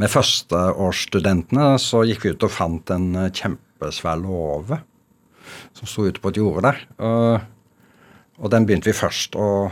Med 0.00 0.10
førsteårsstudentene 0.10 1.76
så 1.80 2.02
gikk 2.08 2.24
vi 2.24 2.32
ut 2.32 2.48
og 2.48 2.52
fant 2.52 2.94
en 2.96 3.12
uh, 3.26 3.28
kjempesvær 3.28 4.24
låve 4.24 4.80
som 5.76 5.90
sto 5.90 6.08
ute 6.08 6.22
på 6.22 6.32
et 6.32 6.40
jorde 6.40 6.70
der. 6.70 6.80
og 8.38 8.50
den 8.52 8.64
begynte 8.64 8.88
vi 8.88 8.94
først 8.96 9.34
å, 9.36 9.68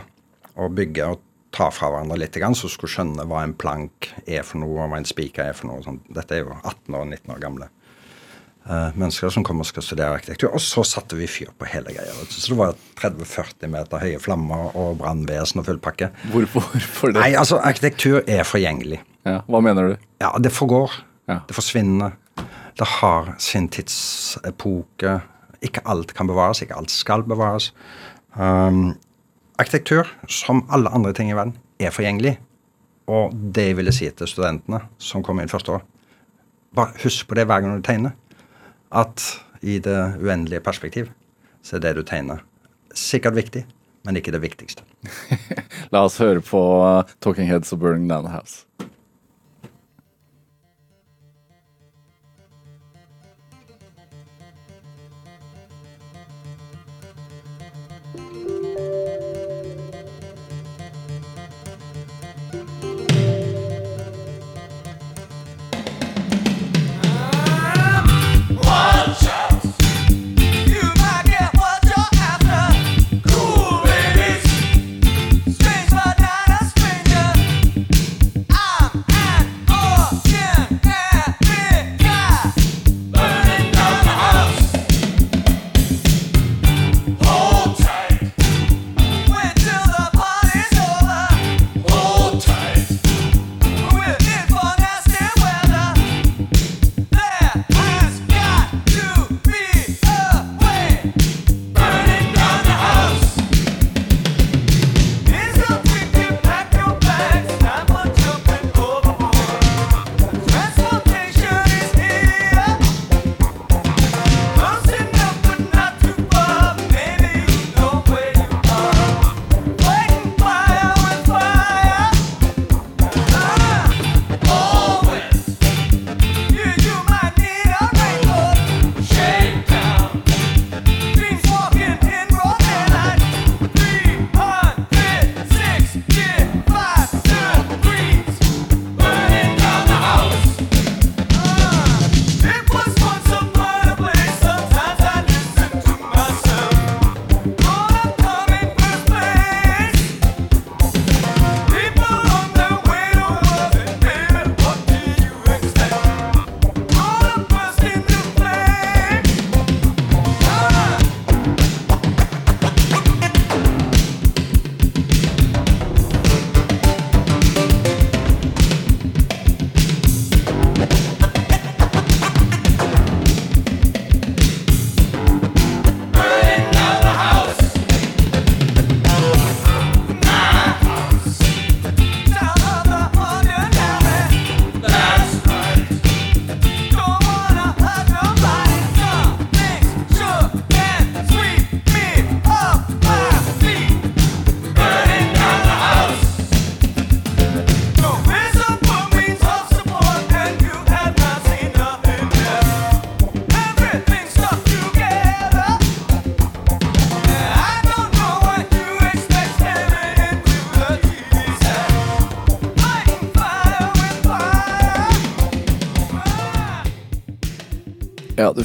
å 0.59 0.67
bygge 0.69 1.07
og 1.07 1.21
ta 1.51 1.67
fra 1.73 1.89
hverandre 1.91 2.17
litt, 2.19 2.37
så 2.55 2.69
skulle 2.71 2.91
skjønne 2.91 3.25
hva 3.27 3.43
en 3.43 3.53
plank 3.59 4.09
er 4.25 4.45
for 4.47 4.61
noe, 4.63 4.77
og 4.79 4.91
hva 4.91 5.01
en 5.01 5.07
spiker 5.07 5.51
er 5.51 5.57
for 5.57 5.71
noe. 5.71 5.83
Sånn. 5.85 5.99
Dette 6.13 6.37
er 6.37 6.45
jo 6.45 6.55
18 6.63 6.95
og 6.95 7.07
19 7.09 7.33
år 7.35 7.41
gamle 7.43 7.67
uh, 8.69 8.89
mennesker 8.95 9.31
som 9.33 9.45
kommer 9.47 9.65
og 9.65 9.71
skal 9.71 9.85
studere 9.85 10.17
arkitektur. 10.19 10.51
Og 10.55 10.63
så 10.63 10.83
satte 10.87 11.17
vi 11.19 11.27
fyr 11.29 11.51
på 11.57 11.67
hele 11.71 11.93
greia. 11.95 12.15
Så 12.29 12.53
det 12.53 12.59
var 12.59 12.75
30-40 13.01 13.71
meter 13.73 14.03
høye 14.03 14.21
flammer 14.23 14.75
og 14.79 14.99
brannvesen 15.01 15.63
og 15.63 15.67
full 15.67 15.81
pakke. 15.83 16.11
Hvorfor, 16.31 16.67
hvorfor 16.73 17.13
det? 17.13 17.21
Nei, 17.21 17.33
altså, 17.39 17.59
arkitektur 17.59 18.21
er 18.23 18.47
forgjengelig. 18.47 19.01
Ja, 19.27 19.41
Hva 19.49 19.61
mener 19.63 19.91
du? 19.91 20.09
Ja, 20.23 20.33
Det 20.41 20.53
forgår. 20.55 21.01
Ja. 21.29 21.41
Det 21.47 21.55
forsvinner. 21.55 22.17
Det 22.79 22.87
har 22.99 23.35
sin 23.39 23.67
tidsepoke. 23.69 25.19
Ikke 25.61 25.83
alt 25.85 26.15
kan 26.17 26.27
bevares, 26.27 26.63
ikke 26.63 26.77
alt 26.79 26.91
skal 26.91 27.23
bevares. 27.27 27.69
Um, 28.33 28.95
Arkitektur, 29.59 30.07
som 30.27 30.63
alle 30.71 30.89
andre 30.89 31.13
ting 31.13 31.31
i 31.31 31.35
verden, 31.35 31.57
er 31.79 31.93
forgjengelig. 31.93 32.37
Og 33.11 33.33
det 33.33 33.71
jeg 33.71 33.77
ville 33.79 33.93
si 33.95 34.07
til 34.09 34.29
studentene 34.29 34.79
som 35.01 35.23
kommer 35.25 35.43
inn 35.43 35.51
første 35.51 35.75
år, 35.75 35.83
bare 36.75 36.95
husk 37.03 37.27
på 37.27 37.35
det 37.35 37.47
hver 37.49 37.63
gang 37.63 37.75
du 37.75 37.83
tegner. 37.85 38.15
At 38.91 39.23
i 39.61 39.79
det 39.83 39.97
uendelige 40.21 40.63
perspektiv 40.63 41.11
så 41.63 41.77
er 41.77 41.83
det 41.83 41.95
du 41.99 42.03
tegner, 42.07 42.41
sikkert 42.97 43.35
viktig, 43.37 43.65
men 44.05 44.17
ikke 44.17 44.33
det 44.33 44.41
viktigste. 44.41 44.85
La 45.93 46.05
oss 46.07 46.17
høre 46.21 46.41
på 46.41 46.61
Talking 47.21 47.49
Heads 47.49 47.73
og 47.75 47.83
Burning 47.83 48.09
Down 48.09 48.31
House. 48.31 48.65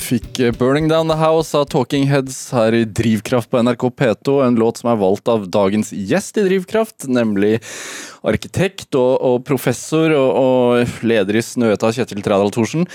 Fikk 0.03 0.41
eh, 0.41 0.53
'Burning 0.53 0.89
Down 0.89 1.09
The 1.09 1.17
House' 1.19 1.55
av 1.59 1.67
Talking 1.73 2.07
Heads 2.11 2.51
her 2.55 2.75
i 2.75 2.85
Drivkraft 2.85 3.51
på 3.51 3.61
NRK 3.63 3.85
P2. 3.99 4.35
En 4.47 4.59
låt 4.59 4.81
som 4.81 4.91
er 4.93 4.99
valgt 5.01 5.29
av 5.29 5.47
dagens 5.51 5.93
gjest 5.93 6.37
i 6.41 6.45
Drivkraft, 6.47 7.07
nemlig 7.09 7.61
arkitekt 8.27 8.95
og, 8.99 9.13
og 9.23 9.45
professor 9.47 10.13
og, 10.17 10.31
og, 10.41 10.99
leder 11.07 11.39
i 11.39 11.45
Snøhetta, 11.45 11.93
Kjetil 11.95 12.25
Trædal 12.25 12.53
Thorsen. 12.55 12.87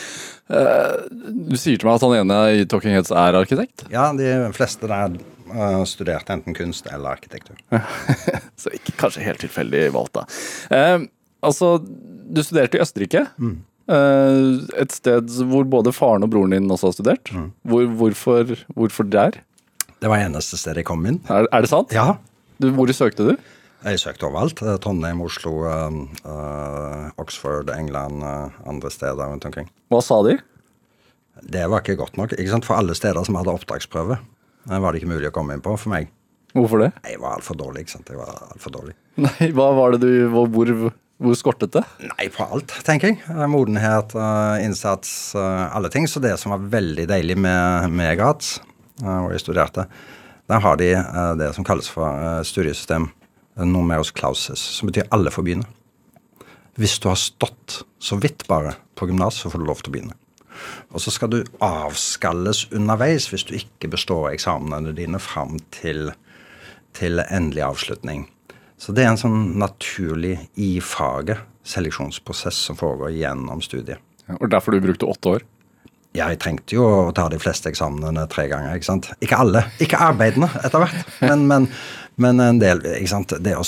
Uh, 0.52 1.08
du 1.52 1.56
sier 1.56 1.80
til 1.80 1.88
meg 1.88 1.98
at 1.98 2.06
han 2.06 2.18
ene 2.20 2.40
i 2.60 2.68
Talking 2.70 2.98
Heads 2.98 3.14
er 3.16 3.40
arkitekt? 3.40 3.86
Ja, 3.94 4.10
de 4.18 4.34
fleste 4.58 4.90
der 4.92 5.16
uh, 5.54 5.82
studerte 5.88 6.36
enten 6.36 6.58
kunst 6.58 6.90
eller 6.92 7.16
arkitektur. 7.16 7.58
Så 8.62 8.74
ikke 8.76 8.98
kanskje 9.00 9.26
helt 9.26 9.44
tilfeldig 9.44 9.88
valgt, 9.96 10.20
da. 10.20 10.28
Uh, 10.72 11.10
altså, 11.42 11.78
du 11.82 12.44
studerte 12.44 12.80
i 12.80 12.84
Østerrike. 12.84 13.28
Mm. 13.38 13.60
Et 13.92 14.94
sted 14.96 15.32
hvor 15.50 15.66
både 15.68 15.94
faren 15.96 16.26
og 16.26 16.32
broren 16.34 16.56
din 16.56 16.72
også 16.72 16.90
har 16.90 16.98
studert. 16.98 17.32
Mm. 17.36 17.48
Hvor, 17.68 17.88
hvorfor, 18.02 18.54
hvorfor 18.78 19.08
der? 19.12 19.42
Det 20.02 20.10
var 20.10 20.24
eneste 20.24 20.58
stedet 20.58 20.82
jeg 20.82 20.90
kom 20.90 21.04
inn. 21.06 21.20
Er, 21.30 21.48
er 21.52 21.66
det 21.66 21.70
sant? 21.70 21.94
Ja. 21.94 22.16
Du, 22.62 22.70
hvor 22.74 22.90
søkte 22.96 23.32
du? 23.32 23.36
Jeg 23.82 23.98
søkte 24.02 24.28
overalt. 24.28 24.62
Trondheim, 24.82 25.22
Oslo, 25.26 25.52
uh, 25.66 27.10
Oxford, 27.22 27.70
England, 27.74 28.22
uh, 28.22 28.54
andre 28.70 28.92
steder 28.94 29.26
rundt 29.26 29.46
omkring. 29.50 29.70
Hva 29.90 30.02
sa 30.06 30.20
de? 30.28 30.38
Det 31.42 31.64
var 31.70 31.82
ikke 31.82 31.98
godt 31.98 32.20
nok. 32.22 32.36
Ikke 32.38 32.54
sant? 32.54 32.68
For 32.68 32.78
alle 32.78 32.94
steder 32.98 33.26
som 33.26 33.40
hadde 33.40 33.54
opptaksprøve, 33.56 34.20
var 34.70 34.94
det 34.94 35.02
ikke 35.02 35.14
mulig 35.16 35.32
å 35.32 35.34
komme 35.34 35.58
inn 35.58 35.64
på 35.66 35.74
for 35.74 35.94
meg. 35.94 36.12
Hvorfor 36.54 36.84
det? 36.84 36.92
Jeg 37.08 37.22
var 37.22 37.40
altfor 37.40 37.58
dårlig. 37.58 37.86
ikke 37.86 37.96
sant? 37.96 38.10
Jeg 38.12 38.20
var 38.20 38.30
alt 38.52 38.62
for 38.62 38.76
dårlig. 38.76 38.94
Nei, 39.22 39.50
Hva 39.56 39.72
var 39.76 39.96
det 39.96 40.02
du 40.04 40.30
Hvor, 40.32 40.74
hvor 41.22 41.38
skortet 41.38 41.76
det? 41.76 41.84
Nei, 42.02 42.28
på 42.34 42.46
alt, 42.50 42.74
tenker 42.88 43.12
jeg. 43.12 43.48
Modenhet, 43.52 44.16
innsats, 44.66 45.36
alle 45.38 45.92
ting. 45.94 46.08
Så 46.10 46.22
det 46.24 46.34
som 46.42 46.56
var 46.56 46.64
veldig 46.74 47.06
deilig 47.12 47.38
med, 47.38 47.92
med 47.94 48.16
Graz, 48.18 48.56
hvor 48.98 49.30
jeg 49.30 49.44
studerte, 49.44 49.86
der 50.50 50.64
har 50.66 50.80
de 50.82 50.90
det 51.40 51.52
som 51.56 51.68
kalles 51.68 51.88
for 51.94 52.42
studiesystem 52.48 53.12
numerus 53.62 54.12
clauses, 54.16 54.60
som 54.60 54.90
betyr 54.90 55.10
alle 55.14 55.32
får 55.32 55.46
begynne. 55.46 55.70
Hvis 56.80 56.98
du 57.04 57.10
har 57.12 57.20
stått 57.20 57.82
så 58.02 58.18
vidt 58.18 58.48
bare 58.50 58.74
på 58.98 59.08
gymnas, 59.10 59.42
så 59.44 59.52
får 59.52 59.62
du 59.62 59.68
lov 59.68 59.82
til 59.84 59.92
å 59.92 59.96
begynne. 59.96 60.18
Og 60.94 61.02
så 61.04 61.14
skal 61.14 61.32
du 61.32 61.40
avskalles 61.64 62.66
underveis 62.76 63.30
hvis 63.32 63.46
du 63.48 63.56
ikke 63.58 63.92
består 63.92 64.32
eksamenene 64.32 64.94
dine 64.96 65.20
fram 65.22 65.60
til, 65.74 66.12
til 66.98 67.22
endelig 67.28 67.66
avslutning. 67.68 68.26
Så 68.82 68.96
det 68.98 69.04
er 69.06 69.12
en 69.12 69.20
sånn 69.20 69.42
naturlig 69.62 70.40
i 70.58 70.74
faget 70.82 71.44
seleksjonsprosess 71.70 72.64
som 72.66 72.78
foregår 72.80 73.14
gjennom 73.14 73.62
studiet. 73.62 74.02
Ja, 74.26 74.38
og 74.40 74.50
derfor 74.50 74.74
du 74.74 74.82
brukte 74.82 75.10
åtte 75.10 75.36
år? 75.36 75.46
Ja, 76.18 76.32
jeg 76.34 76.42
trengte 76.42 76.76
jo 76.76 76.88
å 76.88 77.12
ta 77.16 77.28
de 77.32 77.38
fleste 77.40 77.70
eksamenene 77.70 78.26
tre 78.32 78.48
ganger. 78.52 78.74
Ikke 78.76 78.90
sant? 78.90 79.12
Ikke 79.24 79.38
alle. 79.44 79.64
Ikke 79.84 80.02
arbeidende 80.02 80.50
etter 80.66 80.82
hvert, 80.82 81.14
men, 81.22 81.46
men, 81.48 81.70
men, 82.20 82.42
en 82.44 82.60
del. 82.64 82.82
ikke 82.98 83.14
sant? 83.14 83.38
Det 83.46 83.54
å 83.56 83.64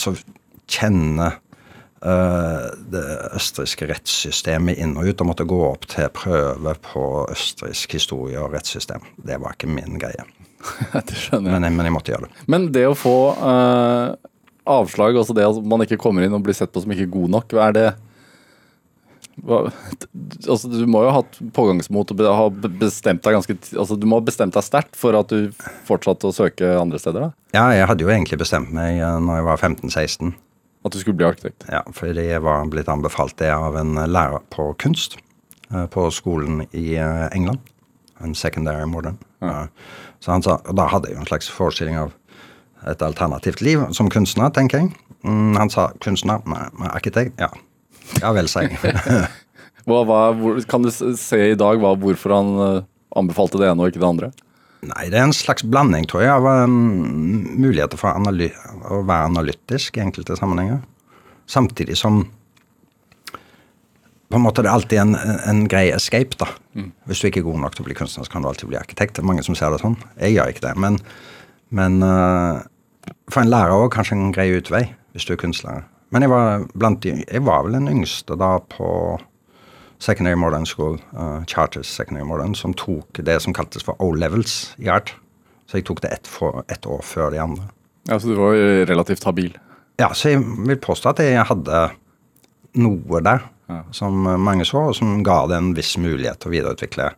kjenne 0.73 1.29
uh, 1.29 2.67
det 2.91 3.05
østerrikske 3.37 3.87
rettssystemet 3.93 4.81
inn 4.81 4.97
og 4.97 5.13
ut 5.13 5.23
og 5.23 5.29
måtte 5.29 5.47
gå 5.47 5.61
opp 5.69 5.87
til 5.93 6.09
prøve 6.17 6.73
på 6.89 7.07
østerriksk 7.29 7.99
historie 7.99 8.41
og 8.41 8.57
rettssystem, 8.57 9.05
det 9.21 9.37
var 9.45 9.55
ikke 9.55 9.71
min 9.77 10.01
greie. 10.01 10.25
det 10.97 11.21
skjønner 11.21 11.53
jeg. 11.53 11.61
Men, 11.61 11.69
men, 11.69 11.85
jeg 11.85 11.99
måtte 12.01 12.17
gjøre 12.17 12.27
det. 12.27 12.45
Men 12.49 12.69
det 12.73 12.87
å 12.89 12.97
få 12.97 13.17
uh, 13.37 14.32
avslag, 14.69 15.17
altså 15.19 15.35
det 15.35 15.45
at 15.47 15.61
man 15.67 15.83
ikke 15.83 15.99
kommer 16.01 16.25
inn 16.25 16.35
og 16.35 16.43
blir 16.45 16.55
sett 16.57 16.71
på 16.73 16.83
som 16.83 16.91
ikke 16.93 17.11
god 17.13 17.37
nok, 17.37 17.55
hva 17.55 17.69
er 17.69 17.77
det 17.77 17.87
hva, 19.41 19.63
altså, 20.45 20.69
du 20.69 20.83
må 20.85 21.01
jo 21.05 21.09
ha 21.09 21.21
hatt 21.21 21.39
pågangsmot 21.55 22.11
og 22.13 22.21
ha 22.21 22.45
bestemt 22.53 23.23
deg 23.25 23.33
ganske 23.33 23.55
altså, 23.73 23.97
Du 23.97 24.05
må 24.05 24.19
ha 24.19 24.25
bestemt 24.25 24.53
deg 24.53 24.65
sterkt 24.65 24.97
for 24.99 25.17
at 25.17 25.31
du 25.33 25.49
fortsatte 25.87 26.29
å 26.29 26.35
søke 26.35 26.75
andre 26.77 27.01
steder? 27.01 27.25
da? 27.25 27.31
Ja, 27.55 27.65
jeg 27.73 27.89
hadde 27.89 28.05
jo 28.05 28.11
egentlig 28.13 28.37
bestemt 28.43 28.73
meg 28.75 29.01
eh, 29.01 29.19
når 29.25 29.39
jeg 29.39 29.47
var 29.49 29.63
15-16. 29.69 30.33
At 30.83 30.93
du 30.93 30.99
skulle 31.01 31.17
bli 31.17 31.27
arkitekt? 31.27 31.65
Ja, 31.71 31.81
for 31.95 32.13
jeg 32.13 32.45
var 32.45 32.69
blitt 32.69 32.91
anbefalt 32.91 33.37
det 33.41 33.49
av 33.55 33.77
en 33.79 33.97
lærer 33.97 34.43
på 34.53 34.69
kunst 34.83 35.17
eh, 35.71 35.87
på 35.89 36.07
skolen 36.13 36.67
i 36.69 36.93
eh, 37.01 37.27
England. 37.33 37.63
En 38.23 38.37
secondary 38.37 38.85
modern. 38.87 39.17
Ja. 39.41 39.65
Så 40.23 40.31
han 40.31 40.45
sa, 40.45 40.59
og 40.61 40.77
Da 40.77 40.85
hadde 40.91 41.09
jeg 41.09 41.17
jo 41.17 41.23
en 41.23 41.31
slags 41.31 41.49
forestilling 41.51 41.97
av 41.99 42.13
et 42.89 43.05
alternativt 43.05 43.63
liv 43.63 43.85
som 43.95 44.09
kunstner, 44.11 44.51
tenker 44.53 44.83
jeg. 44.83 44.91
Mm, 45.23 45.55
han 45.59 45.71
sa 45.71 45.89
kunstner, 46.03 46.43
nei, 46.49 46.65
arkitekt, 46.91 47.39
ja. 47.39 47.49
Ja 48.19 48.33
vel, 48.35 48.49
sa 48.51 48.65
jeg. 48.65 48.77
kan 50.71 50.85
du 50.85 50.91
se 50.91 51.39
i 51.51 51.59
dag 51.59 51.79
hva, 51.81 51.93
hvorfor 51.99 52.35
han 52.35 52.51
eh, 52.65 52.85
anbefalte 53.19 53.61
det 53.61 53.71
ene 53.71 53.83
og 53.83 53.91
ikke 53.91 54.03
det 54.03 54.09
andre? 54.09 54.31
Nei, 54.83 55.07
det 55.11 55.19
er 55.19 55.27
en 55.29 55.35
slags 55.35 55.63
blanding, 55.63 56.05
tror 56.11 56.25
jeg, 56.25 56.31
av 56.33 56.67
um, 56.67 57.43
muligheter 57.55 57.99
for 57.99 58.11
å 58.11 59.03
være 59.07 59.29
analytisk 59.29 59.97
i 59.97 60.03
enkelte 60.03 60.35
sammenhenger. 60.39 60.81
Samtidig 61.47 61.95
som 61.99 62.25
på 64.33 64.39
en 64.39 64.43
måte 64.43 64.63
det 64.65 64.71
er 64.71 64.73
alltid 64.73 64.97
en, 64.97 65.15
en 65.45 65.59
grei 65.69 65.85
escape. 65.93 66.35
da. 66.41 66.47
Mm. 66.73 66.89
Hvis 67.05 67.21
du 67.21 67.27
ikke 67.29 67.43
er 67.43 67.45
god 67.45 67.59
nok 67.61 67.75
til 67.77 67.83
å 67.83 67.87
bli 67.87 67.97
kunstner, 67.97 68.25
så 68.25 68.33
kan 68.33 68.41
du 68.41 68.49
alltid 68.49 68.71
bli 68.71 68.79
arkitekt. 68.79 69.15
Det 69.15 69.21
er 69.21 69.29
mange 69.29 69.43
som 69.45 69.55
ser 69.55 69.69
det 69.69 69.83
sånn. 69.83 69.93
Jeg 70.17 70.33
gjør 70.33 70.49
ikke 70.49 70.65
det. 70.65 70.71
Men, 70.81 70.97
men 71.77 71.99
uh, 72.01 72.63
for 73.31 73.43
en 73.43 73.51
lærer 73.51 73.73
òg 73.75 73.91
kanskje 73.95 74.17
en 74.17 74.33
grei 74.35 74.49
utvei, 74.57 74.85
hvis 75.13 75.27
du 75.27 75.33
er 75.35 75.41
kunstlærer. 75.41 75.85
Men 76.13 76.25
jeg 76.25 76.29
var, 76.29 76.65
de, 77.01 77.13
jeg 77.25 77.45
var 77.45 77.63
vel 77.65 77.77
den 77.79 77.89
yngste 77.89 78.37
da 78.37 78.57
på 78.69 78.87
Secondary 80.03 80.37
Modern 80.37 80.65
School, 80.67 80.99
uh, 81.15 81.41
Charters 81.47 81.87
Secondary 81.87 82.27
Modern, 82.27 82.53
som 82.55 82.75
tok 82.77 83.21
det 83.25 83.39
som 83.41 83.55
kaltes 83.55 83.85
for 83.87 83.97
O-levels 84.03 84.75
i 84.77 84.91
art. 84.91 85.15
Så 85.65 85.79
jeg 85.79 85.87
tok 85.87 86.03
det 86.03 86.11
ett, 86.13 86.29
et 86.69 86.85
år 86.85 87.01
før 87.07 87.31
de 87.33 87.39
andre. 87.41 87.69
Ja, 88.09 88.19
Så 88.19 88.27
du 88.27 88.35
var 88.35 88.57
relativt 88.89 89.23
habil? 89.23 89.55
Ja, 89.99 90.11
så 90.13 90.33
jeg 90.33 90.43
vil 90.67 90.77
påstå 90.81 91.13
at 91.13 91.23
jeg 91.23 91.45
hadde 91.47 91.83
noe 92.83 93.21
der 93.23 93.45
ja. 93.69 93.79
som 93.91 94.25
mange 94.41 94.65
så, 94.65 94.89
og 94.89 94.97
som 94.97 95.21
ga 95.23 95.43
det 95.47 95.57
en 95.57 95.71
viss 95.77 95.95
mulighet 95.97 96.41
til 96.41 96.51
å 96.51 96.53
videreutvikle 96.57 97.09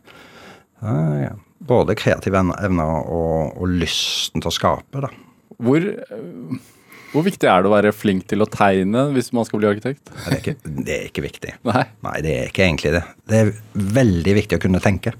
uh, 0.84 1.34
både 1.66 1.96
kreative 1.98 2.42
evner 2.60 3.08
og, 3.08 3.56
og, 3.56 3.68
lysten 3.80 4.44
til 4.44 4.52
å 4.52 4.54
skape. 4.54 5.02
da. 5.02 5.10
Hvor... 5.62 5.92
Hvor 7.16 7.24
viktig 7.24 7.48
er 7.48 7.62
det 7.62 7.70
å 7.70 7.72
være 7.72 7.94
flink 7.96 8.26
til 8.28 8.44
å 8.44 8.48
tegne 8.50 9.06
hvis 9.14 9.30
man 9.32 9.46
skal 9.48 9.60
bli 9.62 9.68
arkitekt? 9.70 10.10
Det 10.10 10.26
er 10.26 10.40
ikke, 10.40 10.54
det 10.66 10.96
er 10.96 11.04
ikke 11.08 11.22
viktig. 11.24 11.52
Nei. 11.64 11.84
Nei, 12.04 12.16
det 12.24 12.32
er 12.34 12.50
ikke 12.50 12.64
egentlig 12.66 12.92
det. 12.92 13.02
Det 13.30 13.38
er 13.38 13.52
veldig 13.96 14.34
viktig 14.36 14.58
å 14.58 14.62
kunne 14.66 14.82
tenke. 14.84 15.14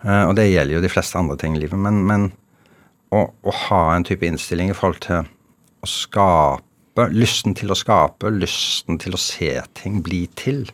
Uh, 0.00 0.30
og 0.30 0.36
det 0.38 0.46
gjelder 0.48 0.78
jo 0.78 0.84
de 0.84 0.92
fleste 0.92 1.20
andre 1.20 1.36
ting 1.40 1.58
i 1.58 1.60
livet. 1.60 1.76
Men, 1.82 1.98
men 2.08 2.24
å, 3.12 3.26
å, 3.28 3.54
ha 3.66 3.82
en 3.92 4.06
type 4.08 4.24
innstilling 4.24 4.72
i 4.72 4.76
forhold 4.76 5.02
til 5.04 5.28
å 5.84 5.90
skape 5.90 6.66
Lysten 7.14 7.54
til 7.56 7.70
å 7.72 7.76
skape, 7.78 8.28
lysten 8.34 8.98
til 9.00 9.14
å 9.16 9.18
se 9.20 9.54
ting 9.78 10.00
bli 10.04 10.24
til. 10.36 10.66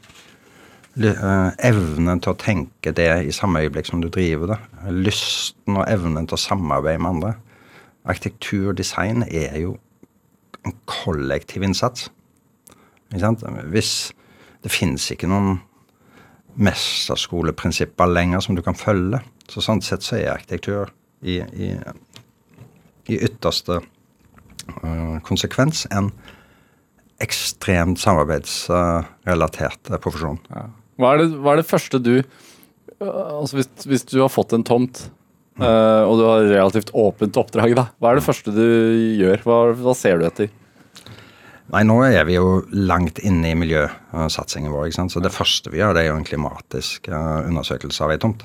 Uh, 0.96 1.52
evnen 1.62 2.22
til 2.24 2.32
å 2.32 2.38
tenke 2.40 2.90
det 2.96 3.10
i 3.28 3.34
samme 3.36 3.60
øyeblikk 3.62 3.86
som 3.90 4.00
du 4.02 4.08
driver 4.10 4.54
det. 4.54 4.60
Lysten 4.94 5.76
og 5.76 5.84
evnen 5.90 6.26
til 6.26 6.38
å 6.38 6.44
samarbeide 6.48 7.02
med 7.02 7.12
andre 7.12 7.34
arkitektur 8.06 8.70
og 8.72 8.78
design 8.78 9.24
er 9.26 9.58
jo 9.60 9.76
en 10.66 10.74
kollektiv 10.90 11.62
innsats. 11.62 12.08
Hvis 13.12 13.94
det 14.64 14.72
finnes 14.74 15.10
ikke 15.14 15.30
noen 15.30 15.60
mesterskoleprinsipper 16.56 18.08
lenger 18.10 18.42
som 18.42 18.56
du 18.56 18.62
kan 18.64 18.78
følge, 18.78 19.20
så 19.50 19.62
sånn 19.62 19.82
sett 19.84 20.06
så 20.06 20.16
er 20.18 20.32
arkitektur 20.32 20.90
i, 21.22 21.38
i, 21.38 21.74
i 23.12 23.18
ytterste 23.28 23.80
uh, 23.82 25.18
konsekvens 25.26 25.84
en 25.94 26.10
ekstremt 27.22 28.00
samarbeidsrelatert 28.00 29.92
uh, 29.92 30.00
profesjon. 30.02 30.40
Ja. 30.50 30.66
Hva, 30.96 31.12
er 31.12 31.22
det, 31.22 31.30
hva, 31.36 31.54
er 31.54 31.62
det, 31.62 31.68
første 31.68 32.02
du 32.02 32.14
Altså 32.96 33.58
hvis, 33.58 33.66
hvis 33.84 34.06
du 34.08 34.22
har 34.22 34.30
fått 34.32 34.54
en 34.56 34.62
tomt 34.64 35.02
Uh, 35.56 36.04
og 36.04 36.18
du 36.20 36.24
har 36.28 36.46
relativt 36.50 36.90
åpent 36.92 37.36
oppdrag. 37.40 37.72
da. 37.76 37.86
Hva 37.96 38.12
er 38.12 38.18
det 38.18 38.26
første 38.26 38.52
du 38.52 38.66
gjør? 39.16 39.40
Hva, 39.46 39.60
hva, 39.78 39.94
ser 39.96 40.20
du 40.20 40.26
etter? 40.28 40.50
Nei, 41.72 41.82
Nå 41.88 41.96
er 42.04 42.26
vi 42.28 42.36
jo 42.36 42.60
langt 42.76 43.18
inne 43.24 43.54
i 43.54 43.56
miljøsatsingen 43.58 44.74
vår. 44.74 44.90
ikke 44.90 44.98
sant? 45.00 45.14
Så 45.14 45.22
det 45.24 45.32
første 45.34 45.72
vi 45.72 45.80
gjør, 45.80 45.96
det 45.96 46.04
er 46.04 46.10
jo 46.10 46.18
en 46.20 46.28
klimatisk 46.28 47.08
uh, 47.08 47.46
undersøkelse 47.48 48.04
av 48.04 48.12
ei 48.12 48.20
tomt. 48.20 48.44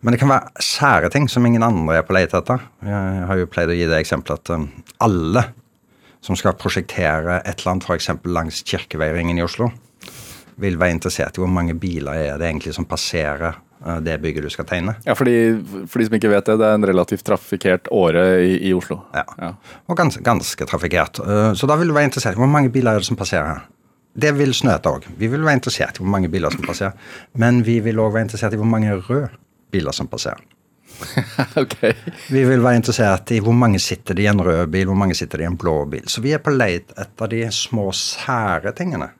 Men 0.00 0.16
det 0.16 0.22
kan 0.22 0.32
være 0.32 0.64
sære 0.64 1.10
ting 1.12 1.28
som 1.28 1.46
ingen 1.46 1.62
andre 1.62 2.00
er 2.00 2.06
på 2.08 2.16
leit 2.16 2.34
etter. 2.34 2.62
Jeg 2.82 3.24
har 3.30 3.38
jo 3.38 3.48
pleid 3.52 3.70
å 3.70 3.76
gi 3.76 3.86
det 3.86 4.00
eksempelet 4.00 4.42
at 4.42 4.54
um, 4.56 4.68
alle 5.06 5.44
som 6.24 6.36
skal 6.36 6.58
prosjektere 6.58 7.38
et 7.44 7.60
eller 7.60 7.76
annet 7.76 7.86
f.eks. 7.86 8.10
langs 8.26 8.64
Kirkeveiringen 8.66 9.38
i 9.38 9.44
Oslo, 9.44 9.70
vil 10.60 10.76
være 10.80 10.98
interessert 10.98 11.38
i 11.38 11.40
hvor 11.40 11.52
mange 11.52 11.76
biler 11.80 12.32
er 12.32 12.40
det 12.40 12.48
egentlig 12.48 12.74
som 12.76 12.88
passerer 12.88 13.54
Eh, 13.54 13.69
det 14.04 14.18
bygget 14.20 14.44
du 14.44 14.50
skal 14.52 14.66
tegne. 14.68 14.94
Ja, 15.06 15.14
fordi, 15.16 15.34
For 15.88 16.00
de 16.00 16.08
som 16.08 16.16
ikke 16.18 16.32
vet 16.32 16.46
det, 16.50 16.58
det 16.60 16.68
er 16.68 16.78
en 16.78 16.86
relativt 16.90 17.24
trafikkert 17.24 17.88
åre 17.94 18.24
i, 18.44 18.54
i 18.68 18.72
Oslo. 18.76 19.00
Ja, 19.16 19.24
ja. 19.40 19.52
og 19.88 19.96
ganske, 19.96 20.22
ganske 20.24 20.68
trafikkert. 20.68 21.22
Eh, 21.24 21.52
så 21.56 21.68
da 21.70 21.78
vil 21.80 21.88
du 21.88 21.96
være 21.96 22.10
interessert 22.10 22.36
i 22.36 22.42
hvor 22.42 22.50
mange 22.50 22.72
biler 22.72 22.92
er 22.92 23.04
det 23.04 23.08
som 23.08 23.18
passerer 23.20 23.54
her. 23.54 23.66
det 24.20 24.32
vil 24.36 24.52
Snøhetta 24.54 24.90
òg. 24.90 25.06
Vi 25.16 25.28
vil 25.30 25.44
være 25.46 25.60
interessert 25.60 25.96
i 25.96 26.02
hvor 26.02 26.10
mange 26.12 26.28
biler 26.28 26.50
som 26.52 26.64
passerer. 26.66 26.92
Men 27.38 27.62
vi 27.64 27.80
vil 27.80 28.00
òg 28.02 28.12
være 28.12 28.28
interessert 28.28 28.56
i 28.56 28.60
hvor 28.60 28.68
mange 28.68 28.96
røde 28.96 29.30
biler 29.70 29.96
som 29.96 30.10
passerer. 30.10 30.42
ok. 31.62 31.76
Vi 32.28 32.42
vil 32.44 32.62
være 32.62 32.80
interessert 32.80 33.30
i 33.32 33.40
hvor 33.40 33.56
mange 33.56 33.80
sitter 33.80 34.18
det 34.18 34.26
i 34.26 34.30
en 34.30 34.42
rød 34.44 34.66
bil, 34.72 34.90
hvor 34.90 34.98
mange 34.98 35.16
sitter 35.16 35.40
det 35.40 35.46
i 35.46 35.50
en 35.50 35.56
blå 35.56 35.84
bil. 35.88 36.04
Så 36.10 36.20
vi 36.20 36.34
er 36.36 36.42
på 36.42 36.52
leit 36.52 36.92
etter 36.98 37.30
de 37.32 37.46
små, 37.54 37.88
sære 37.96 38.74
tingene. 38.76 39.12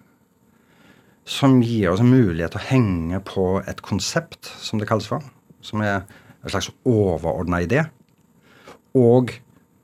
Som 1.29 1.61
gir 1.63 1.93
oss 1.93 2.03
en 2.03 2.11
mulighet 2.11 2.55
til 2.55 2.61
å 2.63 2.69
henge 2.71 3.21
på 3.27 3.45
et 3.69 3.83
konsept, 3.87 4.51
som 4.59 4.81
det 4.81 4.89
kalles 4.91 5.09
for. 5.11 5.25
Som 5.65 5.85
er 5.85 6.03
en 6.41 6.53
slags 6.53 6.71
overordna 6.89 7.63
idé. 7.65 7.85
Og 8.97 9.35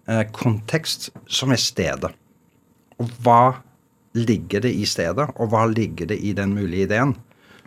eh, 0.08 0.24
kontekst, 0.34 1.10
som 1.28 1.52
er 1.54 1.60
stedet. 1.62 2.12
Og 2.96 3.12
hva 3.22 3.58
ligger 4.16 4.64
det 4.64 4.72
i 4.72 4.86
stedet, 4.88 5.28
og 5.36 5.52
hva 5.52 5.66
ligger 5.68 6.08
det 6.10 6.18
i 6.24 6.32
den 6.36 6.54
mulige 6.56 6.88
ideen? 6.88 7.14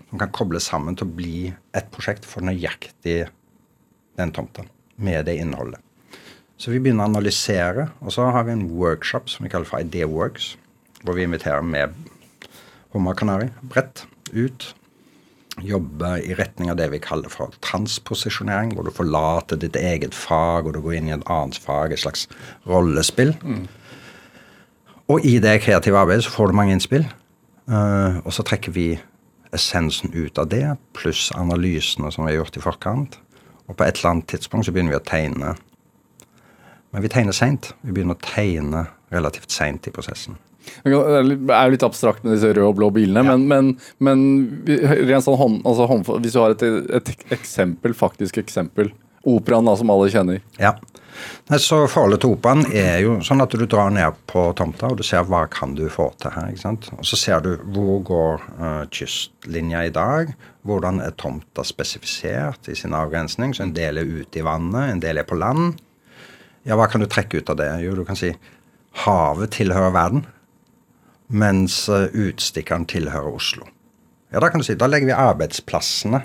Som 0.09 0.21
kan 0.21 0.33
kobles 0.33 0.65
sammen 0.71 0.97
til 0.97 1.05
å 1.05 1.17
bli 1.19 1.35
et 1.77 1.91
prosjekt 1.93 2.25
for 2.25 2.45
nøyaktig 2.45 3.21
den 4.19 4.33
tomten. 4.35 4.71
Med 4.99 5.29
det 5.29 5.37
innholdet. 5.39 5.79
Så 6.59 6.73
vi 6.73 6.81
begynner 6.83 7.05
å 7.05 7.11
analysere, 7.13 7.85
og 8.03 8.11
så 8.11 8.25
har 8.33 8.43
vi 8.43 8.57
en 8.57 8.65
workshop 8.73 9.29
som 9.31 9.45
vi 9.45 9.51
kaller 9.53 9.69
for 9.69 9.79
Ideaworks. 9.79 10.57
Hvor 11.05 11.15
vi 11.15 11.23
inviterer 11.23 11.63
med 11.63 11.93
Hummer 12.93 13.17
Kanari 13.17 13.49
bredt 13.61 14.05
ut. 14.33 14.73
Jobbe 15.59 16.13
i 16.23 16.35
retning 16.37 16.71
av 16.71 16.77
det 16.79 16.87
vi 16.93 17.01
kaller 17.03 17.31
for 17.33 17.53
transposisjonering, 17.65 18.73
hvor 18.75 18.87
du 18.87 18.93
forlater 18.95 19.59
ditt 19.59 19.75
eget 19.75 20.15
fag 20.15 20.69
og 20.69 20.75
du 20.75 20.81
går 20.85 20.99
inn 20.99 21.09
i 21.09 21.15
et 21.17 21.25
annet 21.27 21.57
fag, 21.59 21.91
et 21.91 22.01
slags 22.01 22.27
rollespill. 22.69 23.33
Mm. 23.43 23.65
Og 25.09 25.25
i 25.25 25.35
det 25.43 25.57
kreative 25.65 25.99
arbeidet 25.99 26.25
så 26.25 26.33
får 26.33 26.49
du 26.49 26.59
mange 26.59 26.75
innspill. 26.77 27.07
Uh, 27.69 28.21
og 28.23 28.33
så 28.33 28.45
trekker 28.45 28.73
vi 28.73 28.87
essensen 29.53 30.13
ut 30.13 30.37
av 30.37 30.49
det, 30.49 30.65
pluss 30.97 31.29
analysene 31.37 32.11
som 32.13 32.25
vi 32.25 32.33
har 32.33 32.43
gjort 32.43 32.57
i 32.57 32.63
forkant. 32.63 33.17
Og 33.69 33.77
på 33.77 33.85
et 33.85 33.99
eller 33.99 34.15
annet 34.15 34.29
tidspunkt 34.31 34.65
så 34.65 34.73
begynner 34.73 34.95
vi 34.95 35.01
å 35.01 35.05
tegne. 35.05 35.55
Men 36.93 37.05
vi 37.05 37.11
tegner 37.11 37.35
seint. 37.37 37.73
Vi 37.81 37.93
begynner 37.93 38.17
å 38.17 38.23
tegne 38.23 38.87
relativt 39.13 39.53
seint 39.53 39.85
i 39.89 39.93
prosessen. 39.93 40.37
Det 40.83 40.93
er 40.93 41.23
jo 41.25 41.73
litt 41.73 41.85
abstrakt 41.85 42.23
med 42.25 42.35
disse 42.35 42.51
røde 42.51 42.67
og 42.67 42.77
blå 42.77 42.89
bilene, 42.93 43.23
ja. 43.25 43.35
men, 43.35 43.75
men, 43.97 44.23
men 45.09 45.21
sånn 45.25 45.39
hånd, 45.39 45.61
altså 45.67 45.87
hånd, 45.89 46.09
hvis 46.23 46.35
du 46.35 46.41
har 46.41 46.55
et, 46.55 46.65
et, 46.99 47.13
eksempel, 47.35 47.95
faktisk 47.97 48.41
eksempel 48.41 48.93
Operaen, 49.27 49.67
da, 49.67 49.73
som 49.75 49.89
alle 49.91 50.07
kjenner. 50.07 50.39
Ja. 50.55 50.77
Så 51.59 51.81
Forholdet 51.91 52.21
til 52.23 52.35
operaen 52.37 52.61
er 52.71 53.01
jo 53.03 53.17
sånn 53.25 53.43
at 53.43 53.51
du 53.51 53.65
drar 53.67 53.91
ned 53.91 54.15
på 54.29 54.45
tomta 54.57 54.87
og 54.93 55.01
du 55.01 55.03
ser 55.03 55.25
hva 55.27 55.41
kan 55.51 55.73
du 55.75 55.83
få 55.91 56.07
til 56.21 56.31
her. 56.31 56.53
ikke 56.53 56.61
sant? 56.61 56.87
Og 56.95 57.03
Så 57.03 57.19
ser 57.19 57.43
du 57.43 57.49
hvor 57.75 57.99
går 58.07 58.45
uh, 58.61 58.85
kystlinja 58.95 59.83
i 59.89 59.93
dag. 59.93 60.31
Hvordan 60.63 61.01
er 61.03 61.17
tomta 61.19 61.65
spesifisert 61.67 62.71
i 62.71 62.77
sin 62.79 62.95
avgrensning. 62.95 63.51
Så 63.55 63.65
en 63.65 63.75
del 63.75 63.99
er 63.99 64.07
ute 64.07 64.39
i 64.39 64.45
vannet, 64.45 64.93
en 64.93 65.03
del 65.03 65.19
er 65.19 65.27
på 65.27 65.37
land. 65.39 65.75
Ja, 66.67 66.79
hva 66.79 66.87
kan 66.91 67.03
du 67.03 67.09
trekke 67.09 67.41
ut 67.41 67.51
av 67.51 67.59
det? 67.59 67.69
Jo, 67.83 67.95
du 67.99 68.05
kan 68.07 68.19
si 68.19 68.31
havet 69.05 69.53
tilhører 69.55 69.93
verden, 69.95 70.25
mens 71.29 71.81
uh, 71.89 72.07
utstikkeren 72.13 72.87
tilhører 72.89 73.35
Oslo. 73.35 73.67
Ja, 74.31 74.39
Da 74.39 74.49
kan 74.49 74.61
du 74.61 74.65
si, 74.65 74.77
da 74.77 74.87
legger 74.89 75.09
vi 75.09 75.17
arbeidsplassene 75.17 76.21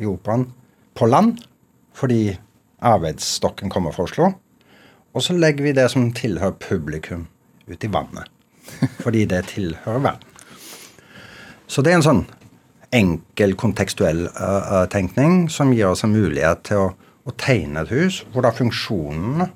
i 0.00 0.08
operaen 0.08 0.50
på 0.94 1.08
land, 1.08 1.38
fordi 1.94 2.36
arbeidsstokken 2.84 3.70
kommer 3.72 3.94
fra 3.94 4.04
Oslo. 4.08 4.32
Og 5.14 5.22
så 5.22 5.36
legger 5.36 5.64
vi 5.64 5.72
det 5.72 5.90
som 5.92 6.10
tilhører 6.12 6.56
publikum, 6.58 7.28
ut 7.66 7.84
i 7.84 7.90
vannet. 7.92 8.30
Fordi 9.04 9.24
det 9.28 9.44
tilhører 9.52 10.00
verden. 10.00 10.34
Så 11.66 11.82
det 11.84 11.92
er 11.92 12.00
en 12.00 12.06
sånn 12.06 12.22
enkel, 12.94 13.54
kontekstuell 13.58 14.26
uh, 14.34 14.84
tenkning 14.92 15.48
som 15.50 15.72
gir 15.74 15.90
oss 15.90 16.04
en 16.06 16.14
mulighet 16.14 16.64
til 16.68 16.82
å, 16.82 16.88
å, 17.24 17.34
tegne 17.40 17.82
et 17.82 17.92
hus 17.94 18.20
hvor 18.32 18.46
da 18.46 18.52
funksjonene 18.54 19.48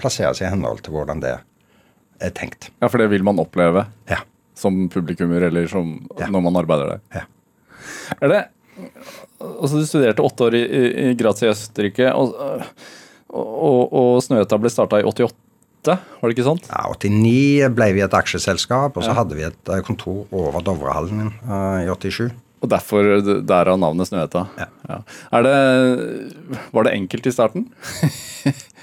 plasseres 0.00 0.40
i 0.42 0.48
henhold 0.48 0.84
til 0.84 0.96
hvordan 0.96 1.22
det 1.22 1.34
er 1.34 1.44
tenkt. 2.36 2.70
Ja, 2.80 2.88
for 2.88 3.02
det 3.02 3.10
vil 3.12 3.24
man 3.26 3.40
oppleve 3.42 3.86
ja. 4.10 4.20
som 4.58 4.86
publikummer 4.92 5.48
eller 5.48 5.68
som, 5.70 5.96
ja. 6.18 6.28
når 6.32 6.44
man 6.48 6.60
arbeider 6.62 6.96
der. 6.96 7.02
Ja. 7.22 7.24
Er 8.20 8.32
det 8.32 8.44
altså 9.40 9.80
Du 9.80 9.86
studerte 9.88 10.24
åtte 10.24 10.48
år 10.48 10.56
i, 10.58 10.62
i 11.10 11.14
Graz 11.18 11.42
i 11.42 11.50
Østerrike, 11.50 12.12
og, 12.12 12.34
og, 13.32 13.82
og 13.92 14.10
Snøhetta 14.24 14.58
ble 14.60 14.72
starta 14.72 15.00
i 15.00 15.06
88? 15.06 15.36
Var 15.86 16.26
det 16.26 16.34
ikke 16.34 16.48
sånt? 16.48 16.66
Ja, 16.72 16.82
89 16.92 17.70
ble 17.76 17.90
vi 17.96 18.02
et 18.04 18.16
aksjeselskap, 18.16 18.96
og 18.96 19.04
så 19.04 19.12
ja. 19.12 19.18
hadde 19.20 19.38
vi 19.38 19.46
et 19.46 19.72
eh, 19.72 19.84
kontor 19.86 20.24
over 20.34 20.64
Dovrehallen 20.66 21.30
uh, 21.46 21.84
i 21.84 21.88
87. 21.88 22.34
Og 22.64 22.70
derfor 22.72 23.20
derav 23.46 23.78
navnet 23.78 24.08
Snøhetta? 24.08 24.46
Ja. 24.58 24.68
ja. 24.88 25.00
Er 25.38 25.46
det, 25.46 25.56
var 26.74 26.88
det 26.88 26.96
enkelt 26.96 27.28
i 27.28 27.34
starten? 27.34 27.68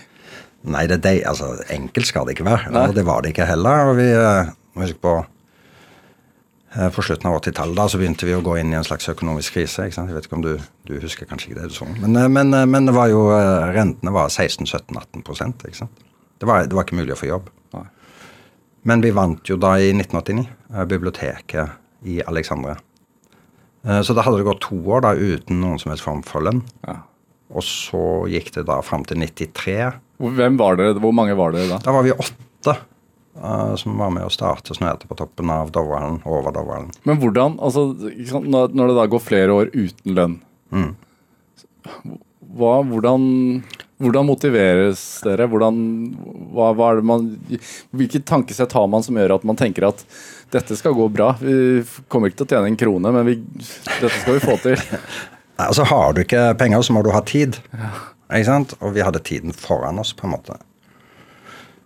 Nei, 0.63 0.85
det, 0.87 1.01
det, 1.03 1.17
altså, 1.27 1.57
enkelt 1.73 2.07
skal 2.07 2.27
det 2.27 2.37
ikke 2.37 2.47
være. 2.47 2.71
Nei. 2.71 2.87
Og 2.87 2.95
det 2.95 3.03
var 3.07 3.23
det 3.23 3.33
ikke 3.33 3.47
heller. 3.49 3.91
og 3.91 3.97
vi, 3.99 4.09
uh, 4.15 4.53
husk 4.79 5.01
på 5.03 5.17
Eh, 6.75 6.89
på 6.89 7.03
slutten 7.05 7.29
av 7.29 7.37
80-tallet 7.37 7.91
så 7.91 7.99
begynte 8.01 8.25
vi 8.25 8.33
å 8.33 8.41
gå 8.41 8.55
inn 8.57 8.71
i 8.73 8.77
en 8.79 8.85
slags 8.85 9.05
økonomisk 9.11 9.59
krise. 9.59 9.85
Jeg 9.91 10.15
vet 10.15 10.25
ikke 10.25 10.39
om 10.39 10.45
du, 10.45 10.55
du 10.89 10.95
husker 11.03 11.29
kanskje 11.29 11.51
ikke 11.51 11.59
det 11.59 11.69
du 11.69 11.75
så. 11.75 11.87
Men, 11.99 12.15
eh, 12.17 12.29
men, 12.31 12.53
eh, 12.57 12.65
men 12.65 12.89
det 12.89 12.95
var 12.95 13.11
jo, 13.11 13.27
rentene 13.75 14.13
var 14.15 14.31
16-17-18 14.33 15.21
ikke 15.21 15.83
sant? 15.83 16.01
Det 16.41 16.49
var, 16.49 16.65
det 16.65 16.73
var, 16.73 16.87
ikke 16.87 16.97
mulig 16.97 17.13
å 17.13 17.19
få 17.19 17.29
jobb. 17.29 17.51
Nei. 17.77 17.85
Men 18.89 19.05
vi 19.05 19.13
vant 19.15 19.47
jo 19.47 19.59
da 19.61 19.75
i 19.79 19.93
1989 19.93 20.87
biblioteket 20.89 22.09
i 22.09 22.17
Alexandria. 22.25 22.75
Så 24.03 24.15
da 24.15 24.23
hadde 24.25 24.39
det 24.39 24.47
gått 24.47 24.63
to 24.63 24.77
år 24.95 25.03
da 25.03 25.11
uten 25.15 25.59
noen 25.59 25.79
som 25.79 25.91
helst 25.91 26.03
form 26.03 26.21
for 26.25 26.43
lønn. 26.43 26.61
Ja. 26.87 26.97
Og 27.53 27.63
så 27.67 28.01
gikk 28.31 28.49
det 28.55 28.65
da 28.67 28.81
fram 28.83 29.03
til 29.07 29.19
93. 29.23 29.75
Hvem 30.21 30.57
var 30.59 30.77
det, 30.77 30.93
Hvor 31.01 31.13
mange 31.15 31.35
var 31.35 31.55
det 31.55 31.67
da? 31.69 31.79
Da 31.83 31.93
var 31.95 32.05
vi 32.05 32.13
åtte 32.13 32.77
Uh, 33.33 33.73
som 33.75 33.95
var 33.97 34.11
med 34.13 34.27
å 34.27 34.31
starte 34.31 34.75
Snøhette 34.77 35.07
på 35.09 35.15
toppen 35.17 35.49
av 35.49 35.71
Dovalen, 35.73 36.19
over 36.29 36.53
Dovalen. 36.53 36.91
Men 37.09 37.17
hvordan, 37.17 37.55
altså, 37.65 37.87
når 38.45 38.91
det 38.91 38.97
da 38.99 39.07
går 39.09 39.23
flere 39.25 39.55
år 39.55 39.71
uten 39.73 40.13
lønn, 40.13 40.35
mm. 40.69 40.91
hva, 42.53 42.75
hvordan, 42.91 43.25
hvordan, 43.97 44.29
motiveres 44.29 45.01
dere? 45.25 45.49
Hvordan, 45.49 45.81
hva, 46.53 46.69
hva 46.77 46.91
man, 47.01 47.31
hvilket 47.97 48.29
tankesett 48.29 48.77
har 48.77 48.85
man 48.93 49.05
som 49.05 49.17
gjør 49.17 49.39
at 49.39 49.49
man 49.49 49.57
tenker 49.57 49.89
at 49.89 50.05
dette 50.53 50.77
skal 50.77 50.93
gå 50.93 51.09
bra? 51.09 51.33
Vi 51.41 51.81
kommer 52.13 52.29
ikke 52.29 52.43
til 52.43 52.51
å 52.51 52.53
tjene 52.53 52.69
en 52.69 52.81
krone, 52.85 53.17
men 53.17 53.31
vi, 53.31 53.39
dette 53.97 54.13
skal 54.19 54.37
vi 54.37 54.45
få 54.45 54.61
til. 54.61 54.77
Altså 55.63 55.83
Har 55.85 56.15
du 56.17 56.23
ikke 56.23 56.55
penger, 56.57 56.81
så 56.81 56.95
må 56.95 57.03
du 57.05 57.11
ha 57.13 57.19
tid. 57.29 57.59
Ja. 57.77 57.91
Ikke 58.33 58.49
sant? 58.49 58.73
Og 58.81 58.95
vi 58.95 59.03
hadde 59.05 59.21
tiden 59.23 59.53
foran 59.53 60.01
oss, 60.01 60.13
på 60.17 60.27
en 60.27 60.33
måte. 60.33 60.57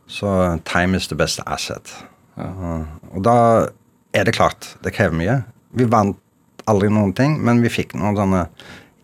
Så 0.07 0.29
time 0.65 0.97
is 0.97 1.09
the 1.11 1.17
best 1.19 1.41
asset. 1.45 1.91
Ja. 2.37 2.85
Og 3.11 3.23
da 3.25 3.37
er 4.15 4.27
det 4.27 4.37
klart, 4.37 4.75
det 4.83 4.95
krever 4.95 5.17
mye. 5.17 5.41
Vi 5.75 5.87
vant 5.91 6.19
aldri 6.67 6.89
noen 6.91 7.13
ting, 7.15 7.37
men 7.43 7.61
vi 7.63 7.71
fikk 7.71 7.95
noen 7.97 8.15
sånne 8.17 8.45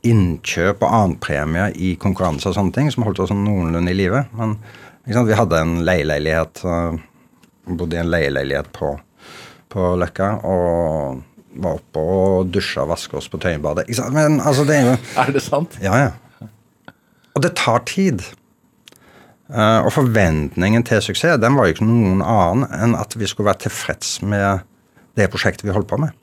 innkjøp 0.03 0.83
og 0.83 0.89
annenpremier 0.89 1.75
i 1.79 1.93
konkurranser 1.99 2.51
og 2.51 2.57
sånne 2.57 2.75
ting 2.75 2.89
som 2.91 3.05
holdt 3.07 3.21
oss 3.23 3.31
sånn 3.31 3.43
noenlunde 3.45 3.91
i 3.91 3.97
live. 3.97 4.25
Men 4.35 4.57
vi 5.03 5.37
hadde 5.37 5.59
en 5.59 5.77
leieleilighet, 5.87 6.63
uh, 6.67 6.95
bodde 7.67 7.99
i 7.99 8.01
en 8.01 8.11
leieleilighet 8.11 8.71
på, 8.75 8.95
på 9.71 9.93
Løkka. 9.99 10.33
og 10.43 11.21
var 11.53 11.77
oppe 11.77 12.01
og 12.01 12.49
dusja 12.49 12.81
og 12.81 12.93
vaska 12.93 13.19
oss 13.19 13.29
på 13.29 13.37
Tøyenbadet. 13.41 13.85
Men 14.13 14.39
altså, 14.41 14.65
det 14.65 14.79
er 14.79 14.87
jo 14.87 14.93
Er 15.21 15.31
det 15.35 15.43
sant? 15.45 15.77
Ja, 15.83 15.97
ja. 16.01 16.11
Og 17.33 17.43
det 17.43 17.55
tar 17.59 17.83
tid. 17.89 18.23
Eh, 19.53 19.79
og 19.83 19.91
forventningen 19.93 20.85
til 20.87 21.01
suksess 21.03 21.39
den 21.41 21.57
var 21.57 21.67
jo 21.67 21.75
ikke 21.75 21.87
noen 21.87 22.21
annen 22.25 22.67
enn 22.73 22.97
at 22.97 23.15
vi 23.19 23.27
skulle 23.29 23.51
være 23.51 23.65
tilfreds 23.67 24.19
med 24.25 24.63
det 25.19 25.29
prosjektet 25.33 25.67
vi 25.67 25.75
holdt 25.75 25.89
på 25.91 25.99
med. 26.01 26.13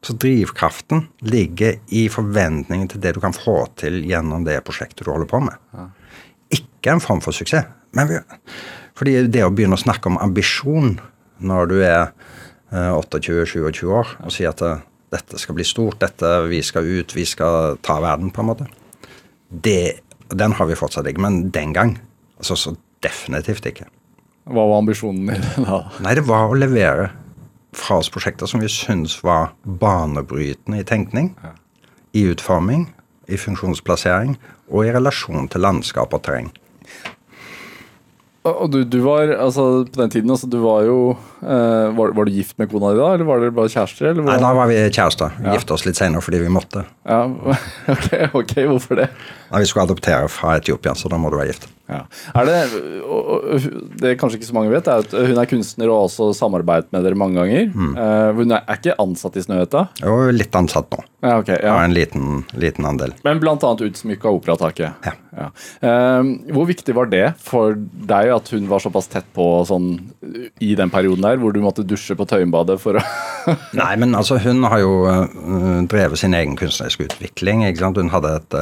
Så 0.00 0.14
drivkraften 0.16 1.08
ligger 1.28 1.76
i 1.92 2.06
forventningen 2.08 2.88
til 2.88 3.02
det 3.04 3.14
du 3.16 3.20
kan 3.20 3.36
få 3.36 3.66
til 3.80 4.00
gjennom 4.08 4.46
det 4.46 4.62
prosjektet 4.64 5.04
du 5.04 5.12
holder 5.12 5.28
på 5.28 5.42
med. 5.44 5.90
Ikke 6.56 6.94
en 6.94 7.04
form 7.04 7.20
for 7.20 7.36
suksess. 7.36 7.68
Men 7.92 8.08
vi, 8.08 8.20
fordi 8.96 9.18
det 9.28 9.42
å 9.44 9.50
begynne 9.52 9.76
å 9.76 9.82
snakke 9.82 10.08
om 10.08 10.20
ambisjon 10.22 10.94
når 11.44 11.68
du 11.68 11.76
er 11.82 12.12
28-27 12.70 13.66
eh, 13.66 13.90
år 13.90 14.14
og 14.22 14.32
si 14.32 14.46
at 14.48 14.62
eh, 14.64 14.82
dette 15.10 15.40
skal 15.42 15.56
bli 15.58 15.66
stort, 15.66 15.98
dette, 16.00 16.28
vi 16.46 16.60
skal 16.62 16.86
ut, 16.86 17.14
vi 17.16 17.26
skal 17.26 17.80
ta 17.82 17.98
verden, 18.02 18.30
på 18.30 18.44
en 18.44 18.50
måte, 18.52 18.68
det, 19.50 20.00
den 20.38 20.54
har 20.58 20.68
vi 20.70 20.78
fortsatt 20.78 21.08
ikke. 21.10 21.22
Men 21.26 21.42
den 21.54 21.74
gang 21.76 21.98
Altså, 22.40 22.56
så 22.56 22.70
definitivt 23.04 23.66
ikke. 23.68 23.84
Hva 24.48 24.62
var 24.64 24.78
ambisjonen 24.80 25.28
din 25.28 25.66
da? 25.66 25.82
Nei, 26.00 26.14
det 26.16 26.24
var 26.24 26.48
å 26.48 26.56
levere 26.56 27.10
fra 27.76 27.98
oss 28.00 28.08
prosjekter 28.10 28.48
som 28.50 28.62
vi 28.62 28.70
syns 28.72 29.18
var 29.22 29.52
banebrytende 29.62 30.80
i 30.80 30.86
tenkning, 30.88 31.34
ja. 31.44 31.52
i 32.16 32.24
utforming, 32.32 32.88
i 33.28 33.38
funksjonsplassering 33.38 34.38
og 34.70 34.86
i 34.86 34.94
relasjon 34.96 35.50
til 35.52 35.62
landskap 35.66 36.16
og 36.16 36.24
terreng. 36.26 36.48
Og 38.48 38.70
du, 38.72 38.78
du 38.88 39.02
var 39.04 39.28
altså 39.34 39.84
på 39.84 40.00
den 40.00 40.12
tiden 40.14 40.30
altså, 40.32 40.48
du 40.48 40.56
var 40.62 40.86
jo 40.86 41.00
eh, 41.12 41.90
var, 41.92 42.14
var, 42.16 42.24
du 42.24 42.32
gift 42.32 42.56
med 42.56 42.70
kona 42.70 42.94
di 42.94 43.00
da, 43.00 43.10
eller 43.12 43.28
var 43.28 43.42
dere 43.42 43.52
bare 43.52 43.68
kjærester? 43.68 44.16
Nei, 44.16 44.38
da 44.40 44.52
var 44.56 44.70
vi 44.70 44.78
kjærester. 44.86 45.34
Ja. 45.44 45.52
gifta 45.58 45.76
oss 45.76 45.84
litt 45.84 46.00
senere 46.00 46.24
fordi 46.24 46.40
vi 46.40 46.52
måtte. 46.52 46.86
Ja, 47.04 47.26
ok, 47.94 48.08
ok, 48.40 48.54
Hvorfor 48.70 49.02
det? 49.02 49.10
Nei, 49.50 49.60
Vi 49.60 49.68
skulle 49.68 49.84
adoptere 49.84 50.30
fra 50.32 50.56
Etiopia, 50.56 50.96
så 50.96 51.12
da 51.12 51.20
må 51.20 51.28
du 51.28 51.36
være 51.36 51.52
gift. 51.52 51.68
Ja. 51.90 52.04
Er 52.38 52.46
det, 52.46 52.58
det 54.00 54.16
kanskje 54.20 54.38
ikke 54.38 54.48
så 54.48 54.56
mange 54.56 54.72
vet, 54.72 54.86
er 54.86 55.02
at 55.02 55.14
hun 55.14 55.40
er 55.40 55.48
kunstner 55.50 55.90
og 55.90 55.96
har 55.96 56.08
også 56.08 56.30
samarbeidet 56.38 56.90
med 56.94 57.06
dere 57.06 57.18
mange 57.18 57.40
ganger. 57.40 57.70
Mm. 57.74 57.94
Uh, 57.96 58.28
hun 58.38 58.54
er, 58.54 58.66
ikke 58.76 58.94
ansatt 59.02 59.38
i 59.40 59.44
Snøhetta? 59.44 59.88
Jo, 60.04 60.20
litt 60.34 60.54
ansatt 60.56 60.92
nå. 60.94 61.02
Ja, 61.20 61.34
okay, 61.36 61.58
ja. 61.60 61.74
Og 61.74 61.82
en 61.84 61.92
liten, 61.92 62.44
liten, 62.56 62.86
andel. 62.88 63.12
Men 63.26 63.42
annet 63.42 63.82
utsmykka 63.84 64.30
operataket. 64.32 65.02
Ja. 65.04 65.14
ja. 65.36 65.48
Uh, 65.82 66.30
hvor 66.54 66.68
viktig 66.70 66.94
var 66.96 67.10
det 67.10 67.26
for 67.42 67.74
deg 67.76 68.30
at 68.36 68.52
hun 68.54 68.70
var 68.70 68.82
såpass 68.84 69.10
tett 69.10 69.26
på 69.36 69.48
sånn 69.68 69.92
i 70.62 70.72
den 70.78 70.92
perioden 70.92 71.26
der, 71.26 71.40
hvor 71.42 71.52
du 71.52 71.60
måtte 71.64 71.84
dusje 71.84 72.16
på 72.16 72.28
Tøyenbadet 72.30 72.78
for 72.80 73.00
å 73.00 73.04
Nei, 73.80 73.92
men 74.00 74.14
altså 74.16 74.38
hun 74.40 74.62
har 74.68 74.82
jo 74.82 74.94
uh, 75.08 75.82
drevet 75.90 76.22
sin 76.22 76.36
egen 76.36 76.56
kunstneriske 76.60 77.08
utvikling. 77.10 77.66
Hun 77.80 78.12
hadde 78.12 78.36
et, 78.38 78.56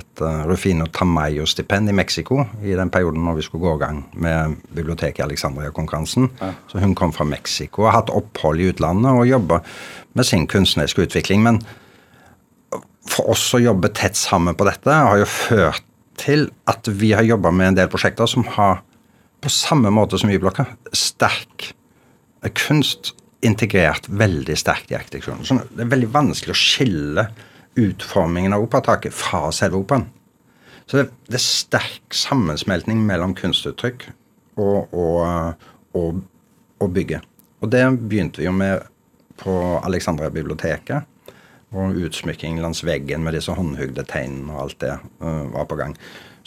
et 0.00 0.22
Rufino 0.48 0.88
Tamayo-stipend 0.92 1.92
i 1.92 1.96
Mexico 1.96 2.47
i 2.62 2.76
den 2.78 2.90
perioden 2.92 3.24
når 3.26 3.38
vi 3.38 3.44
skulle 3.46 3.64
gå 3.64 3.74
i 3.76 3.82
gang 3.82 4.00
med 4.14 4.56
biblioteket 4.74 5.22
i 5.22 5.26
Alexandria-konkurransen. 5.26 6.30
Ja. 6.40 6.52
Så 6.70 6.82
hun 6.82 6.94
kom 6.98 7.12
fra 7.14 7.26
Mexico 7.28 7.84
og 7.84 7.90
har 7.90 8.00
hatt 8.00 8.14
opphold 8.14 8.62
i 8.62 8.70
utlandet 8.72 9.12
og 9.12 9.28
jobber 9.28 9.62
med 10.18 10.28
sin 10.28 10.46
kunstneriske 10.50 11.06
utvikling. 11.08 11.44
Men 11.46 11.62
for 13.08 13.30
oss 13.32 13.46
å 13.56 13.62
jobbe 13.62 13.92
tett 13.96 14.18
sammen 14.18 14.56
på 14.58 14.66
dette 14.68 14.92
har 14.92 15.20
jo 15.20 15.28
ført 15.28 15.84
til 16.18 16.48
at 16.68 16.88
vi 16.90 17.12
har 17.14 17.26
jobba 17.26 17.52
med 17.54 17.72
en 17.72 17.78
del 17.78 17.90
prosjekter 17.92 18.28
som 18.30 18.44
har, 18.56 18.82
på 19.38 19.52
samme 19.52 19.92
måte 19.94 20.18
som 20.18 20.30
Y-blokka, 20.32 20.66
sterk 20.92 21.72
kunst 22.58 23.12
integrert 23.44 24.08
veldig 24.08 24.56
sterkt 24.58 24.92
i 24.92 24.96
arkitekturen. 24.98 25.44
Så 25.46 25.58
det 25.70 25.84
er 25.84 25.92
veldig 25.92 26.10
vanskelig 26.14 26.54
å 26.54 26.58
skille 26.58 27.28
utformingen 27.78 28.54
av 28.54 28.64
operataket 28.64 29.14
fra 29.14 29.48
selve 29.54 29.78
operaen. 29.78 30.08
Så 30.88 30.96
det, 30.96 31.08
det 31.28 31.36
er 31.36 31.44
sterk 31.44 32.16
sammensmeltning 32.16 33.02
mellom 33.04 33.34
kunstuttrykk 33.36 34.08
og, 34.56 34.94
og, 34.96 35.66
og, 35.98 36.22
og 36.80 36.94
bygget. 36.94 37.26
Og 37.60 37.72
det 37.72 37.84
begynte 38.08 38.40
vi 38.40 38.48
jo 38.48 38.54
med 38.56 38.86
på 39.38 39.52
Alexandria-biblioteket. 39.84 41.04
Og 41.76 41.98
utsmykking 42.00 42.62
langs 42.62 42.80
veggen 42.86 43.20
med 43.26 43.36
disse 43.36 43.52
håndhugde 43.52 44.06
tegnene 44.08 44.54
og 44.54 44.62
alt 44.62 44.78
det 44.80 44.94
uh, 45.20 45.44
var 45.52 45.68
på 45.68 45.76
gang. 45.76 45.92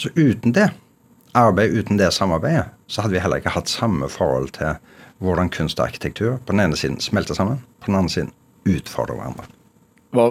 Så 0.01 0.09
uten 0.17 0.55
det 0.57 0.71
arbeid, 1.37 1.77
uten 1.77 1.99
det 1.99 2.09
samarbeidet, 2.15 2.71
så 2.89 3.03
hadde 3.03 3.13
vi 3.13 3.21
heller 3.21 3.39
ikke 3.39 3.53
hatt 3.53 3.69
samme 3.69 4.09
forhold 4.09 4.49
til 4.57 4.79
hvordan 5.21 5.51
kunst 5.53 5.79
og 5.79 5.85
arkitektur 5.85 6.39
på 6.41 6.55
den 6.55 6.63
ene 6.63 6.79
siden 6.79 6.97
smelter 6.99 7.37
sammen, 7.37 7.61
på 7.79 7.91
den 7.91 7.99
andre 7.99 8.09
siden 8.09 8.31
utfordrer 8.65 9.19
hverandre. 9.19 9.45
Hva, 10.11 10.25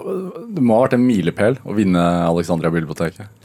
det 0.51 0.61
må 0.61 0.75
ha 0.75 0.83
vært 0.83 0.97
en 0.99 1.07
milepæl 1.07 1.57
å 1.63 1.77
vinne 1.77 2.03
Alexandria-biblioteket? 2.27 3.40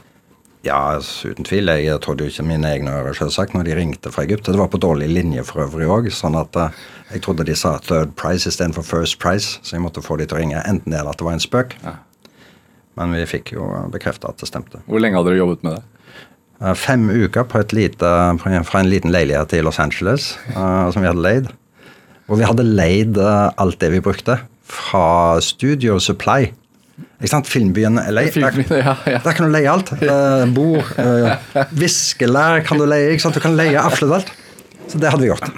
Ja, 0.65 0.97
uten 0.97 1.45
tvil. 1.45 1.69
Jeg 1.69 1.99
trodde 2.01 2.25
jo 2.25 2.31
ikke 2.31 2.45
mine 2.47 2.69
egne 2.73 2.91
ører, 2.97 3.15
selvsagt, 3.15 3.53
når 3.53 3.67
de 3.67 3.75
ringte 3.77 4.11
fra 4.11 4.23
Egypt. 4.25 4.47
Det 4.49 4.59
var 4.59 4.71
på 4.73 4.79
dårlig 4.81 5.09
linje 5.11 5.43
for 5.45 5.63
øvrig 5.67 5.87
òg, 5.87 6.09
sånn 6.13 6.37
at 6.39 6.57
uh, 6.57 6.73
jeg 7.11 7.21
trodde 7.25 7.45
de 7.47 7.55
sa 7.55 7.75
third 7.83 8.15
price 8.19 8.49
istedenfor 8.49 8.85
first 8.87 9.19
price, 9.21 9.61
så 9.61 9.77
jeg 9.77 9.85
måtte 9.85 10.03
få 10.03 10.17
de 10.17 10.25
til 10.27 10.39
å 10.39 10.41
ringe 10.41 10.63
enten 10.65 10.91
det 10.91 10.99
eller 10.99 11.13
at 11.13 11.21
det 11.21 11.27
var 11.27 11.37
en 11.37 11.43
spøk. 11.43 11.77
Ja. 11.85 11.95
Men 12.97 13.13
vi 13.13 13.27
fikk 13.29 13.53
jo 13.53 13.69
bekrefta 13.93 14.33
at 14.33 14.41
det 14.41 14.49
stemte. 14.49 14.81
Hvor 14.89 15.03
lenge 15.03 15.19
hadde 15.19 15.31
dere 15.31 15.43
jobbet 15.43 15.63
med 15.67 15.77
det? 15.77 16.11
Uh, 16.57 16.73
fem 16.73 17.05
uker 17.13 17.45
lite, 17.77 18.13
fra 18.41 18.81
en 18.81 18.89
liten 18.89 19.13
leilighet 19.13 19.53
i 19.53 19.61
Los 19.61 19.79
Angeles 19.79 20.33
som 20.55 21.03
vi 21.03 21.07
hadde 21.07 21.21
leid. 21.21 21.51
Og 22.27 22.41
vi 22.41 22.47
hadde 22.49 22.65
leid 22.65 23.19
alt 23.21 23.79
det 23.79 23.93
vi 23.93 24.03
brukte, 24.03 24.41
fra 24.67 25.39
Studio 25.39 25.99
Supply 25.99 26.49
ikke 27.17 27.31
sant? 27.31 27.47
Filmbyen 27.49 27.97
LA. 27.97 28.27
Der, 28.35 28.59
ja, 28.77 28.93
ja. 29.09 29.21
der, 29.23 29.33
kan 29.33 29.47
du 29.47 29.53
leie 29.53 29.71
alt. 29.71 29.89
Uh, 29.97 30.43
bord, 30.53 30.91
uh, 31.01 31.63
viskelær 31.73 32.61
kan 32.67 32.77
du 32.77 32.85
leie. 32.85 33.15
ikke 33.15 33.25
sant? 33.25 33.37
Du 33.37 33.41
kan 33.41 33.57
leie 33.57 33.79
absolutt 33.81 34.21
alt. 34.21 34.31
Så 34.87 35.01
det 35.01 35.09
hadde 35.09 35.25
vi 35.25 35.31
gjort. 35.31 35.49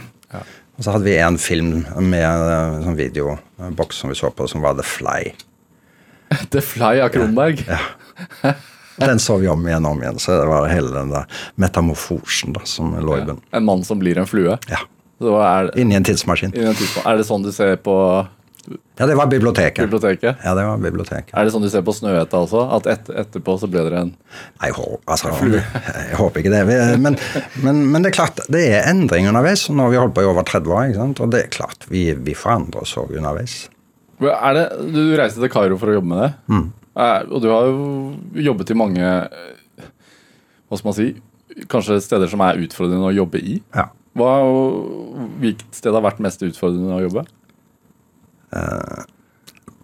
Og 0.79 0.85
så 0.85 0.93
hadde 0.95 1.09
vi 1.09 1.17
en 1.19 1.35
film 1.41 1.73
med 1.99 2.23
uh, 2.23 2.79
sånn 2.85 2.95
videoboks 2.95 3.99
som 3.99 4.13
vi 4.13 4.15
så 4.15 4.31
på, 4.31 4.47
som 4.47 4.63
var 4.63 4.77
The 4.79 4.85
Fly. 4.87 5.33
The 6.55 6.63
Fly 6.63 7.01
av 7.03 7.11
Kronberg? 7.11 7.65
Ja. 7.67 8.55
Den 8.99 9.19
så 9.19 9.37
vi 9.39 9.47
om 9.51 9.67
igjen 9.67 9.85
og 9.87 9.97
om 9.97 10.01
igjen. 10.03 10.21
Så 10.23 10.37
det 10.39 10.47
var 10.47 10.71
hele 10.71 10.93
den 10.95 11.11
der 11.11 11.43
metamorfosen 11.59 12.55
da, 12.55 12.63
som 12.67 12.95
lå 12.95 13.19
i 13.19 13.25
bunnen. 13.27 13.43
En 13.55 13.67
mann 13.67 13.83
som 13.87 13.99
blir 13.99 14.19
en 14.19 14.27
flue? 14.27 14.55
Ja. 14.71 14.81
Er, 15.19 15.73
Inni 15.79 15.97
en 15.99 16.07
tidsmaskin. 16.07 16.53
Inni 16.55 16.71
en 16.71 16.79
tidsmaskin. 16.79 17.07
Er 17.11 17.19
det 17.19 17.27
sånn 17.27 17.43
du 17.43 17.51
ser 17.55 17.75
på 17.83 17.95
ja, 18.67 19.05
det 19.07 19.15
var 19.15 19.27
biblioteket. 19.27 19.85
biblioteket. 19.85 20.41
Ja, 20.43 20.53
det 20.55 20.65
var 20.65 20.77
biblioteket. 20.77 21.31
Er 21.37 21.45
det 21.45 21.53
sånn 21.53 21.63
du 21.63 21.69
ser 21.71 21.83
på 21.85 21.93
Snøhetta 21.95 22.41
også? 22.43 22.61
At 22.75 22.89
et, 22.91 23.11
etterpå 23.23 23.55
så 23.61 23.69
ble 23.71 23.83
dere 23.87 24.03
en 24.05 24.11
Nei, 24.61 24.69
altså, 24.69 25.31
jeg 25.39 26.17
håper 26.19 26.43
ikke 26.43 26.53
det. 26.53 26.79
Men, 27.01 27.17
men, 27.63 27.81
men, 27.87 28.03
det 28.03 28.11
er 28.11 28.17
klart, 28.19 28.41
det 28.51 28.65
er 28.73 28.89
endring 28.91 29.29
underveis. 29.31 29.67
Nå 29.71 29.87
har 29.87 29.93
vi 29.93 30.01
holdt 30.01 30.15
på 30.17 30.25
i 30.25 30.29
over 30.29 30.47
30 30.47 30.75
år, 30.75 30.89
ikke 30.89 31.01
sant? 31.01 31.23
og 31.23 31.31
det 31.33 31.43
er 31.45 31.53
klart, 31.55 31.87
vi, 31.91 32.09
vi 32.13 32.35
forandrer 32.37 32.83
oss 32.83 32.97
òg 32.99 33.15
underveis. 33.15 33.61
Er 34.19 34.57
det, 34.57 34.65
du 34.91 35.01
reiste 35.15 35.39
til 35.39 35.51
Kairo 35.53 35.79
for 35.79 35.91
å 35.91 35.95
jobbe 35.95 36.11
med 36.11 36.25
det, 36.25 36.31
mm. 36.51 36.65
og 37.31 37.37
du 37.39 37.47
har 37.53 37.69
jo 37.69 38.43
jobbet 38.49 38.73
i 38.73 38.75
mange 38.75 39.11
Hva 40.67 40.75
skal 40.75 40.89
man 40.89 40.97
si? 40.97 41.07
Kanskje 41.71 42.01
steder 42.03 42.27
som 42.31 42.43
er 42.43 42.59
utfordrende 42.59 43.07
å 43.07 43.15
jobbe 43.15 43.39
i? 43.39 43.61
Ja. 43.75 43.87
Hva, 44.19 44.33
hvilket 45.39 45.77
sted 45.77 45.95
har 45.95 46.03
vært 46.03 46.19
mest 46.23 46.43
utfordrende 46.43 46.97
å 46.97 47.03
jobbe? 47.05 47.23
Eh, 48.55 49.01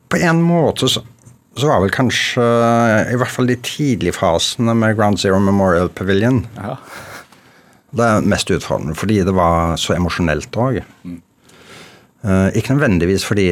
på 0.10 0.22
en 0.22 0.42
måte 0.42 0.88
så, 0.90 1.02
så, 1.58 1.68
var 1.68 1.84
vel 1.84 1.94
kanskje 1.94 2.46
I 3.12 3.18
hvert 3.20 3.34
fall 3.34 3.50
de 3.50 3.58
tidlige 3.62 4.16
fasene 4.18 4.74
med 4.78 4.96
Ground 4.98 5.22
Zero 5.22 5.38
Memorial 5.42 5.90
Pavilion 5.94 6.44
ja. 6.58 6.78
Det 7.96 8.06
er 8.06 8.26
mest 8.28 8.50
utfordrende 8.52 8.98
fordi 8.98 9.22
det 9.28 9.34
var 9.36 9.78
så 9.80 9.96
emosjonelt 9.96 10.58
òg. 10.60 10.82
Mm. 11.08 11.22
Uh, 12.26 12.50
ikke 12.58 12.74
nødvendigvis 12.74 13.24
fordi 13.24 13.52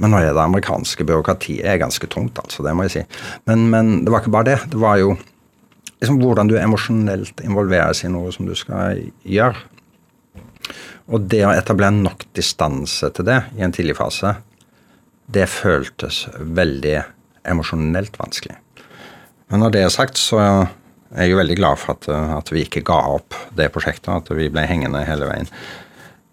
Men 0.00 0.14
nå 0.14 0.20
er 0.22 0.32
det 0.32 0.40
amerikanske 0.40 1.04
byråkratiet 1.06 1.66
er 1.68 1.76
ganske 1.78 2.06
tungt, 2.10 2.38
altså. 2.40 2.64
Det 2.64 2.72
må 2.74 2.86
jeg 2.86 2.92
si. 2.94 3.02
Men, 3.46 3.68
men, 3.70 3.90
det 4.02 4.10
var 4.10 4.22
ikke 4.22 4.32
bare 4.34 4.48
det. 4.48 4.56
Det 4.72 4.80
var 4.80 4.96
jo 4.98 5.12
liksom 6.00 6.16
hvordan 6.18 6.48
du 6.50 6.56
emosjonelt 6.58 7.42
involveres 7.44 8.00
i 8.02 8.10
noe 8.10 8.32
som 8.34 8.48
du 8.48 8.54
skal 8.58 8.98
gjøre. 9.22 9.60
Og 11.12 11.28
det 11.30 11.44
å 11.46 11.52
etablere 11.54 11.94
nok 11.94 12.24
distanse 12.34 13.12
til 13.14 13.28
det 13.28 13.38
i 13.54 13.62
en 13.62 13.74
tidlig 13.74 13.94
fase, 14.00 14.32
det 15.26 15.48
føltes 15.50 16.26
veldig 16.38 16.98
emosjonelt 17.48 18.16
vanskelig. 18.20 18.56
Men 19.52 19.64
når 19.64 19.74
det 19.74 19.84
er 19.84 19.92
sagt, 19.92 20.20
så 20.20 20.40
er 20.42 21.28
jeg 21.28 21.36
veldig 21.36 21.58
glad 21.60 21.80
for 21.80 21.96
at, 21.96 22.08
at, 22.08 22.52
vi 22.52 22.64
ikke 22.64 22.84
ga 22.88 22.98
opp 23.18 23.36
det 23.56 23.70
prosjektet, 23.74 24.12
at 24.14 24.30
vi 24.36 24.48
ble 24.52 24.64
hengende 24.68 25.04
hele 25.04 25.28
veien. 25.28 25.50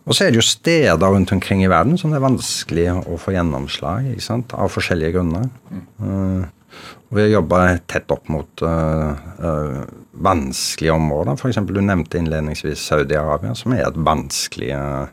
Og 0.07 0.15
så 0.15 0.25
er 0.25 0.31
det 0.31 0.39
jo 0.39 0.47
steder 0.47 1.11
rundt 1.11 1.33
omkring 1.35 1.61
i 1.61 1.69
verden 1.69 1.99
som 1.99 2.13
det 2.13 2.17
er 2.17 2.25
vanskelig 2.25 2.85
å 3.03 3.17
få 3.21 3.35
gjennomslag 3.35 4.07
ikke 4.13 4.25
sant? 4.25 4.55
av 4.57 4.71
forskjellige 4.73 5.19
grunner. 5.19 5.49
Mm. 5.69 5.83
Uh, 5.99 6.47
og 7.09 7.17
vi 7.17 7.23
har 7.25 7.31
jobba 7.33 7.59
tett 7.89 8.11
opp 8.13 8.29
mot 8.31 8.63
uh, 8.65 9.11
uh, 9.41 9.79
vanskelige 10.25 10.95
områder. 10.95 11.37
F.eks. 11.37 11.61
du 11.65 11.81
nevnte 11.81 12.21
innledningsvis 12.21 12.83
Saudi-Arabia, 12.91 13.55
som 13.57 13.73
er 13.75 13.87
et 13.87 13.97
vanskelig 14.09 14.71
uh, 14.77 15.09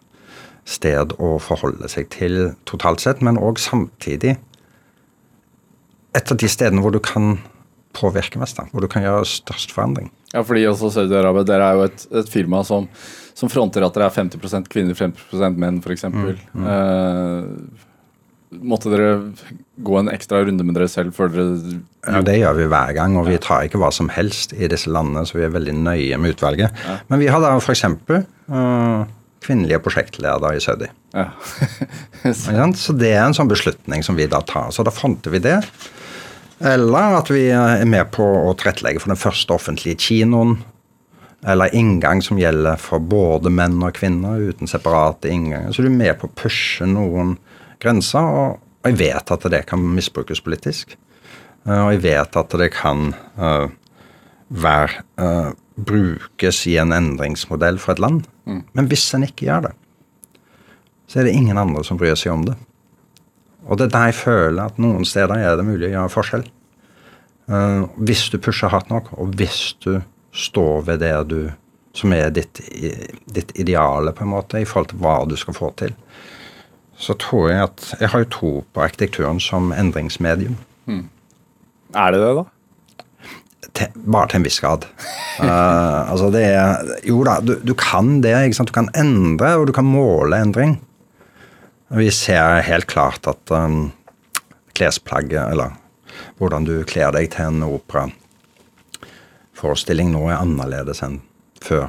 sted 0.67 1.15
å 1.23 1.37
forholde 1.43 1.89
seg 1.91 2.11
til 2.15 2.53
totalt 2.69 3.05
sett, 3.05 3.23
men 3.25 3.39
òg 3.39 3.61
samtidig 3.63 4.37
et 6.17 6.33
av 6.33 6.41
de 6.41 6.49
stedene 6.51 6.83
hvor 6.83 6.95
du 6.95 7.01
kan 7.03 7.37
påvirke 7.97 8.41
mest, 8.41 8.59
hvor 8.73 8.85
du 8.85 8.91
kan 8.93 9.05
gjøre 9.05 9.25
størst 9.29 9.73
forandring. 9.73 10.11
Ja, 10.35 10.43
fordi 10.45 10.67
også 10.69 10.91
Saudi-Arabia 10.93 11.47
dere 11.49 11.71
er 11.71 11.79
jo 11.79 11.87
et, 11.87 12.07
et 12.21 12.31
firma 12.31 12.61
som, 12.67 12.89
som, 13.37 13.51
fronter 13.53 13.85
at 13.87 13.97
dere 13.97 14.11
er 14.11 14.17
50% 14.17 14.69
kvinner, 14.73 14.97
50 14.99 15.61
menn, 15.61 15.81
f.eks. 15.81 16.09
Mm, 16.13 16.27
mm. 16.53 16.67
Eh, 16.73 17.87
måtte 18.67 18.93
dere 18.93 19.15
gå 19.87 19.97
en 20.01 20.11
ekstra 20.13 20.43
runde 20.45 20.67
med 20.67 20.77
dere 20.77 20.91
selv 20.93 21.17
før 21.17 21.33
dere 21.33 21.79
Ja, 22.05 22.21
Det 22.27 22.37
gjør 22.39 22.59
vi 22.61 22.69
hver 22.75 22.93
gang, 22.99 23.17
og 23.17 23.29
vi 23.31 23.39
tar 23.43 23.67
ikke 23.67 23.81
hva 23.81 23.93
som 23.95 24.11
helst 24.13 24.53
i 24.57 24.69
disse 24.73 24.93
landene, 24.93 25.25
så 25.27 25.39
vi 25.39 25.47
er 25.47 25.55
veldig 25.55 25.77
nøye 25.79 26.21
med 26.21 26.37
utvalget. 26.37 26.85
Ja. 26.85 26.99
Men 27.09 27.23
vi 27.23 27.31
har 27.33 27.43
da 27.45 27.55
f.eks. 27.57 27.87
Uh, 27.87 29.07
kvinnelige 29.47 29.81
prosjektledere 29.85 30.57
i 30.57 30.63
Saudi. 30.63 30.89
Ja. 31.15 31.31
så 32.35 32.97
det 32.99 33.13
er 33.15 33.23
en 33.25 33.37
sånn 33.37 33.51
beslutning 33.51 34.05
som 34.07 34.19
vi 34.19 34.29
da 34.31 34.43
tar. 34.45 34.73
Så 34.75 34.85
da 34.87 34.95
fant 34.95 35.27
vi 35.31 35.41
det. 35.43 35.61
Eller 36.59 37.19
at 37.19 37.31
vi 37.33 37.47
er 37.53 37.85
med 37.89 38.11
på 38.15 38.25
å 38.25 38.55
tilrettelegge 38.57 39.03
for 39.03 39.13
den 39.13 39.21
første 39.21 39.57
offentlige 39.57 40.01
kinoen. 40.09 40.59
Eller 41.47 41.75
inngang 41.77 42.23
som 42.25 42.41
gjelder 42.41 42.81
for 42.81 43.03
både 43.03 43.53
menn 43.53 43.77
og 43.85 43.95
kvinner 43.99 44.41
uten 44.41 44.71
separate 44.71 45.31
innganger. 45.31 45.75
Så 45.75 45.85
du 45.85 45.91
er 45.91 45.99
med 45.99 46.17
på 46.21 46.31
å 46.31 46.37
pushe 46.39 46.89
noen 46.89 47.37
grenser. 47.83 48.25
Og 48.25 48.89
jeg 48.89 48.99
vet 49.03 49.35
at 49.35 49.51
det 49.53 49.67
kan 49.69 49.83
misbrukes 49.95 50.43
politisk. 50.43 50.97
Og 51.67 51.93
jeg 51.97 52.03
vet 52.05 52.39
at 52.39 52.57
det 52.61 52.71
kan 52.75 53.11
uh, 53.39 53.67
være 54.49 55.03
uh, 55.19 55.53
brukes 55.77 56.63
i 56.71 56.77
en 56.81 56.95
endringsmodell 56.95 57.81
for 57.83 57.97
et 57.97 58.03
land. 58.03 58.25
Men 58.47 58.89
hvis 58.91 59.09
en 59.17 59.27
ikke 59.27 59.49
gjør 59.49 59.69
det, 59.69 59.75
så 61.07 61.21
er 61.21 61.29
det 61.29 61.37
ingen 61.39 61.59
andre 61.59 61.85
som 61.87 61.99
bryr 61.99 62.17
seg 62.19 62.35
om 62.35 62.45
det. 62.47 62.57
Og 63.67 63.79
det 63.79 63.89
er 63.89 63.95
der 63.95 64.11
jeg 64.11 64.19
føler 64.21 64.71
at 64.71 64.79
noen 64.83 65.07
steder 65.07 65.43
er 65.43 65.59
det 65.59 65.67
mulig 65.67 65.89
å 65.89 65.95
gjøre 65.95 66.13
forskjell. 66.15 66.45
Uh, 67.47 67.87
hvis 68.03 68.27
du 68.31 68.39
pusher 68.43 68.71
hardt 68.71 68.91
nok, 68.91 69.13
og 69.19 69.35
hvis 69.39 69.77
du 69.83 70.01
står 70.35 70.87
ved 70.89 71.03
det 71.03 71.15
du 71.31 71.41
som 71.97 72.13
er 72.13 72.33
ditt, 72.35 72.61
ditt 73.33 73.55
ideale, 73.57 74.13
på 74.13 74.27
en 74.27 74.35
måte, 74.35 74.61
i 74.61 74.67
forhold 74.69 74.91
til 74.91 75.01
hva 75.01 75.17
du 75.29 75.37
skal 75.41 75.57
få 75.57 75.71
til, 75.81 75.95
så 76.97 77.17
tror 77.21 77.51
jeg 77.51 77.63
at 77.63 77.87
Jeg 78.01 78.09
har 78.13 78.23
jo 78.23 78.29
tro 78.33 78.51
på 78.73 78.83
arkitekturen 78.85 79.41
som 79.41 79.73
endringsmedium. 79.73 80.57
Er 81.97 82.13
det 82.13 82.21
det, 82.21 82.35
da? 82.37 82.45
Til, 83.77 83.89
bare 84.09 84.29
til 84.31 84.39
en 84.41 84.47
viss 84.47 84.61
grad. 84.63 84.83
Uh, 85.41 86.09
altså 86.13 86.27
det 86.35 86.45
er 86.49 86.67
Jo 87.07 87.25
da, 87.27 87.35
du, 87.45 87.53
du 87.63 87.75
kan 87.79 88.07
det. 88.25 88.35
Du 88.59 88.73
kan 88.75 88.89
endre, 88.97 89.57
og 89.61 89.65
du 89.69 89.73
kan 89.77 89.87
måle 89.89 90.37
endring. 90.41 90.73
Vi 91.95 92.11
ser 92.11 92.63
helt 92.67 92.87
klart 92.91 93.27
at 93.31 93.51
um, 93.55 93.93
klesplagget, 94.75 95.51
eller 95.53 95.71
hvordan 96.41 96.65
du 96.67 96.85
kler 96.89 97.11
deg 97.15 97.31
til 97.35 97.45
en 97.47 97.63
operaforestilling 97.69 100.09
nå, 100.13 100.23
er 100.31 100.41
annerledes 100.41 101.03
enn 101.07 101.21
før 101.63 101.89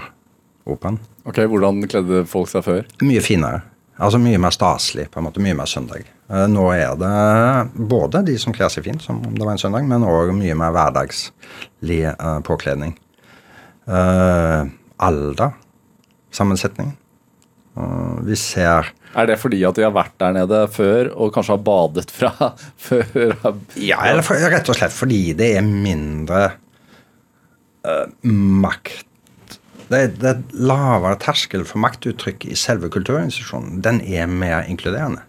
operaen. 0.67 0.99
Ok, 1.27 1.37
Hvordan 1.49 1.87
kledde 1.91 2.25
folk 2.29 2.49
seg 2.51 2.63
før? 2.63 2.85
Mye 3.03 3.21
finere. 3.23 3.61
Altså 3.97 4.17
mye 4.21 4.37
mer 4.39 4.51
staselig, 4.53 5.09
på 5.11 5.19
en 5.19 5.25
måte. 5.27 5.41
Mye 5.43 5.55
mer 5.57 5.65
søndag. 5.69 6.03
Eh, 6.27 6.47
Nå 6.51 6.67
er 6.75 6.95
det 6.99 7.87
både 7.89 8.23
de 8.27 8.35
som 8.41 8.55
kler 8.55 8.71
seg 8.73 8.87
fint, 8.87 9.03
som 9.03 9.21
om 9.23 9.35
det 9.35 9.45
var 9.45 9.55
en 9.55 9.61
søndag, 9.61 9.87
men 9.87 10.05
òg 10.07 10.33
mye 10.35 10.57
mer 10.59 10.75
hverdagslig 10.75 12.01
eh, 12.11 12.39
påkledning. 12.47 12.97
Uh, 13.87 14.67
alder, 14.99 15.53
sammensetning. 16.35 16.89
Eh, 17.79 18.15
vi 18.27 18.35
ser 18.35 18.89
Er 19.15 19.29
det 19.29 19.37
fordi 19.39 19.61
at 19.63 19.77
de 19.77 19.85
har 19.85 19.93
vært 19.95 20.17
der 20.19 20.35
nede 20.35 20.65
før 20.67 21.13
og 21.15 21.31
kanskje 21.35 21.55
har 21.55 21.63
badet 21.63 22.11
fra 22.11 22.33
før? 22.89 23.37
Ja, 23.79 24.01
eller 24.09 24.25
for, 24.27 24.35
rett 24.35 24.67
og 24.67 24.75
slett 24.75 24.95
fordi 24.95 25.21
det 25.39 25.53
er 25.55 25.63
mindre 25.63 26.41
uh, 27.87 28.07
makt 28.27 29.05
det 29.87 30.01
det 30.19 30.33
er 30.33 30.41
lavere 30.67 31.15
terskel 31.23 31.63
for 31.63 31.79
maktuttrykk 31.79 32.49
i 32.51 32.57
selve 32.59 32.89
kulturinstitusjonen. 32.91 33.79
Den 33.79 34.01
er 34.03 34.27
mer 34.27 34.65
inkluderende. 34.67 35.23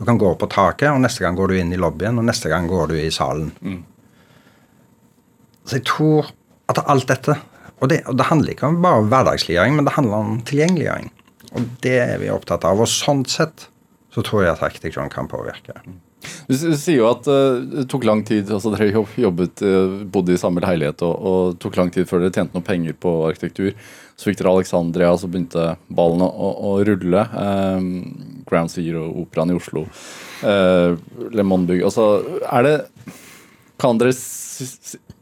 Du 0.00 0.06
kan 0.08 0.18
gå 0.18 0.32
på 0.40 0.48
taket, 0.48 0.88
og 0.88 1.02
neste 1.04 1.20
gang 1.20 1.36
går 1.36 1.52
du 1.52 1.58
inn 1.60 1.72
i 1.76 1.78
lobbyen, 1.80 2.16
og 2.16 2.24
neste 2.24 2.48
gang 2.48 2.64
går 2.70 2.88
du 2.88 2.96
i 2.96 3.10
salen. 3.12 3.50
Så 5.68 5.76
jeg 5.76 5.84
tror 5.90 6.30
at 6.72 6.80
alt 6.88 7.10
dette 7.10 7.36
og 7.80 7.88
det, 7.88 8.02
og 8.08 8.16
det 8.16 8.28
handler 8.28 8.52
ikke 8.52 8.68
om 8.68 8.80
bare 8.84 9.04
hverdagsliggjøring, 9.08 9.76
men 9.76 9.86
det 9.88 9.94
handler 9.96 10.24
om 10.24 10.40
tilgjengeliggjøring. 10.48 11.12
Og 11.56 11.68
det 11.84 11.96
er 12.00 12.18
vi 12.20 12.32
opptatt 12.32 12.64
av. 12.68 12.80
Og 12.80 12.88
sånn 12.88 13.22
sett 13.28 13.69
så 14.10 14.22
tror 14.26 14.44
jeg 14.44 14.54
at 14.56 14.62
arkitekturen 14.66 15.10
kan 15.12 15.28
påvirke. 15.30 15.76
Du, 16.50 16.54
sier 16.56 16.98
jo 16.98 17.06
at 17.08 17.28
eh, 17.30 17.60
det 17.70 17.86
tok 17.90 18.04
lang 18.04 18.22
tid, 18.26 18.50
altså 18.52 18.72
dere 18.74 18.90
jobbet, 18.92 19.62
eh, 19.64 20.00
bodde 20.12 20.34
i 20.34 20.40
samme 20.40 20.62
leilighet 20.64 21.04
og, 21.06 21.14
og 21.30 21.58
tok 21.62 21.78
lang 21.78 21.92
tid 21.94 22.08
før 22.10 22.24
dere 22.24 22.34
tjente 22.34 22.56
noe 22.56 22.66
penger 22.66 22.96
på 23.00 23.12
arkitektur. 23.28 23.72
Så 24.18 24.28
fikk 24.28 24.40
dere 24.42 24.52
Alexandria, 24.52 25.12
så 25.16 25.30
begynte 25.30 25.76
ballene 25.88 26.26
å, 26.28 26.50
å 26.70 26.72
rulle. 26.84 27.22
Eh, 27.44 27.86
Ground 28.50 28.74
Zero, 28.74 29.06
Operaen 29.22 29.54
i 29.54 29.56
Oslo, 29.56 29.86
eh, 30.44 30.98
Le 31.30 31.46
Monde-bygg. 31.46 31.86
Altså, 31.88 32.10
er 32.50 32.66
det 32.66 32.76
Kan 33.80 33.96
dere 33.96 34.12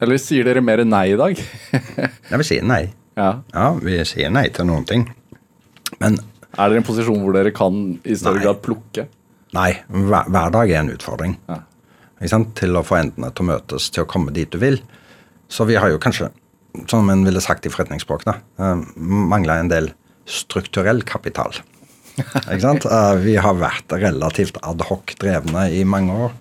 Eller 0.03 0.19
sier 0.19 0.43
dere 0.43 0.63
mer 0.65 0.81
nei 0.83 1.05
i 1.13 1.19
dag? 1.19 1.39
Ja, 2.31 2.41
vi 2.41 2.49
sier 2.49 2.65
nei. 2.65 2.89
ja. 3.15 3.31
Ja, 3.53 3.69
vi 3.79 4.01
sier 4.07 4.33
nei 4.33 4.49
til 4.53 4.67
noen 4.67 4.83
ting. 4.89 5.07
Men 6.01 6.19
Er 6.57 6.69
dere 6.69 6.79
i 6.79 6.81
en 6.81 6.87
posisjon 6.87 7.21
hvor 7.21 7.35
dere 7.35 7.53
kan 7.55 7.99
i 8.03 8.17
større 8.17 8.39
Nei. 8.39 8.45
grad 8.47 8.61
plukke? 8.65 9.07
nei, 9.55 9.71
hver, 9.89 10.27
hver 10.29 10.51
dag 10.53 10.71
er 10.71 10.83
en 10.83 10.91
utfordring. 10.93 11.35
Ja. 11.49 11.63
Til 12.59 12.75
å 12.75 12.83
få 12.85 12.99
endene 12.99 13.31
til 13.31 13.45
å 13.45 13.49
møtes, 13.53 13.87
til 13.93 14.03
å 14.03 14.09
komme 14.09 14.33
dit 14.35 14.49
du 14.51 14.59
vil. 14.61 14.81
Så 15.49 15.65
vi 15.69 15.77
har 15.79 15.89
jo 15.89 16.01
kanskje, 16.01 16.29
som 16.91 17.09
en 17.09 17.23
ville 17.25 17.41
sagt 17.41 17.65
i 17.65 17.71
forretningsspråk, 17.73 18.27
da, 18.27 18.35
uh, 18.61 18.83
mangla 18.99 19.57
en 19.61 19.71
del 19.71 19.91
strukturell 20.29 21.01
kapital. 21.07 21.55
Ikke 22.19 22.61
sant? 22.61 22.85
Eh, 22.85 23.13
vi 23.23 23.37
har 23.39 23.55
vært 23.57 23.93
relativt 23.95 24.59
adhoc 24.67 25.15
drevne 25.21 25.69
i 25.71 25.85
mange 25.87 26.17
år. 26.27 26.33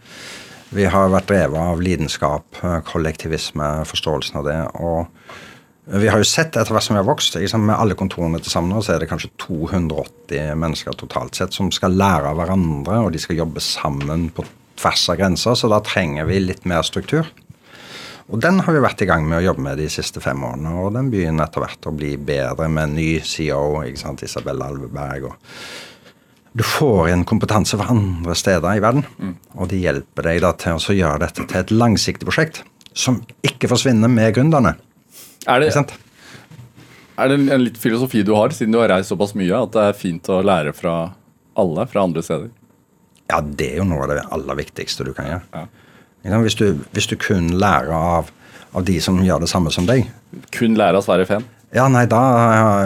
Vi 0.75 0.85
har 0.91 1.13
vært 1.13 1.31
drevet 1.31 1.57
av 1.57 1.81
lidenskap, 1.81 2.59
eh, 2.61 2.81
kollektivisme, 2.85 3.69
forståelsen 3.89 4.41
av 4.43 4.49
det. 4.49 4.59
og 4.75 5.07
vi 5.89 6.09
har 6.09 6.21
jo 6.21 6.27
sett 6.29 6.57
etter 6.57 6.75
hvert 6.75 6.85
som 6.85 6.97
vi 6.97 7.01
har 7.01 7.09
vokst, 7.09 7.39
liksom 7.41 7.65
med 7.65 7.79
alle 7.79 7.97
kontorene 7.97 8.41
til 8.43 8.53
sammen 8.53 8.77
så 8.85 8.95
er 8.95 9.03
det 9.03 9.09
kanskje 9.09 9.31
280 9.41 10.59
mennesker 10.61 10.97
totalt 11.01 11.39
sett 11.39 11.57
som 11.57 11.71
skal 11.73 11.97
lære 11.97 12.29
av 12.29 12.37
hverandre, 12.37 13.01
og 13.07 13.13
de 13.15 13.21
skal 13.23 13.41
jobbe 13.41 13.63
sammen 13.65 14.29
på 14.37 14.45
tvers 14.79 15.09
av 15.09 15.19
grenser, 15.21 15.57
så 15.57 15.71
da 15.73 15.81
trenger 15.85 16.29
vi 16.29 16.43
litt 16.45 16.69
mer 16.69 16.85
struktur. 16.87 17.31
Og 18.29 18.41
den 18.45 18.61
har 18.61 18.75
vi 18.77 18.85
vært 18.85 19.01
i 19.01 19.09
gang 19.09 19.25
med 19.25 19.41
å 19.41 19.47
jobbe 19.47 19.65
med 19.65 19.81
de 19.81 19.89
siste 19.89 20.21
fem 20.21 20.43
årene, 20.45 20.75
og 20.77 20.93
den 20.99 21.09
begynner 21.13 21.49
etter 21.49 21.65
hvert 21.65 21.89
å 21.89 21.95
bli 21.97 22.15
bedre 22.21 22.69
med 22.69 22.91
en 22.91 22.99
ny 22.99 23.11
CEO, 23.25 23.81
ikke 23.89 24.03
sant, 24.03 24.25
Isabel 24.27 24.61
Alveberg. 24.65 25.31
og 25.31 25.39
du 26.59 26.65
får 26.65 27.13
inn 27.13 27.25
kompetanse 27.29 27.79
fra 27.79 27.93
andre 27.93 28.35
steder 28.37 28.77
i 28.77 28.83
verden, 28.83 29.05
og 29.55 29.69
de 29.71 29.79
hjelper 29.79 30.27
deg 30.27 30.43
da 30.43 30.53
til 30.59 30.77
å 30.77 30.97
gjøre 30.97 31.23
dette 31.23 31.45
til 31.47 31.61
et 31.61 31.73
langsiktig 31.73 32.27
prosjekt 32.27 32.63
som 32.99 33.21
ikke 33.47 33.71
forsvinner 33.71 34.11
med 34.11 34.35
gründerne. 34.35 34.75
Er 35.47 35.61
det, 35.63 35.71
Er 37.19 37.29
det 37.31 37.37
en, 37.39 37.65
litt 37.65 37.79
filosofi 37.79 38.23
du 38.27 38.35
har, 38.35 38.51
siden 38.51 38.73
du 38.75 38.81
har 38.81 38.91
reist 38.93 39.13
såpass 39.13 39.35
mye, 39.39 39.55
at 39.55 39.75
det 39.75 39.85
er 39.91 39.99
fint 39.99 40.29
å 40.29 40.41
lære 40.43 40.75
fra 40.77 41.13
alle 41.59 41.87
fra 41.91 42.07
andre 42.07 42.23
steder? 42.23 42.51
Ja, 43.29 43.43
det 43.43 43.73
er 43.75 43.83
jo 43.83 43.89
noe 43.91 44.07
av 44.07 44.15
det 44.15 44.25
aller 44.35 44.59
viktigste 44.59 45.05
du 45.05 45.13
kan 45.17 45.29
gjøre. 45.29 45.45
Ja. 45.55 46.39
Hvis, 46.43 46.57
du, 46.59 46.81
hvis 46.97 47.07
du 47.09 47.15
kun 47.21 47.53
lærer 47.61 47.93
av, 47.95 48.33
av 48.73 48.85
de 48.89 48.99
som 49.05 49.21
gjør 49.25 49.45
det 49.45 49.51
samme 49.53 49.73
som 49.75 49.87
deg, 49.89 50.09
Kun 50.53 50.75
lære 50.77 50.99
av 51.01 51.07
Sverre 51.07 51.25
Fehn? 51.29 51.47
ja, 51.73 51.85
nei, 51.93 52.07
da 52.09 52.21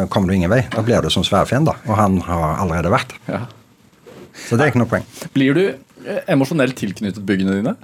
eh, 0.03 0.09
kommer 0.11 0.31
du 0.31 0.37
ingen 0.37 0.51
vei. 0.51 0.61
Da 0.71 0.83
blir 0.83 1.03
du 1.03 1.11
som 1.11 1.25
Sverre 1.27 1.47
Fehn, 1.47 1.67
da. 1.67 1.77
Og 1.87 1.95
han 1.99 2.21
har 2.27 2.59
allerede 2.63 2.91
vært. 2.93 3.15
Ja. 3.31 3.45
Så 4.35 4.57
det 4.59 4.65
er 4.65 4.73
ikke 4.73 4.83
noe 4.83 4.91
poeng. 4.91 5.07
Blir 5.35 5.55
du 5.59 5.63
eh, 5.71 6.23
emosjonelt 6.33 6.75
tilknyttet 6.79 7.23
byggene 7.27 7.59
dine? 7.61 7.75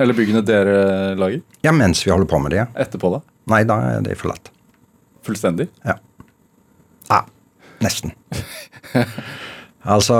Eller 0.00 0.16
byggene 0.16 0.42
dere 0.46 1.14
lager? 1.18 1.44
Ja, 1.62 1.72
mens 1.76 2.02
vi 2.06 2.10
holder 2.10 2.28
på 2.30 2.40
med 2.42 2.54
det, 2.54 2.64
ja. 2.64 2.66
Etterpå, 2.84 3.12
da? 3.14 3.22
Nei, 3.52 3.62
da 3.68 3.78
er 3.92 4.04
de 4.04 4.16
forlatt. 4.18 4.50
Fullstendig? 5.24 5.68
Ja. 5.86 5.98
Ja, 7.10 7.20
nesten. 7.84 8.14
altså, 9.94 10.16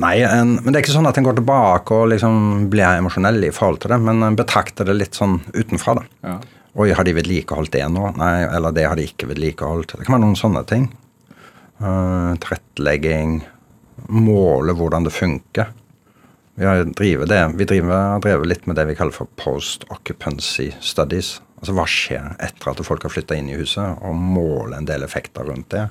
nei, 0.00 0.14
en, 0.24 0.56
men 0.62 0.72
det 0.72 0.80
er 0.80 0.86
ikke 0.86 0.96
sånn 0.96 1.10
at 1.10 1.20
en 1.20 1.26
går 1.28 1.40
tilbake 1.40 1.98
og 1.98 2.12
liksom 2.14 2.68
blir 2.72 3.02
emosjonell 3.02 3.42
i 3.50 3.52
forhold 3.54 3.82
til 3.84 3.92
det, 3.92 4.00
men 4.06 4.24
en 4.24 4.38
betrakter 4.38 4.88
det 4.88 4.96
litt 4.96 5.18
sånn 5.18 5.40
utenfra, 5.52 5.98
da. 6.00 6.06
Ja. 6.30 6.38
Oi, 6.78 6.92
har 6.94 7.04
de 7.04 7.14
vedlikeholdt 7.16 7.74
det 7.74 7.84
nå? 7.90 8.12
Nei, 8.20 8.32
eller 8.46 8.74
det 8.76 8.84
har 8.86 8.98
de 8.98 9.06
ikke 9.08 9.26
vedlikeholdt. 9.32 9.96
Det 9.98 10.06
kan 10.06 10.14
være 10.14 10.24
noen 10.24 10.38
sånne 10.38 10.62
ting. 10.68 10.84
Uh, 11.82 12.36
tilrettelegging. 12.38 13.40
Måle 14.14 14.76
hvordan 14.78 15.08
det 15.08 15.14
funker. 15.16 15.72
Drivet 16.58 17.28
det. 17.30 17.42
Vi 17.54 17.66
driver, 17.70 17.94
har 18.14 18.22
drevet 18.24 18.48
litt 18.50 18.64
med 18.66 18.76
det 18.76 18.88
vi 18.88 18.96
kaller 18.98 19.14
for 19.14 19.30
post 19.38 19.84
occupancy 19.94 20.72
studies. 20.82 21.36
Altså 21.58 21.74
hva 21.74 21.84
skjer 21.90 22.32
etter 22.42 22.72
at 22.72 22.82
folk 22.86 23.06
har 23.06 23.12
flytta 23.14 23.38
inn 23.38 23.50
i 23.50 23.58
huset, 23.58 23.98
og 24.02 24.18
måle 24.18 24.78
en 24.78 24.88
del 24.88 25.06
effekter 25.06 25.46
rundt 25.46 25.70
det. 25.74 25.84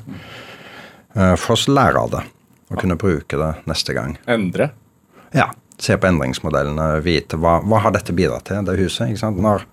Uh, 1.15 1.35
for 1.39 1.55
oss 1.55 1.67
lære 1.71 2.01
av 2.03 2.11
det, 2.13 2.23
og 2.67 2.81
kunne 2.81 2.99
bruke 2.99 3.39
det 3.39 3.53
neste 3.67 3.95
gang. 3.95 4.17
Endre? 4.27 4.71
Ja. 5.35 5.49
Se 5.79 5.93
på 5.93 6.09
endringsmodellene, 6.09 7.03
vite 7.05 7.37
hva, 7.37 7.59
hva 7.61 7.83
har 7.83 7.93
dette 7.93 8.15
bidratt 8.17 8.47
til, 8.49 8.63
det 8.65 8.79
huset. 8.79 9.11
ikke 9.11 9.21
sant? 9.21 9.37
Når 9.43 9.65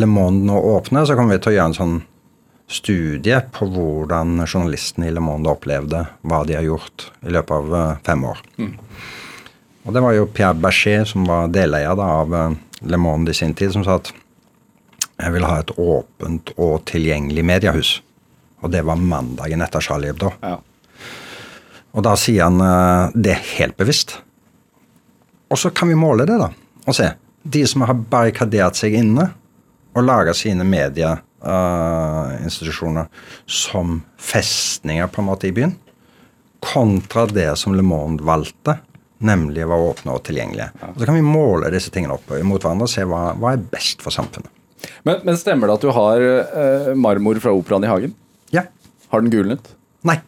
Le 0.00 0.08
Monde 0.08 0.48
nå 0.48 0.56
åpner, 0.70 1.04
så 1.04 1.18
kommer 1.18 1.36
vi 1.36 1.42
til 1.44 1.52
å 1.52 1.56
gjøre 1.58 1.70
en 1.70 1.76
sånn 1.76 1.98
studie 2.68 3.38
på 3.52 3.68
hvordan 3.72 4.42
journalistene 4.46 5.08
i 5.08 5.12
Le 5.12 5.22
Monde 5.24 5.52
opplevde 5.52 6.04
hva 6.28 6.42
de 6.48 6.56
har 6.56 6.66
gjort 6.66 7.10
i 7.24 7.32
løpet 7.32 7.54
av 7.56 7.76
eh, 7.76 8.00
fem 8.08 8.24
år. 8.28 8.42
Og 9.88 9.94
det 9.96 10.02
var 10.04 10.12
jo 10.12 10.26
Pierre 10.28 10.52
Berger, 10.52 11.06
som 11.08 11.24
var 11.24 11.46
deleier 11.48 11.96
av 11.96 12.34
eh, 12.36 12.52
Le 12.92 12.98
Monde 13.00 13.32
i 13.32 13.34
sin 13.34 13.56
tid, 13.56 13.72
som 13.72 13.80
sa 13.86 13.94
at 13.96 14.12
jeg 15.18 15.32
vil 15.32 15.46
ha 15.48 15.58
et 15.62 15.70
åpent 15.80 16.52
og 16.60 16.84
tilgjengelig 16.90 17.44
mediehus. 17.48 18.02
Og 18.60 18.68
det 18.74 18.82
var 18.84 19.00
mandagen 19.00 19.62
etter 19.64 19.80
Charlie 19.80 20.12
Hebdo. 20.12 20.28
Ja. 20.44 20.60
Og 21.96 22.04
da 22.04 22.12
sier 22.20 22.44
han 22.44 22.60
eh, 22.60 23.16
det 23.16 23.40
helt 23.56 23.80
bevisst. 23.80 24.20
Og 25.48 25.56
så 25.56 25.72
kan 25.72 25.88
vi 25.88 25.96
måle 25.96 26.28
det, 26.28 26.36
da. 26.36 26.52
Og 26.84 26.92
se. 26.98 27.08
De 27.48 27.64
som 27.70 27.80
har 27.88 27.96
barrikadert 28.12 28.76
seg 28.76 28.92
inne 28.98 29.30
og 29.96 30.04
laga 30.04 30.34
sine 30.36 30.64
medieinstitusjoner 30.68 33.08
som 33.48 34.04
festninger 34.20 35.08
på 35.08 35.20
en 35.22 35.28
måte 35.30 35.48
i 35.48 35.54
byen, 35.56 35.72
kontra 36.60 37.24
det 37.30 37.56
som 37.56 37.74
Le 37.78 37.82
Monde 37.86 38.24
valgte, 38.28 38.78
nemlig 39.24 39.66
være 39.66 39.88
åpne 39.92 40.14
og 40.14 40.22
tilgjengelige. 40.28 40.68
Og 40.92 41.00
Så 41.00 41.08
kan 41.08 41.18
vi 41.18 41.24
måle 41.26 41.72
disse 41.74 41.90
tingene 41.94 42.14
opp 42.14 42.30
mot 42.46 42.62
hverandre 42.62 42.86
og 42.86 42.92
se 42.92 43.04
hva, 43.08 43.22
hva 43.38 43.54
er 43.56 43.66
best 43.72 44.04
for 44.04 44.14
samfunnet. 44.14 44.50
Men, 45.06 45.20
men 45.26 45.38
stemmer 45.38 45.68
det 45.70 45.78
at 45.78 45.86
du 45.86 45.92
har 45.94 46.22
eh, 46.22 46.92
marmor 46.98 47.40
fra 47.42 47.54
operaen 47.56 47.86
i 47.86 47.90
hagen? 47.90 48.14
Ja. 48.54 48.68
Har 49.12 49.24
den 49.24 49.32
gulnet? 49.34 49.72
Nei. 50.06 50.20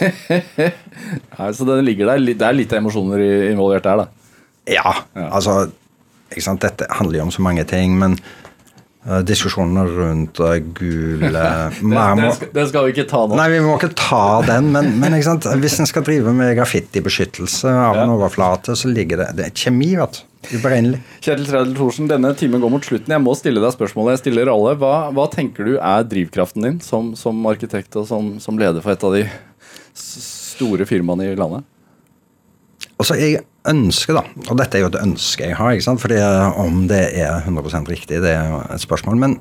Nei, 0.00 1.50
så 1.56 1.66
den 1.68 1.84
ligger 1.86 2.12
der. 2.12 2.24
Det 2.28 2.46
er 2.46 2.56
litt 2.56 2.72
emosjoner 2.76 3.22
involvert 3.50 3.88
der, 3.88 4.04
da. 4.04 4.36
Ja, 4.70 4.92
altså 5.30 5.62
ikke 6.30 6.44
sant? 6.44 6.62
Dette 6.62 6.86
handler 6.94 7.20
jo 7.20 7.26
om 7.26 7.34
så 7.34 7.42
mange 7.42 7.64
ting, 7.68 7.96
men 7.98 8.18
uh, 9.08 9.20
diskusjoner 9.26 9.90
rundt 9.96 10.40
uh, 10.42 10.56
gule 10.76 11.30
Den, 11.80 12.24
skal, 12.36 12.50
den 12.54 12.68
skal 12.70 12.86
vi 12.86 12.94
ikke 12.94 13.06
ta 13.10 13.22
nå. 13.26 13.36
Nei, 13.38 13.48
vi 13.54 13.60
må 13.64 13.76
ikke 13.78 13.92
ta 13.98 14.40
den, 14.46 14.70
men, 14.74 14.92
men 15.00 15.16
hvis 15.20 15.78
en 15.80 15.88
skal 15.88 16.04
drive 16.06 16.34
med 16.36 16.52
graffitibeskyttelse 16.58 17.70
av 17.70 18.00
en 18.02 18.16
overflate, 18.16 18.76
så 18.76 18.90
ligger 18.90 19.24
det 19.24 19.30
Det 19.38 19.48
er 19.48 19.56
kjemi, 19.64 19.94
vet 20.00 20.20
du. 20.20 20.26
Uberegnelig. 20.50 21.02
Kjetil 21.20 21.44
Trædel 21.50 21.74
Thorsen, 21.76 22.08
denne 22.08 22.30
timen 22.38 22.62
går 22.62 22.72
mot 22.72 22.86
slutten. 22.86 23.12
Jeg 23.12 23.22
må 23.22 23.34
stille 23.36 23.60
deg 23.60 23.74
spørsmålet 23.74 24.16
jeg 24.16 24.22
stiller 24.22 24.48
alle. 24.48 24.72
Hva, 24.80 24.94
hva 25.12 25.26
tenker 25.32 25.68
du 25.68 25.74
er 25.76 26.06
drivkraften 26.08 26.64
din 26.64 26.78
som, 26.84 27.12
som 27.18 27.44
arkitekt 27.50 27.98
og 28.00 28.08
som, 28.08 28.32
som 28.40 28.56
leder 28.60 28.80
for 28.80 28.96
et 28.96 29.04
av 29.04 29.18
de 29.18 29.26
store 30.00 30.88
firmaene 30.88 31.28
i 31.28 31.36
landet? 31.38 31.66
Og 33.00 33.06
så 33.08 33.16
jeg 33.16 33.40
ønsker, 33.70 34.18
da, 34.18 34.22
og 34.50 34.58
dette 34.60 34.76
er 34.76 34.84
jo 34.84 34.90
et 34.90 35.00
ønske 35.00 35.46
jeg 35.46 35.56
har, 35.56 35.72
ikke 35.72 35.86
sant? 35.86 36.02
fordi 36.02 36.18
om 36.60 36.82
det 36.90 37.00
er 37.22 37.46
100% 37.46 37.88
riktig, 37.88 38.20
det 38.20 38.34
er 38.34 38.50
jo 38.52 38.58
et 38.66 38.82
spørsmål. 38.82 39.16
Men 39.20 39.38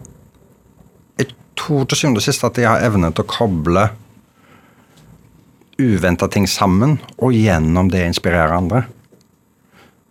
jeg 1.19 1.33
tror 1.59 1.83
til 1.83 1.99
syvende 1.99 2.23
og 2.23 2.27
sist 2.27 2.45
at 2.47 2.59
jeg 2.59 2.69
har 2.69 2.85
evnet 2.87 3.17
til 3.17 3.27
å 3.27 3.31
koble 3.33 3.89
uventa 5.79 6.27
ting 6.31 6.47
sammen, 6.47 6.97
og 7.19 7.35
gjennom 7.35 7.91
det 7.91 8.05
inspirere 8.07 8.55
andre. 8.55 8.85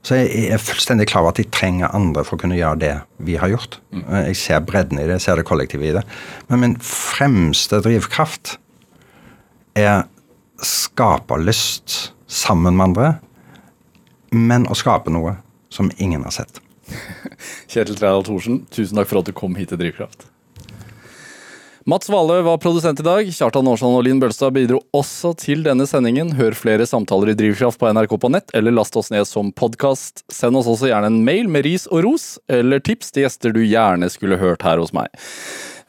Så 0.04 0.16
jeg 0.16 0.52
er 0.54 0.62
fullstendig 0.62 1.08
klar 1.10 1.24
over 1.24 1.34
at 1.34 1.40
jeg 1.42 1.50
trenger 1.52 1.92
andre 1.96 2.22
for 2.24 2.38
å 2.38 2.40
kunne 2.40 2.56
gjøre 2.56 2.80
det 2.80 2.92
vi 3.24 3.36
har 3.40 3.50
gjort. 3.52 3.76
Jeg 3.92 4.36
ser 4.40 4.62
bredden 4.64 5.00
i 5.00 5.04
det, 5.04 5.18
jeg 5.18 5.26
ser 5.26 5.40
det 5.40 5.48
kollektive 5.48 5.88
i 5.88 5.94
det. 5.96 6.04
Men 6.48 6.62
min 6.62 6.76
fremste 6.84 7.82
drivkraft 7.84 8.54
er 9.76 10.06
skaperlyst 10.64 12.14
sammen 12.28 12.78
med 12.78 12.90
andre, 12.90 13.10
men 14.30 14.66
å 14.68 14.74
skape 14.78 15.10
noe 15.12 15.36
som 15.72 15.90
ingen 15.98 16.24
har 16.24 16.30
sett. 16.34 16.60
Kjetil 17.72 17.96
Trædal 17.98 18.24
Thorsen, 18.24 18.66
tusen 18.72 18.96
takk 18.98 19.08
for 19.10 19.18
at 19.20 19.28
du 19.28 19.32
kom 19.36 19.54
hit 19.58 19.68
til 19.72 19.80
Drivkraft. 19.80 20.20
Mats 21.88 22.10
Valle 22.12 22.42
var 22.44 22.58
produsent 22.60 23.00
i 23.00 23.04
dag. 23.06 23.28
Kjartan 23.32 23.68
Aarsand 23.70 23.96
og 23.96 24.02
Linn 24.04 24.18
Bølstad 24.20 24.52
bidro 24.52 24.82
også 24.92 25.30
til 25.40 25.62
denne 25.64 25.86
sendingen. 25.88 26.34
Hør 26.36 26.52
flere 26.52 26.84
samtaler 26.84 27.32
i 27.32 27.36
Drivkraft 27.38 27.80
på 27.80 27.88
NRK 27.96 28.12
på 28.20 28.28
nett, 28.34 28.52
eller 28.52 28.76
last 28.76 28.92
oss 29.00 29.08
ned 29.14 29.24
som 29.24 29.48
podkast. 29.56 30.20
Send 30.28 30.52
oss 30.60 30.68
også 30.68 30.90
gjerne 30.90 31.08
en 31.08 31.24
mail 31.24 31.48
med 31.48 31.64
ris 31.64 31.88
og 31.88 32.04
ros, 32.04 32.36
eller 32.52 32.76
tips 32.84 33.08
til 33.16 33.24
gjester 33.24 33.56
du 33.56 33.64
gjerne 33.64 34.04
skulle 34.12 34.36
hørt 34.36 34.60
her 34.68 34.76
hos 34.82 34.92
meg. 34.92 35.08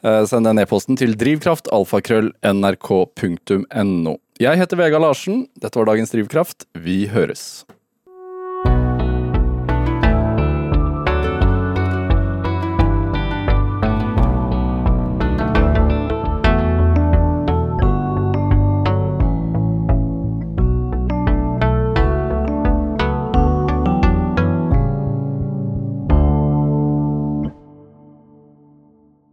Eh, 0.00 0.24
Send 0.24 0.48
den 0.48 0.56
e-posten 0.62 0.96
til 0.96 1.12
drivkraftalfakrøll.nrk.no. 1.20 4.14
Jeg 4.40 4.56
heter 4.56 4.80
Vega 4.80 4.96
Larsen. 5.04 5.44
Dette 5.60 5.76
var 5.82 5.92
dagens 5.92 6.16
Drivkraft. 6.16 6.64
Vi 6.80 7.12
høres. 7.12 7.68